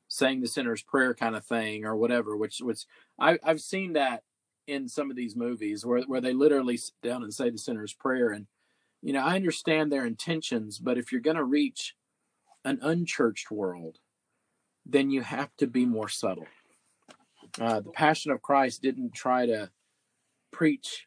saying 0.09 0.40
the 0.40 0.48
sinner's 0.48 0.82
prayer 0.82 1.14
kind 1.14 1.34
of 1.34 1.44
thing 1.44 1.84
or 1.84 1.96
whatever. 1.96 2.36
Which 2.36 2.59
which 2.61 2.84
I 3.18 3.38
I've 3.42 3.61
seen 3.61 3.94
that 3.94 4.22
in 4.66 4.88
some 4.88 5.11
of 5.11 5.16
these 5.16 5.36
movies 5.36 5.84
where 5.84 6.03
where 6.03 6.20
they 6.20 6.32
literally 6.32 6.76
sit 6.76 6.94
down 7.03 7.22
and 7.22 7.32
say 7.32 7.50
the 7.50 7.59
sinner's 7.59 7.94
prayer 7.94 8.30
and 8.30 8.46
you 9.00 9.12
know 9.12 9.24
I 9.24 9.36
understand 9.36 9.90
their 9.90 10.07
intentions, 10.07 10.78
but 10.78 10.98
if 10.98 11.12
you're 11.12 11.20
going 11.20 11.36
to 11.36 11.44
reach 11.44 11.96
an 12.64 12.78
unchurched 12.82 13.50
world, 13.50 13.98
then 14.86 15.11
you 15.11 15.22
have 15.22 15.50
to 15.57 15.66
be 15.66 15.84
more 15.84 16.09
subtle. 16.09 16.46
Uh, 17.61 17.80
the 17.80 17.90
Passion 17.90 18.30
of 18.30 18.40
Christ 18.40 18.82
didn't 18.82 19.14
try 19.14 19.46
to 19.46 19.70
preach, 20.53 21.07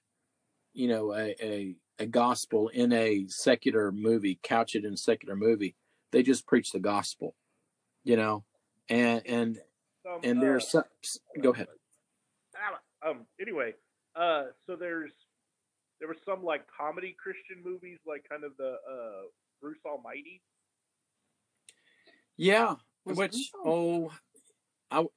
you 0.74 0.88
know, 0.88 1.14
a, 1.14 1.36
a 1.42 1.76
a 2.00 2.06
gospel 2.06 2.68
in 2.70 2.92
a 2.92 3.26
secular 3.28 3.92
movie, 3.92 4.40
couch 4.44 4.76
it 4.76 4.84
in 4.84 4.94
a 4.94 4.98
secular 4.98 5.36
movie. 5.36 5.76
They 6.16 6.24
just 6.24 6.48
preach 6.48 6.72
the 6.72 6.80
gospel, 6.80 7.36
you 8.06 8.16
know, 8.16 8.46
and 8.88 9.22
and 9.26 9.60
some, 10.02 10.20
and 10.24 10.38
uh, 10.38 10.42
there's 10.42 10.70
some, 10.70 10.84
go 11.42 11.50
ahead. 11.52 11.68
Um. 13.06 13.26
Anyway, 13.38 13.74
uh, 14.16 14.44
so 14.66 14.78
there's 14.78 15.12
there 16.00 16.08
were 16.08 16.16
some 16.26 16.42
like 16.42 16.68
comedy 16.68 17.18
Christian 17.22 17.62
movies, 17.62 18.00
like 18.08 18.26
kind 18.30 18.46
of 18.46 18.54
the 18.58 18.78
uh 18.90 19.28
Bruce 19.62 19.82
Almighty. 19.86 20.42
Yeah, 22.38 22.76
Was 23.04 23.18
which 23.18 23.52
oh, 23.66 24.14
I 24.90 25.08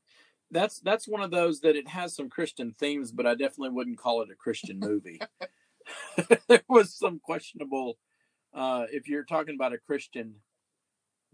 that's 0.51 0.81
that's 0.81 1.07
one 1.07 1.23
of 1.23 1.31
those 1.31 1.61
that 1.61 1.77
it 1.77 1.87
has 1.87 2.17
some 2.17 2.29
Christian 2.29 2.73
themes, 2.73 3.13
but 3.13 3.25
I 3.25 3.37
definitely 3.37 3.71
wouldn't 3.71 3.99
call 3.99 4.23
it 4.23 4.33
a 4.33 4.35
Christian 4.35 4.81
movie. 4.81 5.21
there 6.49 6.65
was 6.69 6.93
some 6.93 7.21
questionable 7.21 7.99
uh 8.53 8.87
if 8.91 9.07
you're 9.07 9.25
talking 9.25 9.55
about 9.55 9.73
a 9.73 9.79
Christian 9.79 10.35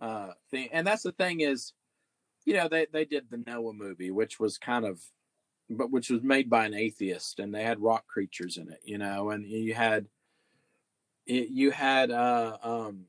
uh 0.00 0.32
thing, 0.50 0.68
and 0.72 0.86
that's 0.86 1.02
the 1.02 1.12
thing 1.12 1.40
is, 1.40 1.72
you 2.44 2.54
know, 2.54 2.68
they 2.68 2.86
they 2.92 3.04
did 3.04 3.30
the 3.30 3.42
Noah 3.46 3.72
movie, 3.72 4.10
which 4.10 4.38
was 4.38 4.58
kind 4.58 4.84
of 4.84 5.02
but 5.70 5.90
which 5.90 6.10
was 6.10 6.22
made 6.22 6.50
by 6.50 6.66
an 6.66 6.74
atheist 6.74 7.38
and 7.38 7.54
they 7.54 7.62
had 7.62 7.80
rock 7.80 8.06
creatures 8.06 8.56
in 8.56 8.68
it, 8.70 8.80
you 8.84 8.98
know, 8.98 9.30
and 9.30 9.46
you 9.46 9.74
had 9.74 10.06
it, 11.26 11.48
you 11.48 11.70
had 11.70 12.10
uh 12.10 12.58
um 12.62 13.06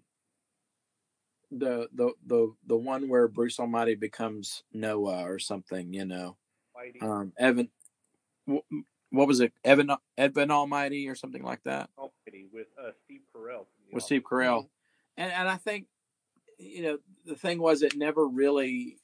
the 1.52 1.90
the 1.94 2.14
the 2.26 2.54
the 2.66 2.78
one 2.78 3.08
where 3.10 3.28
Bruce 3.28 3.60
Almighty 3.60 3.96
becomes 3.96 4.64
Noah 4.74 5.30
or 5.30 5.40
something, 5.40 5.94
you 5.94 6.06
know. 6.06 6.38
Mighty 6.76 7.02
Um 7.02 7.34
Evan 7.38 7.70
what 8.46 9.28
was 9.28 9.40
it? 9.40 9.54
Evan 9.64 9.92
Evan 10.18 10.52
Almighty 10.52 11.08
or 11.08 11.16
something 11.16 11.44
like 11.44 11.64
that 11.64 11.90
Almighty 11.98 12.48
with 12.52 12.68
uh, 12.82 12.92
Steve 13.04 13.22
Carell. 13.36 13.66
with 13.92 14.04
Steve 14.04 14.24
Carell. 14.24 14.68
And 15.18 15.32
and 15.32 15.48
I 15.48 15.58
think 15.58 15.88
you 16.58 16.84
know 16.84 16.98
the 17.26 17.36
thing 17.36 17.60
was 17.60 17.82
it 17.82 17.96
never 17.96 18.28
really 18.28 18.98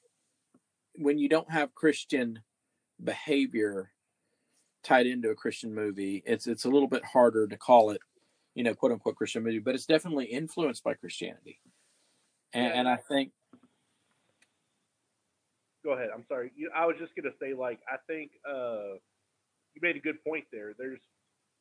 when 0.96 1.18
you 1.18 1.30
don't 1.30 1.52
have 1.52 1.74
Christian 1.76 2.40
behavior 3.04 3.92
tied 4.84 5.06
into 5.08 5.30
a 5.30 5.36
Christian 5.36 5.74
movie, 5.74 6.24
it's 6.26 6.48
it's 6.48 6.66
a 6.66 6.70
little 6.70 6.88
bit 6.88 7.04
harder 7.06 7.48
to 7.48 7.58
call 7.58 7.92
it, 7.92 8.02
you 8.56 8.64
know, 8.64 8.74
quote 8.74 8.92
unquote 8.92 9.16
Christian 9.16 9.44
movie, 9.44 9.60
but 9.60 9.76
it's 9.76 9.86
definitely 9.86 10.26
influenced 10.26 10.84
by 10.84 10.94
Christianity. 10.94 11.60
And, 12.54 12.66
Yeah. 12.68 12.80
and 12.80 12.90
I 12.90 12.98
think 12.98 13.32
Go 15.84 15.94
ahead. 15.94 16.10
I'm 16.14 16.26
sorry. 16.28 16.52
You, 16.56 16.70
I 16.76 16.86
was 16.86 16.96
just 17.00 17.16
gonna 17.16 17.34
say, 17.42 17.54
like, 17.56 17.80
I 17.92 17.98
think 18.06 18.32
uh, 18.48 18.94
you 19.74 19.82
made 19.82 19.96
a 19.96 20.00
good 20.00 20.24
point 20.24 20.46
there. 20.52 20.74
There's 20.78 21.00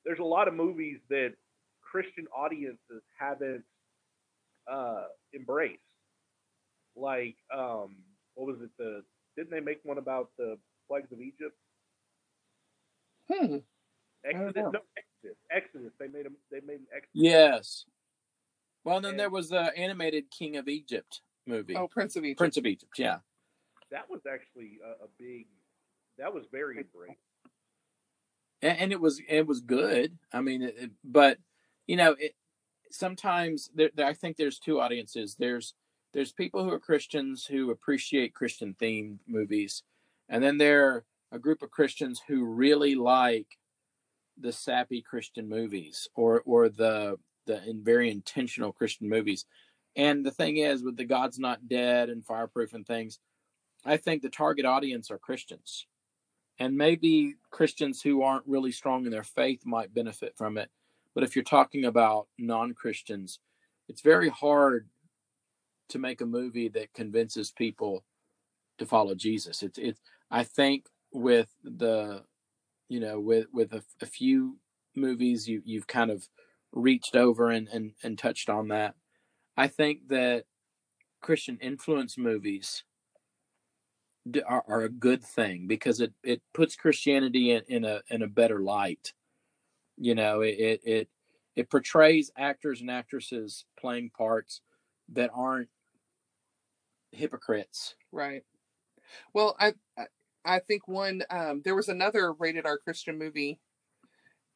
there's 0.05 0.19
a 0.19 0.25
lot 0.25 0.47
of 0.47 0.55
movies 0.55 0.99
that 1.09 1.33
Christian 1.81 2.27
audiences 2.37 3.03
haven't 3.19 3.65
uh, 4.71 5.05
embraced. 5.35 5.81
Like, 6.97 7.37
um, 7.55 7.97
what 8.35 8.47
was 8.47 8.61
it? 8.63 8.71
The 8.79 9.03
didn't 9.37 9.51
they 9.51 9.61
make 9.61 9.81
one 9.85 9.99
about 9.99 10.31
the 10.39 10.59
plagues 10.89 11.13
of 11.13 11.21
Egypt? 11.21 11.57
Hmm. 13.31 13.57
Exodus? 14.25 14.55
No, 14.73 14.81
Exodus. 14.97 15.39
Exodus. 15.51 15.93
They 15.99 16.09
made 16.09 16.27
them. 16.27 16.37
They 16.51 16.61
made 16.61 16.81
an 16.81 16.87
Exodus. 16.95 17.11
Yes. 17.15 17.85
Well, 18.85 19.01
then 19.01 19.11
And- 19.13 19.21
there 19.21 19.31
was 19.31 19.49
the 19.51 19.77
animated 19.79 20.31
King 20.31 20.57
of 20.57 20.69
Egypt 20.69 21.21
movie, 21.47 21.77
Oh, 21.77 21.89
Prince 21.89 22.17
of 22.17 22.25
Egypt. 22.25 22.39
Prince 22.39 22.57
of 22.57 22.67
Egypt. 22.67 22.99
Yeah, 22.99 23.19
That 23.91 24.09
was 24.11 24.21
actually 24.31 24.79
a, 24.85 25.05
a 25.05 25.09
big. 25.19 25.47
That 26.19 26.35
was 26.35 26.45
very 26.53 26.85
great. 26.95 27.17
and, 28.63 28.79
and 28.79 28.93
it 28.93 29.01
was 29.01 29.21
it 29.29 29.47
was 29.47 29.61
good. 29.61 30.19
I 30.33 30.41
mean, 30.41 30.63
it, 30.63 30.75
it- 30.79 30.91
but 31.05 31.39
you 31.87 31.97
know, 31.97 32.13
it 32.19 32.35
sometimes 32.91 33.71
there, 33.75 33.91
I 33.99 34.15
think 34.15 34.37
there's 34.37 34.59
two 34.59 34.81
audiences. 34.81 35.37
There's 35.39 35.75
there's 36.13 36.33
people 36.33 36.65
who 36.65 36.73
are 36.73 36.81
Christians 36.81 37.47
who 37.47 37.71
appreciate 37.71 38.35
Christian 38.35 38.75
themed 38.81 39.19
movies, 39.27 39.83
and 40.29 40.43
then 40.43 40.59
there 40.59 40.87
are 40.89 41.05
a 41.33 41.39
group 41.39 41.63
of 41.63 41.71
Christians 41.71 42.21
who 42.27 42.45
really 42.45 42.95
like 42.95 43.47
the 44.39 44.53
sappy 44.53 45.03
Christian 45.03 45.49
movies 45.49 46.09
or 46.15 46.43
or 46.45 46.69
the 46.69 47.17
the 47.47 47.61
very 47.83 48.11
intentional 48.11 48.73
Christian 48.73 49.09
movies. 49.09 49.45
And 49.97 50.25
the 50.25 50.31
thing 50.31 50.59
is, 50.59 50.83
with 50.83 50.97
the 50.97 51.05
God's 51.05 51.39
Not 51.39 51.69
Dead 51.69 52.09
and 52.11 52.25
Fireproof 52.25 52.75
and 52.75 52.87
things, 52.87 53.19
I 53.85 53.97
think 53.97 54.23
the 54.23 54.29
target 54.29 54.65
audience 54.65 55.11
are 55.11 55.19
Christians. 55.19 55.87
And 56.59 56.77
maybe 56.77 57.35
Christians 57.51 58.03
who 58.03 58.23
aren't 58.23 58.47
really 58.47 58.71
strong 58.71 59.07
in 59.07 59.11
their 59.11 59.23
faith 59.25 59.65
might 59.65 59.95
benefit 59.95 60.35
from 60.37 60.59
it. 60.59 60.71
But 61.15 61.25
if 61.25 61.35
you're 61.35 61.45
talking 61.45 61.85
about 61.85 62.29
non 62.39 62.75
Christians, 62.75 63.41
it's 63.89 64.03
very 64.03 64.29
hard 64.29 64.89
to 65.89 65.99
make 65.99 66.21
a 66.21 66.27
movie 66.27 66.69
that 66.69 66.95
convinces 66.95 67.51
people 67.51 68.05
to 68.79 68.87
follow 68.87 69.15
Jesus. 69.15 69.63
It's 69.63 69.79
it's 69.79 70.01
I 70.31 70.45
think 70.45 70.87
with 71.13 71.49
the 71.63 72.23
you 72.89 73.01
know 73.01 73.21
with 73.21 73.47
with 73.53 73.73
a, 73.73 73.83
a 74.01 74.07
few 74.07 74.59
movies 74.97 75.49
you 75.49 75.63
you've 75.65 75.87
kind 75.87 76.11
of 76.11 76.29
reached 76.73 77.17
over 77.17 77.51
and, 77.51 77.69
and 77.69 77.93
and 78.03 78.19
touched 78.19 78.49
on 78.49 78.69
that. 78.69 78.95
I 79.57 79.69
think 79.69 80.09
that 80.09 80.45
Christian 81.21 81.59
influence 81.61 82.17
movies 82.17 82.85
are, 84.47 84.65
are 84.69 84.83
a 84.83 84.89
good 84.89 85.23
thing 85.23 85.67
because 85.67 86.01
it, 86.01 86.13
it 86.23 86.43
puts 86.55 86.77
Christianity 86.77 87.51
in, 87.51 87.63
in 87.69 87.85
a 87.85 88.01
in 88.09 88.23
a 88.23 88.29
better 88.29 88.61
light. 88.61 89.13
You 90.03 90.15
know, 90.15 90.41
it, 90.41 90.81
it 90.83 91.09
it 91.57 91.71
portrays 91.71 92.31
actors 92.37 92.81
and 92.81 92.91
actresses 92.91 93.67
playing 93.79 94.11
parts 94.17 94.63
that 95.13 95.31
aren't 95.35 95.69
hypocrites. 97.13 97.97
Right. 98.11 98.43
Well, 99.35 99.57
I 99.61 99.75
I 100.45 100.61
think 100.61 100.89
one 100.89 101.23
um, 101.29 101.61
there 101.65 101.75
was 101.75 101.91
another 101.91 102.33
rated 102.33 102.65
R 102.65 102.79
Christian 102.79 103.19
movie 103.19 103.61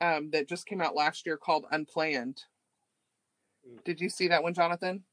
um, 0.00 0.30
that 0.30 0.48
just 0.48 0.66
came 0.66 0.80
out 0.80 0.94
last 0.94 1.26
year 1.26 1.36
called 1.36 1.66
Unplanned. 1.70 2.42
Mm. 3.68 3.84
Did 3.84 4.00
you 4.00 4.08
see 4.08 4.28
that 4.28 4.42
one, 4.42 4.54
Jonathan? 4.54 5.04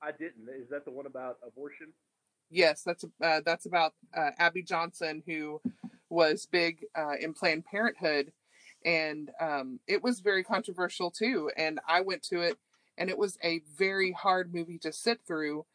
I 0.00 0.12
didn't. 0.12 0.48
Is 0.60 0.68
that 0.70 0.84
the 0.84 0.92
one 0.92 1.06
about 1.06 1.38
abortion? 1.44 1.88
Yes, 2.50 2.82
that's 2.84 3.04
uh, 3.20 3.40
that's 3.44 3.66
about 3.66 3.94
uh, 4.16 4.30
Abby 4.38 4.62
Johnson, 4.62 5.24
who 5.26 5.60
was 6.08 6.46
big 6.46 6.84
uh, 6.96 7.14
in 7.20 7.32
Planned 7.32 7.64
Parenthood, 7.64 8.32
and 8.84 9.30
um, 9.40 9.80
it 9.86 10.02
was 10.02 10.20
very 10.20 10.42
controversial 10.44 11.10
too. 11.10 11.50
And 11.56 11.80
I 11.86 12.00
went 12.00 12.22
to 12.24 12.40
it, 12.40 12.58
and 12.98 13.10
it 13.10 13.18
was 13.18 13.38
a 13.42 13.60
very 13.76 14.12
hard 14.12 14.54
movie 14.54 14.78
to 14.78 14.92
sit 14.92 15.20
through, 15.26 15.66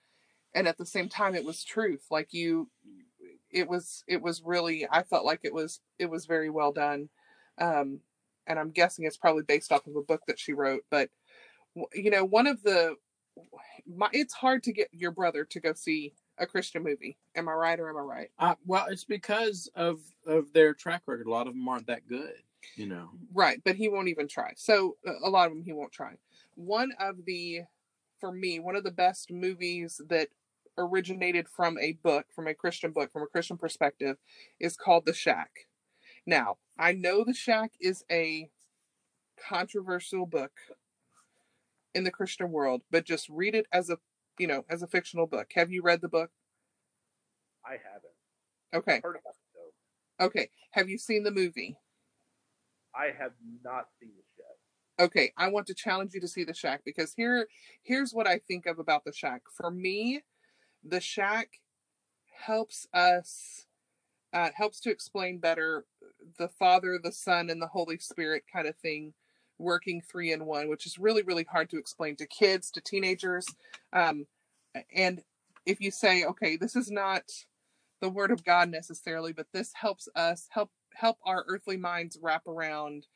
and 0.54 0.68
at 0.68 0.78
the 0.78 0.86
same 0.86 1.10
time, 1.10 1.36
it 1.36 1.46
was 1.46 1.64
truth. 1.64 2.06
Like 2.12 2.34
you, 2.34 2.70
it 3.52 3.68
was 3.70 4.04
it 4.08 4.22
was 4.22 4.42
really. 4.44 4.88
I 4.90 5.04
felt 5.04 5.26
like 5.26 5.42
it 5.44 5.54
was 5.54 5.80
it 6.00 6.10
was 6.10 6.26
very 6.26 6.50
well 6.50 6.72
done, 6.72 7.10
um, 7.60 8.00
and 8.46 8.60
I'm 8.60 8.72
guessing 8.72 9.06
it's 9.06 9.18
probably 9.18 9.44
based 9.44 9.72
off 9.72 9.88
of 9.88 9.96
a 9.96 10.02
book 10.02 10.22
that 10.28 10.40
she 10.40 10.54
wrote. 10.54 10.84
But 10.90 11.10
you 11.94 12.12
know, 12.12 12.26
one 12.26 12.48
of 12.48 12.64
the 12.64 12.96
my, 13.88 14.10
it's 14.12 14.34
hard 14.34 14.64
to 14.64 14.74
get 14.74 14.90
your 14.92 15.12
brother 15.12 15.46
to 15.46 15.60
go 15.60 15.74
see 15.74 16.14
a 16.38 16.46
Christian 16.46 16.84
movie. 16.84 17.18
Am 17.36 17.50
I 17.50 17.54
right 17.54 17.80
or 17.80 17.90
am 17.90 17.98
I 17.98 18.02
right? 18.02 18.32
Uh, 18.40 18.56
well, 18.66 18.88
it's 18.90 19.04
because 19.04 19.70
of 19.76 20.00
of 20.26 20.52
their 20.54 20.74
track 20.74 21.04
record. 21.06 21.28
A 21.28 21.32
lot 21.32 21.48
of 21.48 21.54
them 21.54 21.68
aren't 21.68 21.88
that 21.88 22.08
good, 22.08 22.34
you 22.76 22.88
know. 22.88 23.10
Right, 23.34 23.62
but 23.64 23.76
he 23.76 23.90
won't 23.90 24.10
even 24.10 24.28
try. 24.28 24.54
So 24.56 24.98
uh, 25.08 25.14
a 25.24 25.30
lot 25.30 25.48
of 25.48 25.54
them 25.54 25.64
he 25.64 25.74
won't 25.74 25.92
try. 25.92 26.14
One 26.56 26.92
of 27.00 27.26
the, 27.26 27.62
for 28.20 28.32
me, 28.32 28.60
one 28.60 28.76
of 28.76 28.84
the 28.84 28.92
best 28.92 29.32
movies 29.32 30.02
that 30.10 30.30
originated 30.78 31.48
from 31.48 31.78
a 31.80 31.94
book, 31.94 32.28
from 32.36 32.48
a 32.48 32.54
Christian 32.54 32.92
book, 32.92 33.12
from 33.12 33.24
a 33.24 33.28
Christian 33.28 33.58
perspective, 33.58 34.18
is 34.60 34.76
called 34.76 35.06
The 35.06 35.14
Shack. 35.14 35.68
Now, 36.26 36.58
I 36.78 36.94
know 36.94 37.24
The 37.24 37.34
Shack 37.34 37.74
is 37.80 38.04
a 38.12 38.50
controversial 39.38 40.26
book 40.26 40.52
in 41.94 42.04
the 42.04 42.12
Christian 42.12 42.52
world, 42.52 42.82
but 42.92 43.06
just 43.06 43.28
read 43.30 43.56
it 43.56 43.66
as 43.72 43.90
a 43.90 43.98
you 44.38 44.48
know 44.48 44.66
as 44.70 44.84
a 44.84 44.88
fictional 44.88 45.28
book. 45.28 45.52
Have 45.56 45.72
you 45.72 45.82
read 45.82 46.02
the 46.02 46.08
book? 46.08 46.32
I 47.66 47.72
haven't. 47.72 48.14
Okay. 48.74 49.02
heard 49.04 49.18
about 49.18 49.36
it 49.36 49.48
though. 50.20 50.26
Okay. 50.26 50.50
Have 50.72 50.90
you 50.90 50.98
seen 50.98 51.24
the 51.24 51.32
movie? 51.32 51.78
I 52.98 53.08
have 53.18 53.34
not 53.64 53.88
seen 54.00 54.12
the 54.18 54.24
Shack. 54.36 55.06
Okay, 55.08 55.32
I 55.38 55.50
want 55.50 55.68
to 55.68 55.76
challenge 55.76 56.14
you 56.14 56.22
to 56.22 56.28
see 56.28 56.44
the 56.44 56.54
Shack 56.54 56.82
because 56.86 57.14
here 57.14 57.48
here's 57.84 58.14
what 58.14 58.28
I 58.28 58.40
think 58.40 58.66
of 58.66 58.80
about 58.80 59.06
the 59.06 59.14
Shack. 59.14 59.44
For 59.56 59.70
me, 59.70 60.22
the 60.84 61.02
Shack 61.02 61.60
helps 62.46 62.88
us 62.94 63.66
uh, 64.34 64.50
helps 64.56 64.80
to 64.82 64.92
explain 64.92 65.40
better 65.40 65.86
the 66.38 66.50
Father, 66.50 67.00
the 67.02 67.12
Son, 67.12 67.50
and 67.50 67.62
the 67.62 67.68
Holy 67.68 67.98
Spirit 67.98 68.44
kind 68.52 68.68
of 68.68 68.76
thing 68.76 69.14
working 69.58 70.02
three 70.02 70.32
in 70.32 70.46
one, 70.46 70.70
which 70.70 70.86
is 70.86 71.00
really, 71.00 71.24
really 71.24 71.46
hard 71.46 71.70
to 71.70 71.78
explain 71.80 72.16
to 72.18 72.28
kids, 72.28 72.70
to 72.72 72.82
teenagers. 72.82 73.48
Um, 73.94 74.28
and 74.94 75.24
if 75.66 75.82
you 75.82 75.92
say, 75.92 76.24
okay, 76.26 76.58
this 76.58 76.76
is 76.76 76.92
not 76.92 77.24
the 78.02 78.10
word 78.10 78.32
of 78.32 78.44
God 78.44 78.70
necessarily, 78.70 79.34
but 79.34 79.48
this 79.54 79.72
helps 79.74 80.08
us 80.16 80.48
help 80.52 80.72
help 81.00 81.18
our 81.26 81.46
earthly 81.48 81.78
minds 81.78 82.18
wrap 82.22 82.48
around 82.48 83.08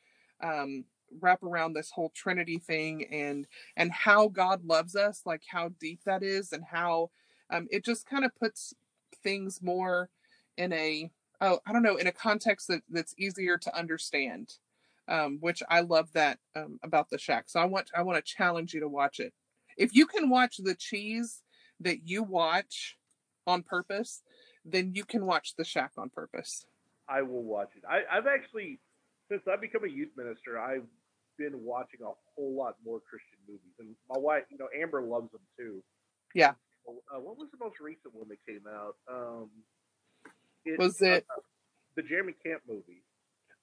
um, 0.42 0.84
wrap 1.20 1.42
around 1.42 1.74
this 1.74 1.90
whole 1.90 2.10
Trinity 2.14 2.58
thing 2.58 3.04
and 3.12 3.46
and 3.76 3.92
how 3.92 4.28
God 4.28 4.64
loves 4.64 4.96
us, 4.96 5.22
like 5.26 5.42
how 5.48 5.70
deep 5.80 6.00
that 6.04 6.22
is, 6.22 6.52
and 6.52 6.64
how 6.64 7.10
um, 7.50 7.68
it 7.70 7.84
just 7.84 8.06
kind 8.06 8.24
of 8.24 8.34
puts 8.36 8.74
things 9.22 9.60
more 9.62 10.08
in 10.56 10.72
a 10.72 11.10
oh 11.40 11.60
I 11.66 11.72
don't 11.72 11.82
know 11.82 11.96
in 11.96 12.06
a 12.06 12.12
context 12.12 12.68
that 12.68 12.82
that's 12.90 13.14
easier 13.18 13.58
to 13.58 13.76
understand 13.76 14.54
um, 15.08 15.38
which 15.40 15.62
I 15.68 15.80
love 15.80 16.12
that 16.12 16.38
um, 16.56 16.78
about 16.82 17.10
the 17.10 17.18
Shack. 17.18 17.44
So 17.48 17.60
I 17.60 17.64
want 17.64 17.90
I 17.96 18.02
want 18.02 18.24
to 18.24 18.32
challenge 18.32 18.74
you 18.74 18.80
to 18.80 18.88
watch 18.88 19.20
it. 19.20 19.32
If 19.76 19.94
you 19.94 20.06
can 20.06 20.30
watch 20.30 20.58
the 20.58 20.74
cheese 20.74 21.42
that 21.80 22.06
you 22.06 22.22
watch 22.22 22.96
on 23.46 23.62
purpose, 23.62 24.22
then 24.64 24.92
you 24.94 25.04
can 25.04 25.26
watch 25.26 25.54
the 25.56 25.64
Shack 25.64 25.92
on 25.98 26.10
purpose. 26.10 26.66
I 27.12 27.22
will 27.22 27.42
watch 27.42 27.70
it. 27.76 27.82
I, 27.88 28.02
I've 28.10 28.26
actually 28.26 28.80
since 29.30 29.42
I've 29.50 29.60
become 29.60 29.84
a 29.84 29.88
youth 29.88 30.10
minister, 30.16 30.58
I've 30.58 30.86
been 31.38 31.62
watching 31.62 32.00
a 32.02 32.12
whole 32.34 32.54
lot 32.56 32.76
more 32.84 33.00
Christian 33.00 33.38
movies, 33.48 33.74
and 33.78 33.94
my 34.08 34.18
wife, 34.18 34.44
you 34.50 34.58
know, 34.58 34.68
Amber 34.78 35.02
loves 35.02 35.30
them 35.32 35.40
too. 35.58 35.82
Yeah. 36.34 36.52
Uh, 36.86 37.20
what 37.20 37.38
was 37.38 37.48
the 37.50 37.64
most 37.64 37.80
recent 37.80 38.14
one 38.14 38.28
that 38.28 38.38
came 38.46 38.64
out? 38.68 38.96
Um, 39.10 39.48
it, 40.64 40.78
was 40.78 41.00
it 41.00 41.24
uh, 41.30 41.40
the 41.96 42.02
Jeremy 42.02 42.34
Camp 42.44 42.62
movie? 42.68 43.02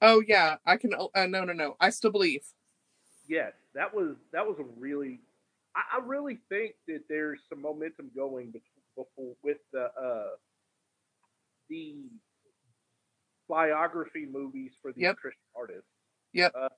Oh 0.01 0.23
yeah, 0.25 0.57
I 0.65 0.77
can. 0.77 0.93
Uh, 0.93 1.25
no, 1.25 1.43
no, 1.43 1.53
no. 1.53 1.75
I 1.79 1.89
still 1.89 2.11
believe. 2.11 2.41
Yes, 3.27 3.51
that 3.75 3.93
was 3.93 4.15
that 4.31 4.45
was 4.45 4.57
a 4.59 4.63
really. 4.79 5.19
I, 5.75 5.97
I 5.97 6.05
really 6.05 6.39
think 6.49 6.75
that 6.87 7.01
there's 7.09 7.39
some 7.49 7.61
momentum 7.61 8.09
going 8.15 8.53
before 8.95 9.35
with 9.43 9.57
the 9.73 9.89
uh, 10.01 10.35
the 11.69 11.95
biography 13.49 14.27
movies 14.31 14.71
for 14.81 14.93
these 14.93 15.03
yep. 15.03 15.17
Christian 15.17 15.41
artists. 15.55 15.89
Yep. 16.33 16.53
Uh, 16.55 16.69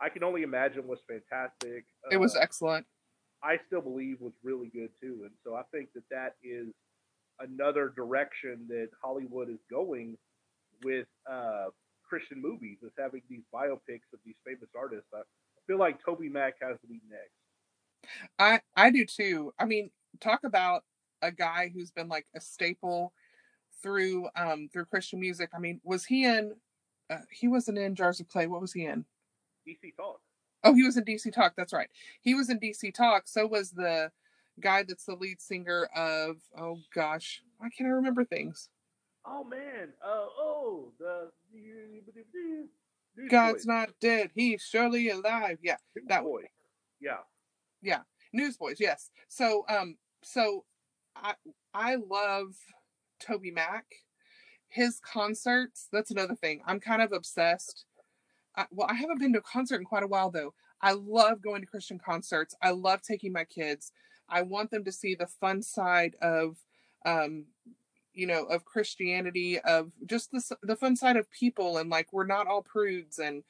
I 0.00 0.08
can 0.08 0.22
only 0.24 0.42
imagine 0.42 0.86
was 0.86 1.00
fantastic. 1.08 1.84
It 2.10 2.18
was 2.18 2.36
uh, 2.36 2.40
excellent. 2.40 2.86
I 3.42 3.58
still 3.66 3.80
believe 3.80 4.20
was 4.20 4.32
really 4.42 4.68
good 4.68 4.90
too, 5.00 5.20
and 5.22 5.30
so 5.44 5.54
I 5.54 5.62
think 5.72 5.90
that 5.94 6.02
that 6.10 6.34
is 6.42 6.74
another 7.40 7.92
direction 7.94 8.66
that 8.68 8.88
Hollywood 9.02 9.48
is 9.48 9.60
going 9.70 10.16
with 10.82 11.06
uh, 11.30 11.66
Christian 12.08 12.42
movies 12.42 12.78
is 12.82 12.90
having 12.98 13.22
these 13.28 13.42
biopics 13.54 14.10
of 14.12 14.18
these 14.24 14.36
famous 14.44 14.70
artists. 14.76 15.08
I 15.14 15.22
feel 15.66 15.78
like 15.78 15.98
TobyMac 16.04 16.52
has 16.62 16.80
to 16.80 16.86
be 16.88 17.00
next. 17.08 18.18
I 18.38 18.60
I 18.76 18.90
do 18.90 19.04
too. 19.04 19.52
I 19.58 19.66
mean, 19.66 19.90
talk 20.20 20.44
about 20.44 20.82
a 21.22 21.30
guy 21.30 21.70
who's 21.72 21.90
been 21.90 22.08
like 22.08 22.26
a 22.34 22.40
staple 22.40 23.12
through 23.82 24.28
um 24.36 24.68
through 24.72 24.86
Christian 24.86 25.20
music. 25.20 25.50
I 25.54 25.58
mean, 25.58 25.80
was 25.84 26.04
he 26.04 26.24
in? 26.24 26.54
Uh, 27.10 27.18
he 27.30 27.48
wasn't 27.48 27.78
in 27.78 27.94
Jars 27.94 28.20
of 28.20 28.28
Clay. 28.28 28.46
What 28.46 28.60
was 28.60 28.72
he 28.72 28.84
in? 28.84 29.04
DC 29.66 29.96
Talk. 29.96 30.20
Oh, 30.64 30.74
he 30.74 30.82
was 30.82 30.96
in 30.96 31.04
DC 31.04 31.32
Talk. 31.32 31.54
That's 31.56 31.72
right. 31.72 31.88
He 32.20 32.34
was 32.34 32.50
in 32.50 32.58
DC 32.58 32.92
Talk. 32.94 33.28
So 33.28 33.46
was 33.46 33.70
the 33.70 34.10
guy 34.60 34.82
that's 34.82 35.04
the 35.04 35.14
lead 35.14 35.40
singer 35.40 35.88
of. 35.96 36.36
Oh 36.58 36.78
gosh, 36.94 37.42
why 37.58 37.68
can't 37.70 37.88
I 37.88 37.92
remember 37.92 38.24
things? 38.24 38.68
oh 39.28 39.44
man, 39.44 39.88
uh, 40.04 40.26
oh, 40.38 40.92
the 40.98 41.30
God's 43.28 43.66
not 43.66 43.90
dead; 44.00 44.30
He's 44.34 44.62
surely 44.62 45.10
alive. 45.10 45.58
Yeah, 45.62 45.76
that 46.06 46.22
boy. 46.22 46.42
Yeah, 47.00 47.18
yeah, 47.82 48.00
Newsboys. 48.32 48.78
Yes. 48.80 49.10
So, 49.28 49.64
um, 49.68 49.96
so 50.22 50.64
I 51.16 51.34
I 51.74 51.96
love 51.96 52.54
TobyMac. 53.18 53.82
His 54.68 55.00
concerts. 55.00 55.88
That's 55.92 56.10
another 56.10 56.34
thing. 56.34 56.60
I'm 56.66 56.80
kind 56.80 57.00
of 57.00 57.12
obsessed. 57.12 57.84
I, 58.56 58.66
well, 58.70 58.88
I 58.90 58.94
haven't 58.94 59.18
been 59.18 59.32
to 59.32 59.38
a 59.38 59.42
concert 59.42 59.76
in 59.76 59.84
quite 59.84 60.02
a 60.02 60.08
while 60.08 60.30
though. 60.30 60.52
I 60.82 60.92
love 60.92 61.42
going 61.42 61.62
to 61.62 61.66
Christian 61.66 61.98
concerts. 61.98 62.54
I 62.62 62.70
love 62.70 63.02
taking 63.02 63.32
my 63.32 63.44
kids. 63.44 63.92
I 64.28 64.42
want 64.42 64.70
them 64.70 64.84
to 64.84 64.92
see 64.92 65.14
the 65.14 65.26
fun 65.26 65.62
side 65.62 66.14
of 66.20 66.56
um, 67.06 67.46
you 68.18 68.26
know 68.26 68.44
of 68.44 68.64
christianity 68.64 69.60
of 69.60 69.92
just 70.06 70.32
the, 70.32 70.56
the 70.62 70.74
fun 70.74 70.96
side 70.96 71.16
of 71.16 71.30
people 71.30 71.78
and 71.78 71.88
like 71.88 72.12
we're 72.12 72.26
not 72.26 72.48
all 72.48 72.62
prudes 72.62 73.20
and 73.20 73.44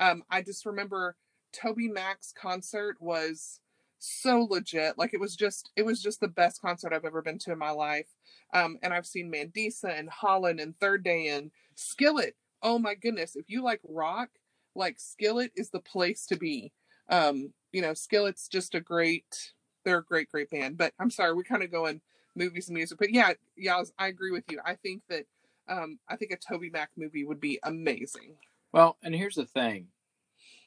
um, 0.00 0.24
i 0.30 0.40
just 0.40 0.64
remember 0.64 1.14
TobyMac's 1.54 2.32
concert 2.32 2.96
was 3.00 3.60
so 4.04 4.46
legit. 4.50 4.98
Like 4.98 5.14
it 5.14 5.20
was 5.20 5.36
just 5.36 5.70
it 5.76 5.84
was 5.84 6.02
just 6.02 6.20
the 6.20 6.28
best 6.28 6.60
concert 6.60 6.92
I've 6.92 7.04
ever 7.04 7.22
been 7.22 7.38
to 7.40 7.52
in 7.52 7.58
my 7.58 7.70
life. 7.70 8.08
Um, 8.52 8.78
and 8.82 8.92
I've 8.92 9.06
seen 9.06 9.32
Mandisa 9.32 9.98
and 9.98 10.10
Hollyn 10.10 10.60
and 10.62 10.78
Third 10.78 11.02
Day 11.04 11.28
and 11.28 11.50
Skillet. 11.74 12.36
Oh 12.62 12.78
my 12.78 12.94
goodness! 12.94 13.36
If 13.36 13.48
you 13.48 13.62
like 13.62 13.80
rock, 13.88 14.30
like 14.74 14.98
Skillet 14.98 15.52
is 15.56 15.70
the 15.70 15.80
place 15.80 16.26
to 16.26 16.36
be. 16.36 16.72
Um, 17.08 17.52
you 17.72 17.82
know, 17.82 17.94
Skillet's 17.94 18.48
just 18.48 18.74
a 18.74 18.80
great. 18.80 19.52
They're 19.84 19.98
a 19.98 20.04
great, 20.04 20.30
great 20.30 20.50
band. 20.50 20.78
But 20.78 20.94
I'm 20.98 21.10
sorry, 21.10 21.34
we're 21.34 21.42
kind 21.42 21.62
of 21.62 21.70
going 21.70 22.00
movies 22.34 22.68
and 22.68 22.76
music. 22.76 22.98
But 22.98 23.12
yeah, 23.12 23.32
yeah, 23.56 23.82
I 23.98 24.08
agree 24.08 24.30
with 24.30 24.44
you. 24.50 24.60
I 24.64 24.74
think 24.74 25.02
that 25.08 25.26
um, 25.68 25.98
I 26.08 26.16
think 26.16 26.32
a 26.32 26.36
TobyMac 26.36 26.88
movie 26.96 27.24
would 27.24 27.40
be 27.40 27.58
amazing. 27.62 28.36
Well, 28.72 28.96
and 29.02 29.14
here's 29.14 29.36
the 29.36 29.46
thing. 29.46 29.88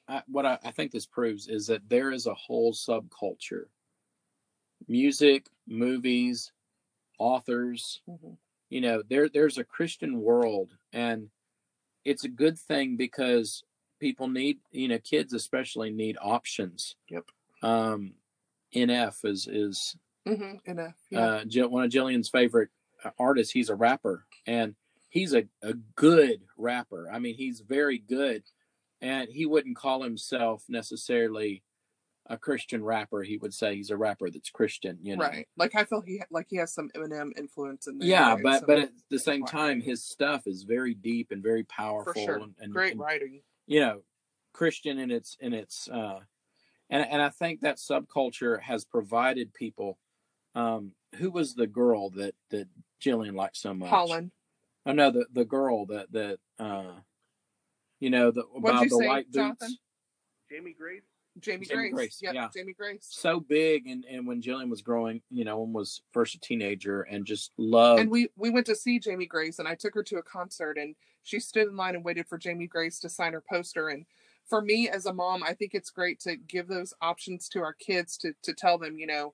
I, 0.07 0.21
what 0.27 0.45
I, 0.45 0.57
I 0.63 0.71
think 0.71 0.91
this 0.91 1.05
proves 1.05 1.47
is 1.47 1.67
that 1.67 1.89
there 1.89 2.11
is 2.11 2.25
a 2.25 2.33
whole 2.33 2.73
subculture 2.73 3.65
music, 4.87 5.47
movies, 5.67 6.51
authors. 7.19 8.01
Mm-hmm. 8.09 8.33
You 8.69 8.81
know, 8.81 9.03
there 9.09 9.29
there's 9.29 9.57
a 9.57 9.63
Christian 9.63 10.21
world, 10.21 10.71
and 10.91 11.29
it's 12.03 12.23
a 12.23 12.29
good 12.29 12.57
thing 12.57 12.97
because 12.97 13.63
people 13.99 14.27
need, 14.27 14.59
you 14.71 14.87
know, 14.87 14.99
kids 14.99 15.33
especially 15.33 15.89
need 15.89 16.17
options. 16.21 16.95
Yep. 17.09 17.25
Um, 17.63 18.13
NF 18.75 19.25
is 19.25 19.47
is 19.47 19.95
mm-hmm. 20.27 20.69
NF. 20.69 20.93
Yeah. 21.09 21.63
Uh, 21.63 21.67
one 21.69 21.85
of 21.85 21.91
Jillian's 21.91 22.29
favorite 22.29 22.69
uh, 23.03 23.11
artists. 23.17 23.53
He's 23.53 23.69
a 23.69 23.75
rapper, 23.75 24.25
and 24.45 24.75
he's 25.09 25.33
a, 25.33 25.45
a 25.61 25.73
good 25.95 26.41
rapper. 26.57 27.09
I 27.11 27.19
mean, 27.19 27.35
he's 27.35 27.61
very 27.61 27.97
good, 27.97 28.43
and 29.01 29.29
he 29.29 29.45
wouldn't 29.45 29.77
call 29.77 30.01
himself 30.01 30.63
necessarily 30.69 31.63
a 32.29 32.37
Christian 32.37 32.83
rapper. 32.83 33.23
He 33.23 33.37
would 33.37 33.53
say 33.53 33.75
he's 33.75 33.89
a 33.89 33.97
rapper 33.97 34.29
that's 34.29 34.49
Christian. 34.49 34.97
You 35.01 35.15
know, 35.15 35.23
right? 35.23 35.47
Like 35.57 35.75
I 35.75 35.85
feel 35.85 36.01
he 36.01 36.21
like 36.29 36.47
he 36.49 36.57
has 36.57 36.73
some 36.73 36.89
Eminem 36.95 37.37
influence 37.37 37.87
in 37.87 37.99
there. 37.99 38.07
Yeah, 38.07 38.33
right? 38.33 38.43
but 38.43 38.67
but 38.67 38.79
at 38.79 38.89
the 39.09 39.19
same 39.19 39.45
time, 39.45 39.81
his 39.81 40.03
stuff 40.03 40.47
is 40.47 40.63
very 40.63 40.93
deep 40.93 41.31
and 41.31 41.41
very 41.41 41.63
powerful. 41.63 42.13
For 42.13 42.19
sure. 42.19 42.35
and, 42.35 42.55
and 42.59 42.73
great 42.73 42.91
and, 42.91 42.99
writing. 42.99 43.41
You 43.65 43.79
know, 43.81 44.01
Christian 44.53 44.99
in 44.99 45.11
its 45.11 45.37
in 45.39 45.53
its 45.53 45.87
uh, 45.87 46.19
and 46.89 47.05
and 47.09 47.21
I 47.21 47.29
think 47.29 47.61
that 47.61 47.77
subculture 47.77 48.61
has 48.61 48.85
provided 48.85 49.53
people. 49.53 49.97
Um, 50.55 50.93
who 51.15 51.29
was 51.29 51.53
the 51.53 51.67
girl 51.67 52.09
that 52.11 52.35
that 52.49 52.67
Jillian 53.01 53.35
liked 53.35 53.57
so 53.57 53.73
much? 53.73 53.89
Hollyn. 53.89 54.31
Oh 54.85 54.93
no, 54.93 55.11
the 55.11 55.25
the 55.31 55.45
girl 55.45 55.85
that 55.87 56.11
that 56.11 56.39
uh, 56.59 56.93
you 57.99 58.09
know 58.09 58.31
the 58.31 58.43
about 58.55 58.83
the 58.83 58.89
say, 58.89 59.07
white 59.07 59.31
Jonathan? 59.31 59.69
boots. 59.69 59.79
Jamie 60.49 60.75
Grace. 60.77 61.03
Jamie, 61.39 61.65
Jamie 61.65 61.89
Grace. 61.89 61.93
Grace. 61.93 62.19
Yep, 62.21 62.33
yeah, 62.33 62.47
Jamie 62.53 62.73
Grace. 62.73 63.07
So 63.09 63.39
big, 63.39 63.87
and 63.87 64.05
and 64.05 64.25
when 64.27 64.41
Jillian 64.41 64.69
was 64.69 64.81
growing, 64.81 65.21
you 65.29 65.45
know, 65.45 65.63
and 65.63 65.73
was 65.73 66.01
first 66.11 66.35
a 66.35 66.39
teenager, 66.39 67.03
and 67.03 67.25
just 67.25 67.51
loved. 67.57 68.01
And 68.01 68.09
we 68.09 68.29
we 68.35 68.49
went 68.49 68.65
to 68.67 68.75
see 68.75 68.99
Jamie 68.99 69.25
Grace, 69.25 69.59
and 69.59 69.67
I 69.67 69.75
took 69.75 69.93
her 69.93 70.03
to 70.03 70.17
a 70.17 70.23
concert, 70.23 70.77
and 70.77 70.95
she 71.23 71.39
stood 71.39 71.67
in 71.67 71.75
line 71.75 71.95
and 71.95 72.03
waited 72.03 72.27
for 72.27 72.37
Jamie 72.37 72.67
Grace 72.67 72.99
to 73.01 73.09
sign 73.09 73.33
her 73.33 73.43
poster. 73.47 73.89
And 73.89 74.05
for 74.47 74.61
me 74.61 74.89
as 74.89 75.05
a 75.05 75.13
mom, 75.13 75.43
I 75.43 75.53
think 75.53 75.73
it's 75.73 75.89
great 75.89 76.19
to 76.21 76.37
give 76.37 76.67
those 76.67 76.93
options 77.01 77.49
to 77.49 77.59
our 77.59 77.73
kids 77.73 78.17
to 78.17 78.33
to 78.43 78.53
tell 78.53 78.77
them, 78.77 78.97
you 78.97 79.07
know, 79.07 79.33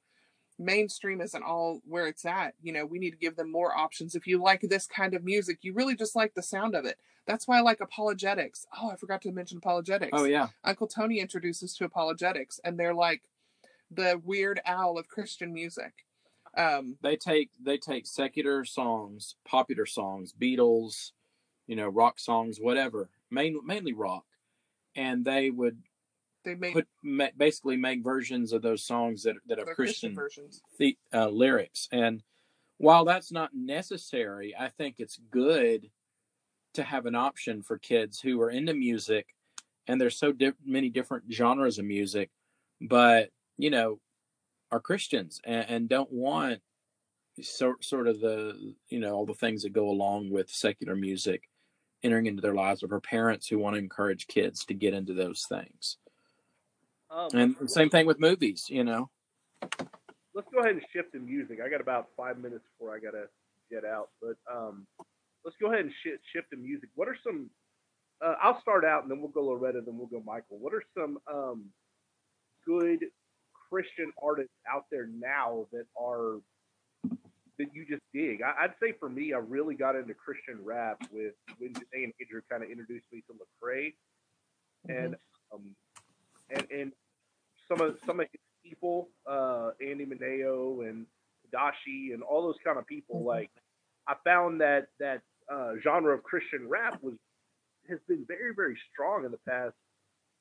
mainstream 0.63 1.21
isn't 1.21 1.43
all 1.43 1.81
where 1.85 2.07
it's 2.07 2.25
at. 2.25 2.53
You 2.61 2.73
know, 2.73 2.85
we 2.85 2.99
need 2.99 3.11
to 3.11 3.17
give 3.17 3.35
them 3.35 3.51
more 3.51 3.75
options. 3.75 4.15
If 4.15 4.27
you 4.27 4.41
like 4.41 4.61
this 4.61 4.87
kind 4.87 5.13
of 5.13 5.23
music, 5.23 5.59
you 5.61 5.73
really 5.73 5.95
just 5.95 6.15
like 6.15 6.33
the 6.33 6.41
sound 6.41 6.75
of 6.75 6.85
it. 6.85 6.97
That's 7.25 7.47
why 7.47 7.57
I 7.57 7.61
like 7.61 7.79
ApologetiX. 7.79 8.65
Oh, 8.81 8.89
I 8.91 8.95
forgot 8.95 9.21
to 9.21 9.31
mention 9.31 9.61
ApologetiX. 9.61 10.09
Oh 10.13 10.25
yeah. 10.25 10.49
Uncle 10.63 10.87
Tony 10.87 11.19
introduces 11.19 11.75
to 11.77 11.85
apologetics 11.85 12.59
and 12.63 12.79
they're 12.79 12.93
like 12.93 13.21
the 13.89 14.19
Weird 14.23 14.61
Al 14.65 14.97
of 14.97 15.07
Christian 15.07 15.53
music. 15.53 16.05
Um, 16.55 16.97
they 17.01 17.15
take 17.15 17.49
they 17.61 17.77
take 17.77 18.05
secular 18.05 18.63
songs, 18.65 19.35
popular 19.45 19.85
songs, 19.85 20.33
Beatles, 20.39 21.11
you 21.65 21.75
know, 21.75 21.87
rock 21.87 22.19
songs, 22.19 22.59
whatever, 22.59 23.09
main, 23.31 23.59
mainly 23.65 23.93
rock, 23.93 24.25
and 24.95 25.25
they 25.25 25.49
would 25.49 25.81
they 26.43 26.55
make 26.55 26.73
put 26.73 26.87
basically 27.37 27.77
make 27.77 28.03
versions 28.03 28.53
of 28.53 28.61
those 28.61 28.85
songs 28.85 29.23
that 29.23 29.35
that 29.47 29.59
are 29.59 29.65
Christian, 29.65 30.15
Christian 30.15 30.15
versions 30.15 30.61
the, 30.79 30.97
uh, 31.13 31.27
lyrics. 31.27 31.87
And 31.91 32.23
while 32.77 33.05
that's 33.05 33.31
not 33.31 33.51
necessary, 33.53 34.55
I 34.57 34.69
think 34.69 34.95
it's 34.97 35.19
good 35.31 35.89
to 36.73 36.83
have 36.83 37.05
an 37.05 37.15
option 37.15 37.61
for 37.61 37.77
kids 37.77 38.19
who 38.19 38.41
are 38.41 38.49
into 38.49 38.73
music, 38.73 39.27
and 39.87 39.99
there's 39.99 40.17
so 40.17 40.31
di- 40.31 40.53
many 40.65 40.89
different 40.89 41.25
genres 41.31 41.79
of 41.79 41.85
music, 41.85 42.29
but 42.81 43.29
you 43.57 43.69
know, 43.69 43.99
are 44.71 44.79
Christians 44.79 45.39
and, 45.45 45.65
and 45.69 45.89
don't 45.89 46.11
want 46.11 46.59
so, 47.41 47.75
sort 47.81 48.07
of 48.07 48.19
the 48.19 48.75
you 48.89 48.99
know 48.99 49.13
all 49.13 49.25
the 49.25 49.33
things 49.33 49.63
that 49.63 49.73
go 49.73 49.89
along 49.89 50.29
with 50.31 50.49
secular 50.49 50.95
music 50.95 51.43
entering 52.03 52.25
into 52.25 52.41
their 52.41 52.53
lives, 52.53 52.83
or 52.83 52.87
for 52.87 52.99
parents 52.99 53.47
who 53.47 53.57
want 53.57 53.75
to 53.75 53.79
encourage 53.79 54.27
kids 54.27 54.65
to 54.65 54.73
get 54.73 54.93
into 54.93 55.13
those 55.13 55.45
things. 55.47 55.97
Um, 57.13 57.29
and 57.59 57.69
same 57.69 57.89
thing 57.89 58.07
with 58.07 58.19
movies, 58.19 58.65
you 58.69 58.83
know. 58.83 59.09
Let's 60.33 60.47
go 60.51 60.59
ahead 60.61 60.73
and 60.73 60.81
shift 60.91 61.13
to 61.13 61.19
music. 61.19 61.59
I 61.63 61.69
got 61.69 61.79
about 61.79 62.07
five 62.17 62.39
minutes 62.39 62.63
before 62.73 62.95
I 62.95 62.99
gotta 62.99 63.25
get 63.69 63.85
out, 63.85 64.09
but 64.19 64.35
um, 64.51 64.87
let's 65.45 65.55
go 65.61 65.71
ahead 65.71 65.85
and 65.85 65.93
shift, 66.03 66.23
shift 66.33 66.49
to 66.51 66.57
music. 66.57 66.89
What 66.95 67.07
are 67.07 67.17
some? 67.23 67.49
Uh, 68.23 68.35
I'll 68.41 68.59
start 68.61 68.83
out, 68.83 69.03
and 69.03 69.11
then 69.11 69.19
we'll 69.19 69.29
go 69.29 69.43
Loretta, 69.43 69.81
then 69.85 69.97
we'll 69.97 70.07
go 70.07 70.23
Michael. 70.25 70.57
What 70.59 70.73
are 70.73 70.83
some 70.97 71.19
um, 71.31 71.65
good 72.65 72.99
Christian 73.69 74.11
artists 74.21 74.53
out 74.71 74.85
there 74.91 75.07
now 75.07 75.67
that 75.71 75.85
are 75.99 76.39
that 77.59 77.67
you 77.73 77.85
just 77.87 78.01
dig? 78.11 78.41
I, 78.41 78.65
would 78.65 78.75
say 78.81 78.93
for 78.99 79.09
me, 79.09 79.33
I 79.33 79.37
really 79.37 79.75
got 79.75 79.95
into 79.95 80.15
Christian 80.15 80.63
rap 80.63 80.97
with 81.11 81.33
when 81.59 81.73
Janae 81.73 82.05
and 82.05 82.13
Andrew 82.19 82.41
kind 82.49 82.63
of 82.63 82.69
introduced 82.71 83.05
me 83.11 83.23
to 83.27 83.33
Lecrae, 83.33 83.93
mm-hmm. 84.89 85.05
and 85.05 85.15
um, 85.53 85.75
and 86.49 86.67
and 86.71 86.91
some 87.73 87.87
of 87.87 87.97
some 88.05 88.19
of 88.19 88.27
his 88.31 88.41
people, 88.63 89.09
uh, 89.29 89.71
Andy 89.81 90.05
Mineo 90.05 90.87
and 90.87 91.05
Dashi 91.53 92.13
and 92.13 92.23
all 92.23 92.43
those 92.43 92.57
kind 92.63 92.77
of 92.77 92.87
people. 92.87 93.17
Mm-hmm. 93.17 93.27
Like 93.27 93.51
I 94.07 94.15
found 94.23 94.61
that 94.61 94.87
that 94.99 95.21
uh, 95.51 95.73
genre 95.83 96.15
of 96.15 96.23
Christian 96.23 96.67
rap 96.67 97.01
was 97.01 97.15
has 97.89 97.99
been 98.07 98.25
very 98.27 98.53
very 98.55 98.77
strong 98.91 99.25
in 99.25 99.31
the 99.31 99.39
past 99.47 99.75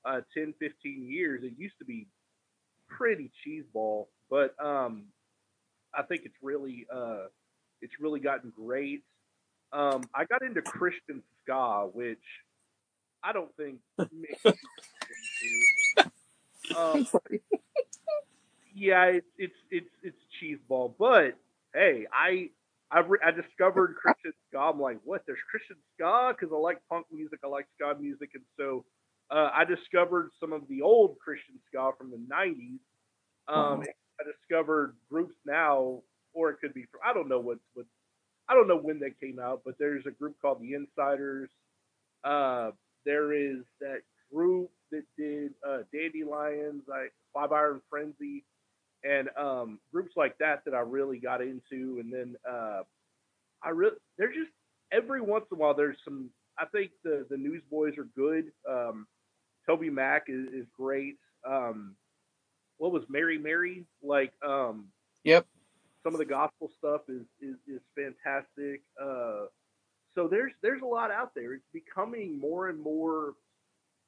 uh, 0.04 0.20
10, 0.36 0.54
15 0.58 1.06
years. 1.08 1.42
It 1.44 1.52
used 1.56 1.78
to 1.78 1.84
be 1.84 2.06
pretty 2.88 3.30
cheeseball, 3.46 4.06
but 4.30 4.54
um, 4.64 5.04
I 5.94 6.02
think 6.02 6.22
it's 6.24 6.34
really 6.42 6.86
uh, 6.92 7.26
it's 7.80 7.94
really 8.00 8.20
gotten 8.20 8.52
great. 8.54 9.02
Um, 9.72 10.02
I 10.14 10.26
got 10.26 10.42
into 10.42 10.60
Christian 10.60 11.22
ska, 11.42 11.88
which 11.92 12.18
I 13.24 13.32
don't 13.32 13.50
think 13.56 13.78
Um, 16.76 17.06
yeah, 18.74 19.04
it, 19.06 19.24
it's 19.38 19.54
it's 19.70 19.90
it's 20.02 20.18
cheese 20.40 20.58
ball, 20.68 20.94
but 20.98 21.36
hey, 21.74 22.06
I 22.12 22.50
I, 22.90 23.00
re- 23.00 23.18
I 23.24 23.30
discovered 23.30 23.96
Christian 24.02 24.32
ska. 24.48 24.58
I'm 24.58 24.80
like, 24.80 24.98
what? 25.04 25.22
There's 25.26 25.38
Christian 25.50 25.76
ska 25.94 26.34
because 26.38 26.52
I 26.54 26.58
like 26.58 26.78
punk 26.90 27.06
music, 27.12 27.40
I 27.44 27.48
like 27.48 27.66
ska 27.76 27.94
music, 28.00 28.30
and 28.34 28.44
so 28.58 28.84
uh, 29.30 29.50
I 29.54 29.64
discovered 29.64 30.30
some 30.40 30.52
of 30.52 30.62
the 30.68 30.82
old 30.82 31.16
Christian 31.18 31.56
ska 31.68 31.92
from 31.98 32.10
the 32.10 32.18
'90s. 32.18 32.78
Um, 33.48 33.82
I 34.20 34.24
discovered 34.24 34.94
groups 35.10 35.34
now, 35.46 36.02
or 36.34 36.50
it 36.50 36.58
could 36.60 36.74
be 36.74 36.86
from 36.90 37.00
I 37.04 37.12
don't 37.12 37.28
know 37.28 37.40
what 37.40 37.58
what 37.74 37.86
I 38.48 38.54
don't 38.54 38.68
know 38.68 38.78
when 38.78 39.00
they 39.00 39.12
came 39.20 39.38
out, 39.38 39.62
but 39.64 39.78
there's 39.78 40.06
a 40.06 40.10
group 40.10 40.36
called 40.40 40.60
the 40.60 40.72
Insyderz. 40.74 41.48
Uh, 42.24 42.72
there 43.04 43.32
is 43.32 43.64
that 43.80 44.02
group 44.32 44.70
that 44.92 45.04
did 45.18 45.52
uh, 45.68 45.78
Dandelions, 45.92 46.82
like 46.88 47.12
Five 47.34 47.52
Iron 47.52 47.80
Frenzy, 47.90 48.44
and 49.04 49.28
um, 49.36 49.80
groups 49.92 50.12
like 50.16 50.38
that 50.38 50.64
that 50.64 50.74
I 50.74 50.80
really 50.80 51.18
got 51.18 51.40
into. 51.42 51.98
And 52.00 52.12
then 52.12 52.36
uh, 52.48 52.82
I 53.62 53.70
really, 53.70 53.96
they're 54.18 54.32
just 54.32 54.50
every 54.92 55.20
once 55.20 55.46
in 55.50 55.58
a 55.58 55.60
while 55.60 55.74
there's 55.74 55.98
some. 56.04 56.30
I 56.58 56.66
think 56.66 56.92
the 57.02 57.26
the 57.30 57.36
Newsboys 57.36 57.98
are 57.98 58.08
good. 58.16 58.52
Um, 58.68 59.06
TobyMac 59.68 60.22
is, 60.28 60.48
is 60.52 60.66
great. 60.78 61.16
Um, 61.48 61.96
what 62.78 62.92
was 62.92 63.02
Mary 63.08 63.38
Mary 63.38 63.86
like? 64.02 64.32
Um, 64.46 64.86
yep. 65.24 65.46
Some 66.04 66.14
of 66.14 66.18
the 66.18 66.24
gospel 66.24 66.70
stuff 66.78 67.02
is 67.08 67.22
is, 67.40 67.56
is 67.66 67.80
fantastic. 67.96 68.82
Uh, 69.02 69.46
so 70.14 70.28
there's 70.28 70.52
there's 70.62 70.82
a 70.82 70.86
lot 70.86 71.10
out 71.10 71.30
there. 71.34 71.54
It's 71.54 71.64
becoming 71.72 72.38
more 72.38 72.68
and 72.68 72.78
more 72.78 73.34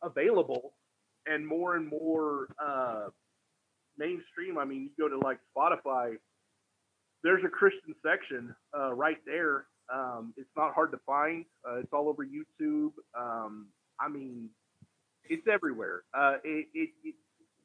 available 0.04 0.72
and 1.26 1.46
more 1.46 1.76
and 1.76 1.88
more 1.88 2.48
uh, 2.64 3.08
mainstream. 3.98 4.58
I 4.58 4.64
mean, 4.64 4.82
you 4.82 4.90
go 4.98 5.08
to 5.08 5.18
like 5.18 5.38
Spotify, 5.56 6.16
there's 7.22 7.42
a 7.44 7.48
Christian 7.48 7.94
section 8.04 8.54
uh, 8.78 8.92
right 8.92 9.18
there. 9.26 9.66
Um, 9.92 10.34
it's 10.36 10.50
not 10.56 10.74
hard 10.74 10.92
to 10.92 10.98
find. 11.06 11.44
Uh, 11.66 11.76
it's 11.76 11.92
all 11.92 12.08
over 12.08 12.24
YouTube. 12.24 12.92
Um, 13.18 13.68
I 13.98 14.08
mean, 14.08 14.50
it's 15.28 15.46
everywhere. 15.48 16.02
Uh, 16.12 16.36
it, 16.44 16.68
it, 16.74 16.90
it 17.02 17.14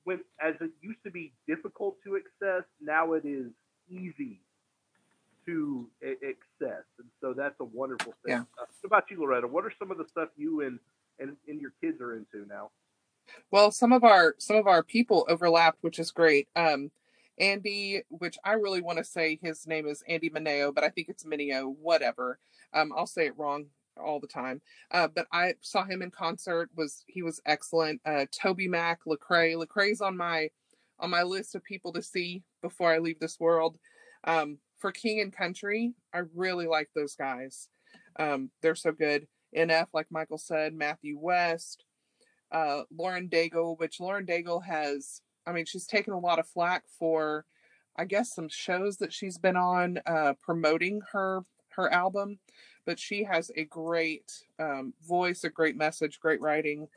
when 0.06 0.20
as 0.42 0.56
it 0.62 0.72
used 0.82 1.04
to 1.04 1.12
be 1.12 1.34
difficult 1.48 1.98
to 2.06 2.18
access, 2.18 2.64
now 2.82 3.14
it 3.14 3.26
is 3.26 3.52
easy 3.90 4.42
to 5.46 5.88
access, 6.04 6.84
and 6.98 7.08
so 7.22 7.34
that's 7.34 7.60
a 7.60 7.64
wonderful 7.66 8.14
thing. 8.26 8.36
Yeah. 8.36 8.42
Uh, 8.42 8.66
what 8.82 8.88
about 8.88 9.12
you, 9.12 9.20
Loretta? 9.20 9.48
What 9.48 9.66
are 9.66 9.74
some 9.78 9.92
of 9.92 9.98
the 9.98 10.06
stuff 10.10 10.30
you 10.38 10.62
and 10.62 10.80
and, 11.20 11.36
and 11.48 11.62
your 11.62 11.74
kids 11.82 12.02
are 12.02 12.16
into 12.16 12.48
now? 12.48 12.72
Well, 13.52 13.72
some 13.72 13.94
of 13.94 14.04
our 14.04 14.36
some 14.40 14.58
of 14.58 14.68
our 14.68 14.84
people 14.84 15.26
overlapped, 15.30 15.80
which 15.82 16.00
is 16.00 16.12
great. 16.12 16.48
Um, 16.56 16.92
Andy, 17.40 18.02
which 18.10 18.38
I 18.44 18.54
really 18.54 18.82
want 18.82 18.98
to 18.98 19.04
say 19.04 19.40
his 19.42 19.66
name 19.66 19.88
is 19.88 20.04
Andy 20.08 20.30
Mineo, 20.30 20.74
but 20.74 20.84
I 20.84 20.90
think 20.90 21.08
it's 21.10 21.24
Mineo, 21.24 21.74
whatever. 21.80 22.40
Um, 22.74 22.92
I'll 22.96 23.08
say 23.08 23.26
it 23.28 23.38
wrong 23.38 23.66
all 23.98 24.20
the 24.20 24.28
time. 24.28 24.62
Uh, 24.92 25.08
but 25.08 25.28
I 25.32 25.56
saw 25.62 25.84
him 25.84 26.02
in 26.02 26.12
concert. 26.12 26.70
Was 26.76 27.04
he 27.08 27.22
was 27.22 27.42
excellent. 27.46 28.02
Uh, 28.06 28.26
Toby 28.32 28.68
Mac, 28.68 29.02
Lecrae, 29.06 29.56
Lecrae's 29.56 30.02
on 30.02 30.18
my 30.18 30.50
on 31.00 31.10
my 31.10 31.24
list 31.24 31.56
of 31.56 31.64
people 31.64 31.94
to 31.94 32.02
see 32.02 32.44
before 32.62 32.94
I 32.94 32.98
leave 32.98 33.20
this 33.20 33.40
world. 33.40 33.78
Um, 34.26 34.58
for 34.78 34.92
King 34.92 35.22
and 35.22 35.34
Country, 35.34 35.94
I 36.14 36.22
really 36.36 36.68
like 36.68 36.90
those 36.94 37.16
guys. 37.16 37.70
Um, 38.18 38.50
they're 38.62 38.76
so 38.76 38.92
good. 38.92 39.28
NF, 39.56 39.88
like 39.94 40.08
Michael 40.10 40.38
said, 40.38 40.74
Matthew 40.74 41.18
West, 41.18 41.84
uh, 42.52 42.82
Lauren 42.96 43.30
Daigle, 43.30 43.78
which 43.80 44.00
Lauren 44.00 44.26
Daigle 44.26 44.64
has 44.64 45.22
I 45.50 45.52
mean, 45.52 45.66
she's 45.66 45.88
taken 45.88 46.14
a 46.14 46.20
lot 46.20 46.38
of 46.40 46.48
flack 46.48 46.84
for, 47.00 47.46
I 47.98 48.06
guess, 48.06 48.34
some 48.34 48.50
shows 48.50 48.98
that 48.98 49.12
she's 49.12 49.38
been 49.38 49.56
on 49.56 50.00
uh, 50.06 50.34
promoting 50.42 51.02
her 51.12 51.42
her 51.72 51.92
album, 51.92 52.40
but 52.86 53.00
she 53.00 53.24
has 53.24 53.52
a 53.56 53.64
great 53.64 54.44
um, 54.60 54.94
voice, 55.08 55.44
a 55.44 55.50
great 55.50 55.78
message, 55.78 56.20
great 56.20 56.42
writing. 56.42 56.88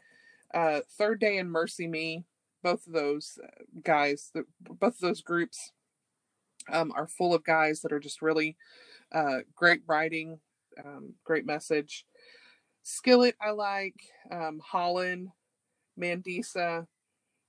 Uh, 0.53 0.81
Third 0.99 1.21
Day 1.21 1.39
and 1.39 1.51
Mercy 1.51 1.87
Me, 1.87 2.25
both 2.63 2.87
of 2.87 2.93
those 2.93 3.39
uh, 3.43 3.65
guys, 3.83 4.31
the, 4.35 4.45
both 4.61 4.95
of 4.95 5.01
those 5.01 5.23
groups 5.23 5.73
um, 6.71 6.93
are 6.95 7.07
full 7.07 7.35
of 7.35 7.45
guys 7.45 7.81
that 7.81 7.93
are 7.93 8.01
just 8.01 8.23
really 8.23 8.57
uh, 9.13 9.41
great 9.55 9.83
writing, 9.87 10.41
um, 10.85 11.15
great 11.25 11.47
message. 11.47 12.05
Skillet, 12.83 13.37
I 13.41 13.51
like. 13.51 13.95
Um, 14.31 14.61
Hollyn, 14.73 15.33
Mandisa, 15.99 16.87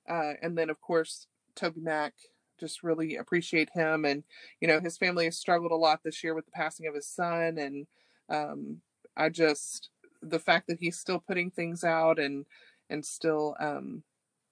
uh, 0.09 0.33
and 0.41 0.57
then, 0.57 0.69
of 0.69 0.81
course, 0.81 1.27
Toby 1.55 1.81
Mac. 1.81 2.13
Just 2.59 2.83
really 2.83 3.17
appreciate 3.17 3.69
him, 3.71 4.05
and 4.05 4.23
you 4.61 4.67
know 4.67 4.79
his 4.79 4.95
family 4.97 5.25
has 5.25 5.37
struggled 5.37 5.71
a 5.71 5.75
lot 5.75 6.01
this 6.03 6.23
year 6.23 6.33
with 6.35 6.45
the 6.45 6.51
passing 6.51 6.87
of 6.87 6.95
his 6.95 7.07
son, 7.07 7.57
and 7.57 7.87
um, 8.29 8.81
I 9.17 9.29
just 9.29 9.89
the 10.21 10.39
fact 10.39 10.67
that 10.67 10.79
he's 10.79 10.97
still 10.97 11.19
putting 11.19 11.51
things 11.51 11.83
out 11.83 12.19
and 12.19 12.45
and 12.89 13.05
still 13.05 13.55
um, 13.59 14.03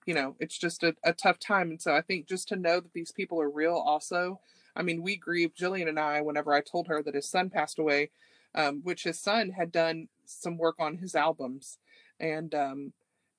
you 0.06 0.14
know 0.14 0.36
it's 0.40 0.58
just 0.58 0.84
a, 0.84 0.96
a 1.04 1.14
tough 1.14 1.40
time, 1.40 1.70
and 1.70 1.82
so 1.82 1.96
I 1.96 2.02
think 2.02 2.28
just 2.28 2.50
to 2.50 2.56
know 2.56 2.80
that 2.82 2.94
these 2.94 3.12
people 3.12 3.40
are 3.42 3.50
real, 3.50 3.76
also. 3.76 4.40
I 4.76 4.82
mean, 4.84 5.04
we 5.04 5.16
grieved 5.18 5.58
Jillian 5.58 5.88
and 5.90 6.00
I 6.00 6.22
whenever 6.22 6.54
I 6.54 6.62
told 6.62 6.88
her 6.88 7.04
that 7.04 7.16
his 7.16 7.30
son 7.30 7.50
passed 7.50 7.78
away, 7.80 8.10
um, 8.56 8.82
which 8.84 9.04
his 9.04 9.20
son 9.20 9.52
had 9.52 9.72
done 9.72 10.08
some 10.40 10.58
work 10.58 10.76
on 10.80 10.98
his 10.98 11.16
albums, 11.16 11.78
and 12.20 12.54
um, 12.56 12.94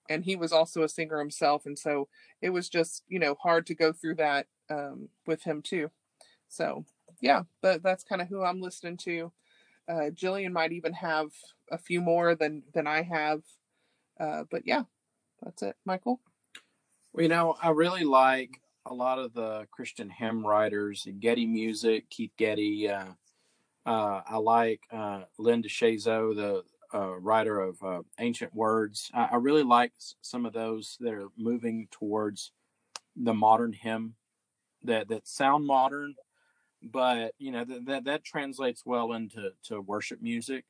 and 0.09 0.25
he 0.25 0.37
was 0.37 0.53
also 0.53 0.83
a 0.83 0.89
singer 0.89 1.19
himself 1.19 1.67
and 1.67 1.79
so 1.79 2.09
it 2.41 2.51
was 2.51 2.69
just 2.69 3.03
you 3.09 3.19
know 3.19 3.35
hard 3.43 3.67
to 3.67 3.75
go 3.75 3.93
through 3.93 4.15
that 4.17 4.47
um, 4.71 5.09
with 5.27 5.43
him 5.43 5.63
too. 5.63 5.91
So 6.49 6.85
yeah 7.21 7.43
but 7.61 7.83
that's 7.83 8.05
kind 8.05 8.21
of 8.21 8.29
who 8.29 8.43
i'm 8.43 8.61
listening 8.61 8.97
to. 8.97 9.33
Uh, 9.89 10.11
jillian 10.11 10.53
might 10.53 10.73
even 10.73 10.93
have 10.93 11.31
a 11.71 11.79
few 11.79 12.01
more 12.01 12.35
than 12.35 12.63
than 12.75 12.87
i 12.87 13.03
have. 13.03 13.43
Uh, 14.21 14.45
but 14.51 14.63
yeah 14.67 14.83
that's 15.43 15.63
it 15.63 15.77
michael. 15.85 16.21
Well 17.13 17.23
you 17.23 17.29
know 17.29 17.57
i 17.63 17.71
really 17.71 18.05
like 18.05 18.61
a 18.87 18.95
lot 18.95 19.19
of 19.19 19.33
the 19.33 19.67
christian 19.71 20.11
hymn 20.11 20.45
writers 20.45 21.07
getty 21.21 21.47
music 21.47 22.11
keith 22.11 22.33
getty 22.37 22.89
uh, 22.89 23.13
uh, 23.85 24.21
I 24.27 24.37
like 24.37 24.83
uh, 24.93 25.23
Lynn 25.39 25.63
DeShazo, 25.63 26.37
the 26.37 26.63
uh, 26.95 27.19
writer 27.19 27.61
of 27.61 27.83
uh, 27.83 28.03
ancient 28.19 28.55
words. 28.55 29.11
I, 29.15 29.31
I, 29.33 29.37
really 29.37 29.63
like 29.63 29.93
some 30.21 30.45
of 30.45 30.53
those 30.53 30.97
that 31.01 31.15
are 31.15 31.29
moving 31.37 31.89
towards 31.91 32.53
the 33.17 33.35
modern 33.35 33.73
hymn 33.73 34.15
that 34.85 35.09
that 35.09 35.27
sound 35.27 35.67
modern, 35.67 36.15
but 36.83 37.35
you 37.39 37.51
know 37.51 37.65
that 37.65 37.87
that, 37.87 38.05
that 38.05 38.25
translates 38.25 38.85
well 38.85 39.13
into 39.13 39.51
to 39.65 39.81
worship 39.81 40.21
music. 40.21 40.65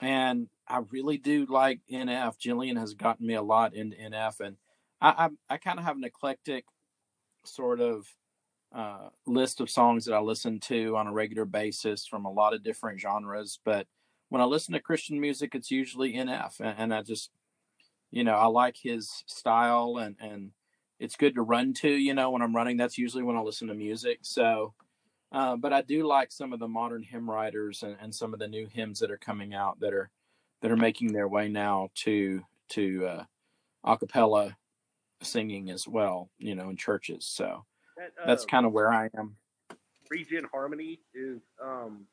And 0.00 0.48
I 0.68 0.80
really 0.90 1.18
do 1.18 1.46
like 1.46 1.80
NF. 1.90 2.38
Jillian 2.38 2.78
has 2.78 2.94
gotten 2.94 3.26
me 3.26 3.34
a 3.34 3.42
lot 3.42 3.74
into 3.74 3.96
NF, 3.96 4.40
and 4.40 4.56
I 5.00 5.26
I, 5.48 5.54
I 5.54 5.56
kind 5.56 5.78
of 5.78 5.84
have 5.84 5.96
an 5.96 6.04
eclectic 6.04 6.64
sort 7.44 7.80
of 7.80 8.06
uh, 8.74 9.08
list 9.26 9.60
of 9.60 9.70
songs 9.70 10.04
that 10.04 10.14
I 10.14 10.20
listen 10.20 10.60
to 10.60 10.96
on 10.96 11.06
a 11.06 11.12
regular 11.12 11.44
basis 11.44 12.06
from 12.06 12.24
a 12.24 12.30
lot 12.30 12.54
of 12.54 12.62
different 12.62 13.00
genres, 13.00 13.58
but 13.64 13.86
when 14.30 14.40
I 14.40 14.44
listen 14.44 14.72
to 14.72 14.80
Christian 14.80 15.20
music, 15.20 15.54
it's 15.54 15.70
usually 15.70 16.14
NF, 16.14 16.60
and, 16.60 16.74
and 16.78 16.94
I 16.94 17.02
just, 17.02 17.30
you 18.10 18.24
know, 18.24 18.34
I 18.34 18.46
like 18.46 18.76
his 18.82 19.10
style, 19.26 19.98
and 19.98 20.16
and 20.20 20.52
it's 20.98 21.16
good 21.16 21.34
to 21.34 21.42
run 21.42 21.74
to. 21.74 21.90
You 21.90 22.14
know, 22.14 22.30
when 22.30 22.40
I'm 22.40 22.56
running, 22.56 22.76
that's 22.76 22.96
usually 22.96 23.24
when 23.24 23.36
I 23.36 23.40
listen 23.40 23.68
to 23.68 23.74
music. 23.74 24.20
So, 24.22 24.72
uh, 25.32 25.56
but 25.56 25.72
I 25.72 25.82
do 25.82 26.06
like 26.06 26.32
some 26.32 26.52
of 26.52 26.60
the 26.60 26.68
modern 26.68 27.02
hymn 27.02 27.28
writers 27.28 27.82
and, 27.82 27.96
and 28.00 28.14
some 28.14 28.32
of 28.32 28.38
the 28.38 28.48
new 28.48 28.66
hymns 28.66 29.00
that 29.00 29.10
are 29.10 29.18
coming 29.18 29.52
out 29.52 29.80
that 29.80 29.92
are 29.92 30.10
that 30.62 30.70
are 30.70 30.76
making 30.76 31.12
their 31.12 31.28
way 31.28 31.48
now 31.48 31.90
to 31.96 32.42
to 32.70 33.06
uh, 33.06 33.24
acapella 33.84 34.54
singing 35.22 35.70
as 35.70 35.88
well. 35.88 36.30
You 36.38 36.54
know, 36.54 36.70
in 36.70 36.76
churches. 36.76 37.26
So 37.26 37.64
that, 37.96 38.12
uh, 38.22 38.26
that's 38.26 38.44
kind 38.44 38.64
of 38.64 38.72
where 38.72 38.92
I 38.92 39.10
am. 39.18 39.36
Region 40.08 40.46
Harmony 40.52 41.00
is 41.14 41.40
um, 41.62 42.06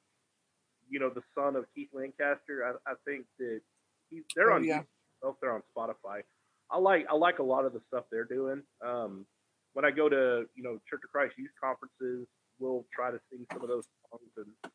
you 0.89 0.99
know, 0.99 1.09
the 1.09 1.21
son 1.35 1.55
of 1.55 1.65
Keith 1.75 1.89
Lancaster. 1.93 2.63
I, 2.65 2.91
I 2.91 2.95
think 3.05 3.25
that 3.39 3.61
he's 4.09 4.23
they're 4.35 4.51
oh, 4.51 4.55
on 4.55 4.63
yeah. 4.63 4.81
Oh, 5.23 5.35
they're 5.41 5.53
on 5.53 5.63
Spotify. 5.75 6.21
I 6.69 6.77
like 6.77 7.05
I 7.09 7.15
like 7.15 7.39
a 7.39 7.43
lot 7.43 7.65
of 7.65 7.73
the 7.73 7.81
stuff 7.87 8.05
they're 8.11 8.25
doing. 8.25 8.61
Um, 8.85 9.25
when 9.73 9.85
I 9.85 9.91
go 9.91 10.09
to 10.09 10.45
you 10.55 10.63
know 10.63 10.79
Church 10.89 11.01
of 11.03 11.11
Christ 11.11 11.35
youth 11.37 11.51
conferences, 11.61 12.27
we'll 12.59 12.85
try 12.93 13.11
to 13.11 13.19
sing 13.31 13.45
some 13.51 13.61
of 13.61 13.69
those 13.69 13.85
songs, 14.09 14.31
and 14.37 14.71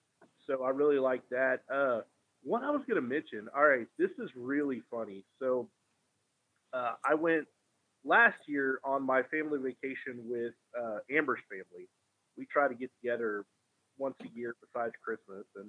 so 0.47 0.65
I 0.65 0.71
really 0.71 0.99
like 0.99 1.23
that. 1.31 1.61
Uh, 1.73 2.01
what 2.43 2.63
I 2.63 2.71
was 2.71 2.83
going 2.89 3.01
to 3.01 3.09
mention. 3.09 3.49
All 3.57 3.65
right, 3.65 3.87
this 3.99 4.11
is 4.19 4.31
really 4.37 4.83
funny. 4.91 5.25
So 5.41 5.69
uh, 6.73 6.95
I 7.05 7.15
went 7.15 7.47
last 8.05 8.39
year 8.47 8.81
on 8.85 9.05
my 9.05 9.23
family 9.25 9.59
vacation 9.59 10.23
with 10.25 10.55
uh, 10.81 10.99
Amber's 11.11 11.41
family. 11.49 11.89
We 12.37 12.47
try 12.47 12.69
to 12.69 12.75
get 12.75 12.91
together 13.01 13.45
once 13.99 14.17
a 14.23 14.29
year 14.35 14.55
besides 14.61 14.95
Christmas, 15.05 15.45
and 15.57 15.69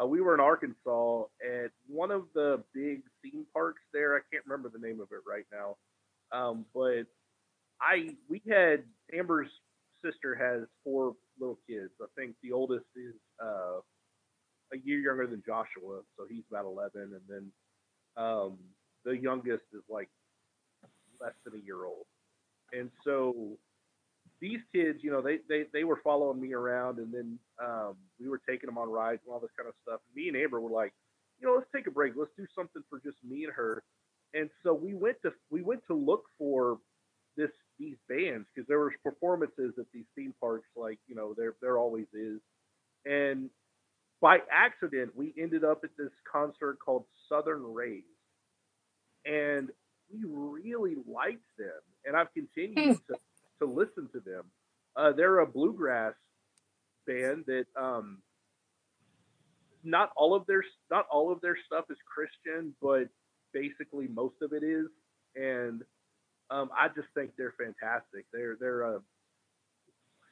uh, 0.00 0.06
we 0.06 0.20
were 0.20 0.34
in 0.34 0.40
Arkansas 0.40 1.24
at 1.42 1.70
one 1.86 2.10
of 2.10 2.24
the 2.34 2.62
big 2.74 3.02
theme 3.22 3.46
parks 3.52 3.82
there. 3.92 4.16
I 4.16 4.20
can't 4.32 4.44
remember 4.46 4.68
the 4.68 4.86
name 4.86 5.00
of 5.00 5.08
it 5.12 5.20
right 5.26 5.46
now, 5.52 5.76
um, 6.32 6.64
but 6.74 7.04
I 7.80 8.10
we 8.28 8.42
had 8.48 8.84
Amber's 9.12 9.50
sister 10.04 10.34
has 10.34 10.68
four 10.84 11.14
little 11.40 11.58
kids. 11.68 11.90
I 12.00 12.06
think 12.16 12.36
the 12.42 12.52
oldest 12.52 12.86
is 12.96 13.14
uh, 13.42 13.80
a 14.72 14.78
year 14.84 15.00
younger 15.00 15.26
than 15.26 15.42
Joshua, 15.46 16.02
so 16.16 16.26
he's 16.28 16.44
about 16.50 16.66
eleven, 16.66 17.12
and 17.14 17.22
then 17.28 17.52
um, 18.16 18.58
the 19.04 19.16
youngest 19.16 19.64
is 19.72 19.82
like 19.88 20.08
less 21.20 21.34
than 21.44 21.60
a 21.60 21.64
year 21.64 21.84
old. 21.84 22.06
And 22.72 22.90
so 23.04 23.56
these 24.40 24.60
kids, 24.74 25.00
you 25.02 25.10
know, 25.10 25.20
they, 25.20 25.38
they, 25.48 25.64
they 25.72 25.84
were 25.84 26.00
following 26.02 26.40
me 26.40 26.52
around 26.52 26.98
and 26.98 27.12
then 27.12 27.38
um, 27.62 27.96
we 28.20 28.28
were 28.28 28.40
taking 28.48 28.68
them 28.68 28.78
on 28.78 28.88
rides 28.88 29.20
and 29.24 29.32
all 29.32 29.40
this 29.40 29.50
kind 29.56 29.68
of 29.68 29.74
stuff. 29.82 30.00
Me 30.14 30.28
and 30.28 30.36
Amber 30.36 30.60
were 30.60 30.70
like, 30.70 30.92
you 31.40 31.46
know, 31.46 31.54
let's 31.54 31.70
take 31.74 31.86
a 31.86 31.90
break. 31.90 32.14
Let's 32.16 32.30
do 32.36 32.46
something 32.54 32.82
for 32.88 33.00
just 33.00 33.16
me 33.28 33.44
and 33.44 33.52
her. 33.52 33.82
And 34.34 34.50
so 34.62 34.74
we 34.74 34.94
went 34.94 35.16
to 35.22 35.32
we 35.50 35.62
went 35.62 35.80
to 35.86 35.94
look 35.94 36.24
for 36.36 36.78
this 37.36 37.50
these 37.78 37.96
bands 38.08 38.46
because 38.54 38.68
there 38.68 38.80
was 38.80 38.92
performances 39.02 39.74
at 39.78 39.86
these 39.94 40.04
theme 40.14 40.34
parks, 40.40 40.68
like 40.76 40.98
you 41.06 41.14
know 41.14 41.34
there 41.36 41.54
there 41.62 41.78
always 41.78 42.06
is. 42.12 42.40
And 43.06 43.48
by 44.20 44.38
accident, 44.52 45.12
we 45.14 45.32
ended 45.40 45.64
up 45.64 45.80
at 45.84 45.90
this 45.96 46.10
concert 46.30 46.78
called 46.84 47.04
Southern 47.28 47.62
Raised, 47.62 48.04
and 49.24 49.70
we 50.12 50.24
really 50.28 50.96
liked 51.06 51.46
them. 51.56 51.80
And 52.04 52.16
I've 52.16 52.32
continued 52.34 52.98
hmm. 52.98 53.12
to 53.12 53.18
to 53.60 53.66
listen 53.66 54.08
to 54.12 54.20
them. 54.20 54.44
Uh, 54.96 55.12
they're 55.12 55.38
a 55.40 55.46
bluegrass 55.46 56.14
band 57.06 57.44
that 57.46 57.66
um, 57.80 58.18
not 59.84 60.10
all 60.16 60.34
of 60.34 60.46
their 60.46 60.64
not 60.90 61.06
all 61.10 61.32
of 61.32 61.40
their 61.40 61.56
stuff 61.66 61.84
is 61.90 61.96
Christian, 62.12 62.74
but 62.82 63.08
basically 63.52 64.08
most 64.08 64.36
of 64.42 64.52
it 64.52 64.62
is, 64.62 64.86
and 65.36 65.82
um, 66.50 66.70
I 66.76 66.88
just 66.88 67.08
think 67.14 67.30
they're 67.36 67.54
fantastic. 67.58 68.26
They're 68.32 68.56
they're 68.60 68.96
uh, 68.96 68.98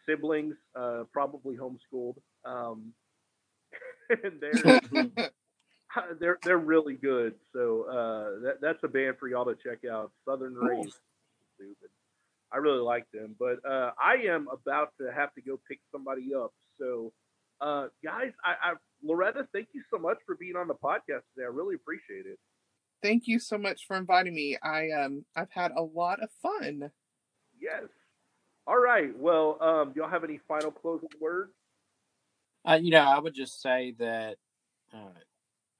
siblings, 0.08 0.54
uh, 0.74 1.04
probably 1.12 1.56
homeschooled, 1.56 2.16
um, 2.44 2.92
and 4.10 4.40
they're 4.40 4.80
they're 6.20 6.38
they're 6.42 6.58
really 6.58 6.94
good. 6.94 7.34
So 7.52 7.84
uh, 7.84 8.40
that 8.44 8.60
that's 8.60 8.82
a 8.82 8.88
band 8.88 9.16
for 9.18 9.28
y'all 9.28 9.44
to 9.44 9.56
check 9.56 9.88
out. 9.90 10.12
Southern 10.24 10.54
cool. 10.54 10.68
Rave. 10.68 10.92
I 12.52 12.58
really 12.58 12.80
like 12.80 13.04
them, 13.12 13.34
but 13.38 13.56
uh, 13.68 13.90
I 14.00 14.28
am 14.28 14.48
about 14.52 14.92
to 15.00 15.12
have 15.12 15.34
to 15.34 15.40
go 15.40 15.58
pick 15.68 15.80
somebody 15.90 16.30
up. 16.34 16.52
So, 16.78 17.12
uh, 17.60 17.88
guys, 18.04 18.32
I, 18.44 18.70
I 18.70 18.74
Loretta, 19.02 19.48
thank 19.52 19.68
you 19.72 19.82
so 19.90 19.98
much 19.98 20.18
for 20.26 20.36
being 20.36 20.56
on 20.56 20.68
the 20.68 20.74
podcast 20.74 21.22
today. 21.34 21.44
I 21.44 21.50
really 21.52 21.74
appreciate 21.74 22.26
it. 22.26 22.38
Thank 23.02 23.26
you 23.26 23.38
so 23.38 23.58
much 23.58 23.86
for 23.86 23.96
inviting 23.96 24.34
me. 24.34 24.56
I 24.62 24.90
um 24.90 25.24
I've 25.34 25.50
had 25.50 25.72
a 25.76 25.82
lot 25.82 26.22
of 26.22 26.30
fun. 26.42 26.90
Yes. 27.60 27.84
All 28.66 28.78
right. 28.78 29.16
Well, 29.16 29.58
um, 29.60 29.92
do 29.92 30.00
y'all 30.00 30.10
have 30.10 30.24
any 30.24 30.40
final 30.48 30.70
closing 30.70 31.08
words? 31.20 31.52
Uh, 32.64 32.78
you 32.80 32.90
know, 32.90 33.02
I 33.02 33.18
would 33.18 33.34
just 33.34 33.62
say 33.62 33.94
that 33.98 34.36
uh, 34.92 35.20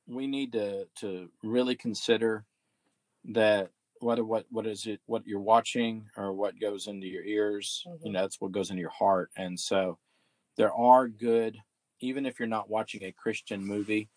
we 0.06 0.26
need 0.26 0.52
to 0.52 0.86
to 1.00 1.28
really 1.42 1.74
consider 1.74 2.44
that 3.26 3.70
what 4.00 4.24
what 4.24 4.46
what 4.50 4.66
is 4.66 4.86
it 4.86 5.00
what 5.06 5.26
you're 5.26 5.40
watching 5.40 6.06
or 6.16 6.32
what 6.32 6.60
goes 6.60 6.86
into 6.86 7.06
your 7.06 7.24
ears 7.24 7.84
mm-hmm. 7.86 8.06
you 8.06 8.12
know 8.12 8.20
that's 8.20 8.40
what 8.40 8.52
goes 8.52 8.70
into 8.70 8.80
your 8.80 8.90
heart. 8.90 9.30
And 9.36 9.58
so 9.58 9.98
there 10.56 10.72
are 10.72 11.08
good 11.08 11.58
even 12.00 12.26
if 12.26 12.38
you're 12.38 12.48
not 12.48 12.70
watching 12.70 13.04
a 13.04 13.12
christian 13.12 13.64
movie 13.64 14.08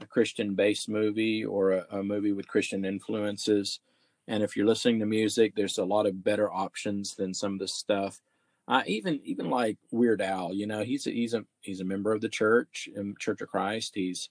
a 0.00 0.06
christian 0.06 0.54
based 0.54 0.88
movie 0.88 1.44
or 1.44 1.72
a, 1.72 1.86
a 1.90 2.02
movie 2.02 2.32
with 2.32 2.48
christian 2.48 2.84
influences 2.84 3.80
and 4.26 4.42
if 4.42 4.56
you're 4.56 4.66
listening 4.66 5.00
to 5.00 5.06
music 5.06 5.54
there's 5.54 5.78
a 5.78 5.84
lot 5.84 6.06
of 6.06 6.24
better 6.24 6.52
options 6.52 7.14
than 7.14 7.34
some 7.34 7.54
of 7.54 7.58
the 7.58 7.68
stuff. 7.68 8.20
Uh, 8.66 8.82
even 8.86 9.18
even 9.24 9.48
like 9.48 9.78
weird 9.90 10.20
al 10.20 10.52
you 10.52 10.66
know 10.66 10.82
he's 10.82 11.06
a, 11.06 11.10
he's 11.10 11.32
a 11.32 11.42
he's 11.62 11.80
a 11.80 11.84
member 11.84 12.12
of 12.12 12.20
the 12.20 12.28
church 12.28 12.86
um, 12.98 13.14
church 13.18 13.40
of 13.40 13.48
christ. 13.48 13.92
He's 13.94 14.28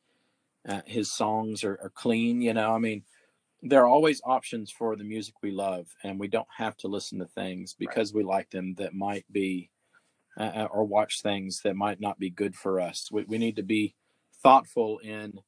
uh, 0.67 0.81
his 0.85 1.11
songs 1.11 1.63
are, 1.63 1.79
are 1.81 1.91
clean 1.95 2.41
you 2.41 2.53
know 2.53 2.71
i 2.73 2.77
mean 2.77 3.01
there 3.61 3.83
are 3.83 3.87
always 3.87 4.21
options 4.23 4.71
for 4.71 4.95
the 4.95 5.03
music 5.03 5.35
we 5.41 5.51
love, 5.51 5.87
and 6.03 6.19
we 6.19 6.27
don't 6.27 6.47
have 6.57 6.77
to 6.77 6.87
listen 6.87 7.19
to 7.19 7.25
things 7.25 7.75
because 7.77 8.13
right. 8.13 8.17
we 8.17 8.23
like 8.23 8.49
them 8.51 8.75
that 8.75 8.93
might 8.93 9.25
be, 9.31 9.71
uh, 10.39 10.51
uh, 10.55 10.67
or 10.71 10.85
watch 10.85 11.21
things 11.21 11.61
that 11.63 11.75
might 11.75 11.99
not 11.99 12.19
be 12.19 12.29
good 12.29 12.55
for 12.55 12.79
us. 12.79 13.09
We, 13.11 13.23
we 13.23 13.37
need 13.37 13.55
to 13.55 13.63
be 13.63 13.95
thoughtful 14.43 14.99
in 14.99 15.39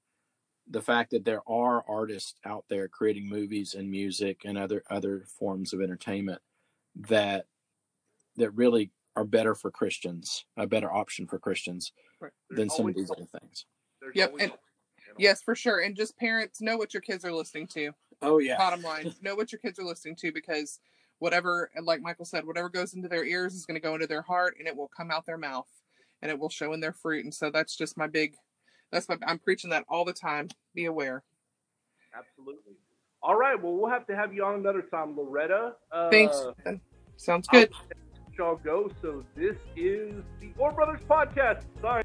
the 0.70 0.82
fact 0.82 1.12
that 1.12 1.26
there 1.26 1.42
are 1.48 1.84
artists 1.88 2.36
out 2.46 2.66
there 2.70 2.88
creating 2.88 3.28
movies 3.28 3.74
and 3.74 3.90
music 3.90 4.42
and 4.46 4.58
other 4.58 4.84
other 4.90 5.26
forms 5.40 5.74
of 5.74 5.82
entertainment 5.82 6.42
that 6.96 7.46
that 8.38 8.52
really 8.52 8.92
are 9.16 9.24
better 9.26 9.56
for 9.56 9.72
Christians, 9.72 10.46
a 10.58 10.68
better 10.68 10.92
option 10.92 11.28
for 11.28 11.40
Christians 11.40 11.92
right. 12.22 12.32
than 12.50 12.70
some 12.70 12.88
of 12.88 12.96
these 12.96 13.12
other 13.12 13.28
things. 13.40 13.66
Yep, 14.14 14.34
and 14.40 14.52
Yes, 15.20 15.42
for 15.42 15.56
sure. 15.56 15.80
And 15.80 15.96
just 15.96 16.18
parents 16.18 16.62
know 16.62 16.78
what 16.78 16.94
your 16.94 17.02
kids 17.02 17.26
are 17.26 17.34
listening 17.34 17.68
to. 17.68 17.92
Oh 18.22 18.40
yeah. 18.40 18.58
Bottom 18.58 18.82
line, 18.82 19.14
know 19.22 19.36
what 19.36 19.52
your 19.52 19.60
kids 19.60 19.80
are 19.80 19.86
listening 19.86 20.16
to 20.18 20.32
because 20.32 20.80
whatever, 21.20 21.70
like 21.82 22.02
Michael 22.02 22.26
said, 22.26 22.46
whatever 22.46 22.70
goes 22.70 22.94
into 22.94 23.08
their 23.08 23.26
ears 23.26 23.54
is 23.54 23.66
going 23.66 23.76
to 23.76 23.82
go 23.82 23.94
into 23.94 24.08
their 24.08 24.22
heart 24.22 24.56
and 24.58 24.68
it 24.68 24.76
will 24.76 24.90
come 24.96 25.12
out 25.12 25.26
their 25.26 25.38
mouth 25.38 25.68
and 26.22 26.32
it 26.32 26.40
will 26.40 26.50
show 26.50 26.74
in 26.74 26.80
their 26.80 26.94
fruit. 26.94 27.24
And 27.24 27.34
so 27.34 27.50
that's 27.50 27.76
just 27.76 27.98
my 27.98 28.08
big. 28.08 28.36
That's 28.92 29.08
my. 29.08 29.18
I'm 29.26 29.40
preaching 29.40 29.70
that 29.70 29.86
all 29.88 30.06
the 30.06 30.14
time. 30.14 30.50
Be 30.74 30.86
aware. 30.86 31.24
Absolutely. 32.18 32.74
All 33.22 33.36
right. 33.36 33.62
Well, 33.62 33.74
we'll 33.74 33.90
have 33.90 34.08
to 34.08 34.16
have 34.16 34.34
you 34.34 34.44
on 34.44 34.56
another 34.56 34.82
time, 34.82 35.16
Loretta. 35.16 35.74
Uh, 35.92 36.10
Thanks. 36.10 36.42
Sounds 37.18 37.48
good. 37.48 37.72
Y'all 38.38 38.56
go. 38.56 38.90
So 39.02 39.24
this 39.36 39.58
is 39.76 40.24
the 40.40 40.52
Orr 40.58 40.72
Brothers 40.72 41.02
podcast. 41.10 41.64
Sorry. 41.82 42.04